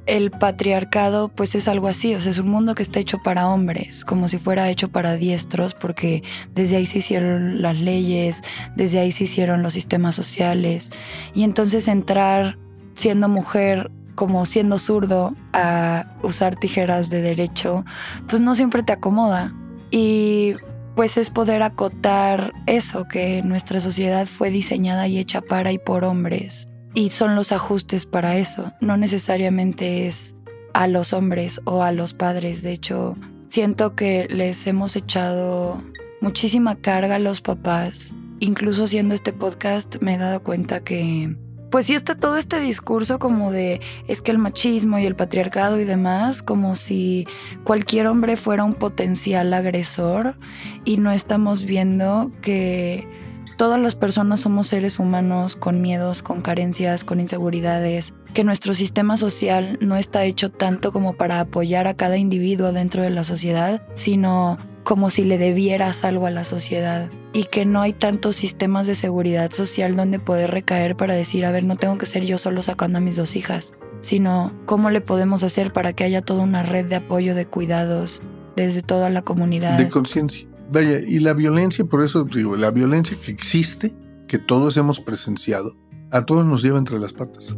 el 0.07 0.31
patriarcado 0.31 1.29
pues 1.29 1.55
es 1.55 1.67
algo 1.67 1.89
así, 1.89 2.15
o 2.15 2.21
sea, 2.21 2.31
es 2.31 2.39
un 2.39 2.49
mundo 2.49 2.75
que 2.75 2.83
está 2.83 3.01
hecho 3.01 3.23
para 3.23 3.49
hombres, 3.49 4.05
como 4.05 4.29
si 4.29 4.39
fuera 4.39 4.69
hecho 4.69 4.91
para 4.91 5.17
diestros, 5.17 5.75
porque 5.75 6.23
desde 6.55 6.77
ahí 6.77 6.87
se 6.87 6.99
hicieron 6.99 7.63
las 7.63 7.77
leyes, 7.77 8.43
desde 8.77 9.01
ahí 9.01 9.13
se 9.13 9.25
hicieron 9.25 9.63
los 9.63 9.73
sistemas 9.73 10.15
sociales. 10.15 10.91
Y 11.33 11.43
entonces 11.43 11.89
entrar 11.89 12.59
siendo 12.95 13.29
mujer 13.29 13.91
como 14.15 14.47
siendo 14.47 14.79
zurdo 14.79 15.35
a 15.53 16.07
usar 16.23 16.57
tijeras 16.57 17.11
de 17.11 17.21
derecho, 17.21 17.85
pues 18.29 18.41
no 18.41 18.55
siempre 18.55 18.83
te 18.83 18.93
acomoda. 18.93 19.53
Y 19.91 20.55
pues 20.95 21.17
es 21.17 21.31
poder 21.31 21.63
acotar 21.63 22.53
eso, 22.67 23.07
que 23.09 23.43
nuestra 23.43 23.81
sociedad 23.81 24.27
fue 24.27 24.51
diseñada 24.51 25.09
y 25.09 25.19
hecha 25.19 25.41
para 25.41 25.73
y 25.73 25.79
por 25.79 26.05
hombres. 26.05 26.69
Y 26.95 27.11
son 27.11 27.35
los 27.35 27.51
ajustes 27.51 28.07
para 28.07 28.37
eso. 28.37 28.73
No 28.81 28.97
necesariamente 28.97 30.07
es 30.07 30.37
a 30.73 30.87
los 30.87 31.13
hombres 31.13 31.61
o 31.65 31.83
a 31.83 31.93
los 31.93 32.15
padres. 32.15 32.63
De 32.63 32.73
hecho, 32.73 33.17
siento 33.49 33.95
que 33.97 34.27
les 34.31 34.67
hemos 34.67 34.95
echado 34.95 35.83
muchísima 36.21 36.77
carga 36.77 37.17
a 37.17 37.21
los 37.21 37.41
papás. 37.41 38.15
Incluso 38.39 38.85
haciendo 38.85 39.15
este 39.15 39.33
podcast 39.33 39.97
me 40.01 40.15
he 40.15 40.19
dado 40.19 40.43
cuenta 40.43 40.85
que 40.85 41.37
pues 41.75 41.87
sí 41.87 41.95
está 41.95 42.15
todo 42.15 42.37
este 42.37 42.61
discurso 42.61 43.19
como 43.19 43.51
de 43.51 43.81
es 44.07 44.23
que 44.23 44.31
el 44.31 44.39
machismo 44.39 45.01
y 45.01 45.07
el 45.07 45.17
patriarcado 45.17 45.81
y 45.81 45.85
demás, 45.85 46.41
como 46.41 46.77
si 46.77 47.27
cualquier 47.65 48.07
hombre 48.07 48.37
fuera 48.37 48.63
un 48.63 48.75
potencial 48.75 49.53
agresor 49.53 50.37
y 50.85 50.99
no 50.99 51.11
estamos 51.11 51.65
viendo 51.65 52.31
que 52.43 53.09
todas 53.57 53.81
las 53.81 53.97
personas 53.97 54.39
somos 54.39 54.69
seres 54.69 55.01
humanos 55.01 55.57
con 55.57 55.83
miedos, 55.83 56.23
con 56.23 56.43
carencias, 56.43 57.03
con 57.03 57.19
inseguridades, 57.19 58.15
que 58.35 58.45
nuestro 58.45 58.73
sistema 58.73 59.17
social 59.17 59.77
no 59.81 59.97
está 59.97 60.23
hecho 60.27 60.53
tanto 60.53 60.93
como 60.93 61.15
para 61.15 61.41
apoyar 61.41 61.89
a 61.89 61.95
cada 61.95 62.19
individuo 62.19 62.71
dentro 62.71 63.03
de 63.03 63.11
la 63.11 63.25
sociedad, 63.25 63.83
sino 63.97 64.59
como 64.85 65.11
si 65.11 65.25
le 65.25 65.39
debieras 65.39 66.05
algo 66.05 66.27
a 66.27 66.31
la 66.31 66.45
sociedad 66.45 67.11
y 67.33 67.45
que 67.45 67.65
no 67.65 67.81
hay 67.81 67.93
tantos 67.95 68.37
sistemas 68.37 68.87
de 68.87 68.95
seguridad 68.95 69.51
social 69.51 69.97
donde 69.97 70.19
poder 70.19 70.51
recaer 70.51 70.95
para 70.95 71.15
decir, 71.15 71.45
a 71.45 71.51
ver, 71.51 71.65
no 71.65 71.77
tengo 71.77 71.99
que 71.99 72.07
ser 72.07 72.25
yo 72.25 72.39
solo 72.39 72.63
sacando 72.63 72.99
a 72.99 73.01
mis 73.01 73.17
dos 73.17 73.35
hijas, 73.35 73.75
sino 74.01 74.53
cómo 74.67 74.91
le 74.91 75.01
podemos 75.01 75.43
hacer 75.43 75.73
para 75.73 75.95
que 75.95 76.05
haya 76.05 76.23
toda 76.23 76.43
una 76.43 76.63
red 76.63 76.85
de 76.87 76.97
apoyo, 76.97 77.35
de 77.35 77.47
cuidados 77.47 78.23
desde 78.57 78.83
toda 78.83 79.11
la 79.11 79.23
comunidad. 79.23 79.79
De 79.79 79.89
conciencia. 79.89 80.47
Vaya, 80.71 81.01
y 81.01 81.19
la 81.19 81.33
violencia, 81.33 81.85
por 81.85 82.05
eso 82.05 82.25
digo, 82.25 82.57
la 82.57 82.71
violencia 82.71 83.17
que 83.23 83.33
existe, 83.33 83.95
que 84.29 84.39
todos 84.39 84.77
hemos 84.77 85.01
presenciado, 85.01 85.77
a 86.11 86.25
todos 86.25 86.45
nos 86.47 86.63
lleva 86.63 86.79
entre 86.79 86.99
las 86.99 87.13
patas. 87.13 87.55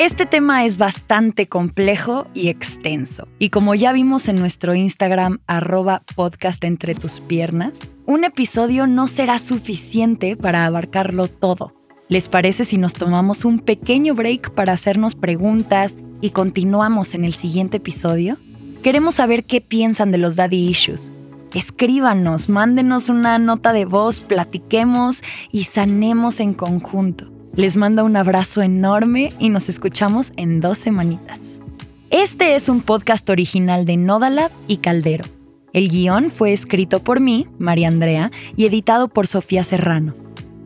Este 0.00 0.24
tema 0.24 0.64
es 0.64 0.78
bastante 0.78 1.46
complejo 1.46 2.26
y 2.32 2.48
extenso. 2.48 3.28
Y 3.38 3.50
como 3.50 3.74
ya 3.74 3.92
vimos 3.92 4.28
en 4.28 4.36
nuestro 4.36 4.74
Instagram 4.74 5.40
arroba 5.46 6.04
podcast 6.16 6.64
entre 6.64 6.94
tus 6.94 7.20
piernas, 7.20 7.80
un 8.06 8.24
episodio 8.24 8.86
no 8.86 9.06
será 9.08 9.38
suficiente 9.38 10.38
para 10.38 10.64
abarcarlo 10.64 11.28
todo. 11.28 11.74
¿Les 12.08 12.30
parece 12.30 12.64
si 12.64 12.78
nos 12.78 12.94
tomamos 12.94 13.44
un 13.44 13.58
pequeño 13.58 14.14
break 14.14 14.52
para 14.54 14.72
hacernos 14.72 15.14
preguntas 15.14 15.98
y 16.22 16.30
continuamos 16.30 17.12
en 17.14 17.26
el 17.26 17.34
siguiente 17.34 17.76
episodio? 17.76 18.38
Queremos 18.82 19.16
saber 19.16 19.44
qué 19.44 19.60
piensan 19.60 20.12
de 20.12 20.16
los 20.16 20.34
daddy 20.34 20.66
issues. 20.66 21.12
Escríbanos, 21.52 22.48
mándenos 22.48 23.10
una 23.10 23.38
nota 23.38 23.74
de 23.74 23.84
voz, 23.84 24.20
platiquemos 24.20 25.20
y 25.52 25.64
sanemos 25.64 26.40
en 26.40 26.54
conjunto. 26.54 27.30
Les 27.56 27.76
mando 27.76 28.04
un 28.04 28.16
abrazo 28.16 28.62
enorme 28.62 29.32
y 29.40 29.48
nos 29.48 29.68
escuchamos 29.68 30.32
en 30.36 30.60
dos 30.60 30.78
semanitas. 30.78 31.60
Este 32.08 32.54
es 32.54 32.68
un 32.68 32.80
podcast 32.80 33.28
original 33.28 33.84
de 33.86 33.96
Nodalab 33.96 34.52
y 34.68 34.76
Caldero. 34.76 35.24
El 35.72 35.88
guion 35.88 36.30
fue 36.30 36.52
escrito 36.52 37.02
por 37.02 37.18
mí, 37.18 37.48
María 37.58 37.88
Andrea, 37.88 38.30
y 38.56 38.66
editado 38.66 39.08
por 39.08 39.26
Sofía 39.26 39.64
Serrano. 39.64 40.14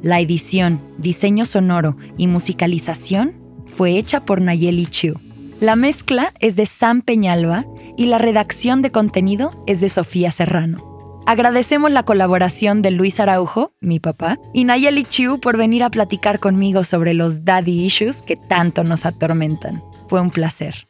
La 0.02 0.20
edición, 0.20 0.78
diseño 0.98 1.46
sonoro 1.46 1.96
y 2.18 2.26
musicalización 2.26 3.32
fue 3.66 3.96
hecha 3.96 4.20
por 4.20 4.42
Nayeli 4.42 4.86
Chu. 4.86 5.14
La 5.62 5.76
mezcla 5.76 6.32
es 6.40 6.54
de 6.54 6.66
Sam 6.66 7.00
Peñalba 7.00 7.64
y 7.96 8.06
la 8.06 8.18
redacción 8.18 8.82
de 8.82 8.90
contenido 8.90 9.62
es 9.66 9.80
de 9.80 9.88
Sofía 9.88 10.30
Serrano. 10.30 10.93
Agradecemos 11.26 11.90
la 11.90 12.02
colaboración 12.02 12.82
de 12.82 12.90
Luis 12.90 13.18
Araujo, 13.18 13.72
mi 13.80 13.98
papá, 13.98 14.38
y 14.52 14.64
Nayeli 14.64 15.04
Chiu 15.04 15.40
por 15.40 15.56
venir 15.56 15.82
a 15.82 15.88
platicar 15.88 16.38
conmigo 16.38 16.84
sobre 16.84 17.14
los 17.14 17.46
daddy 17.46 17.86
issues 17.86 18.20
que 18.20 18.36
tanto 18.36 18.84
nos 18.84 19.06
atormentan. 19.06 19.82
Fue 20.08 20.20
un 20.20 20.30
placer. 20.30 20.86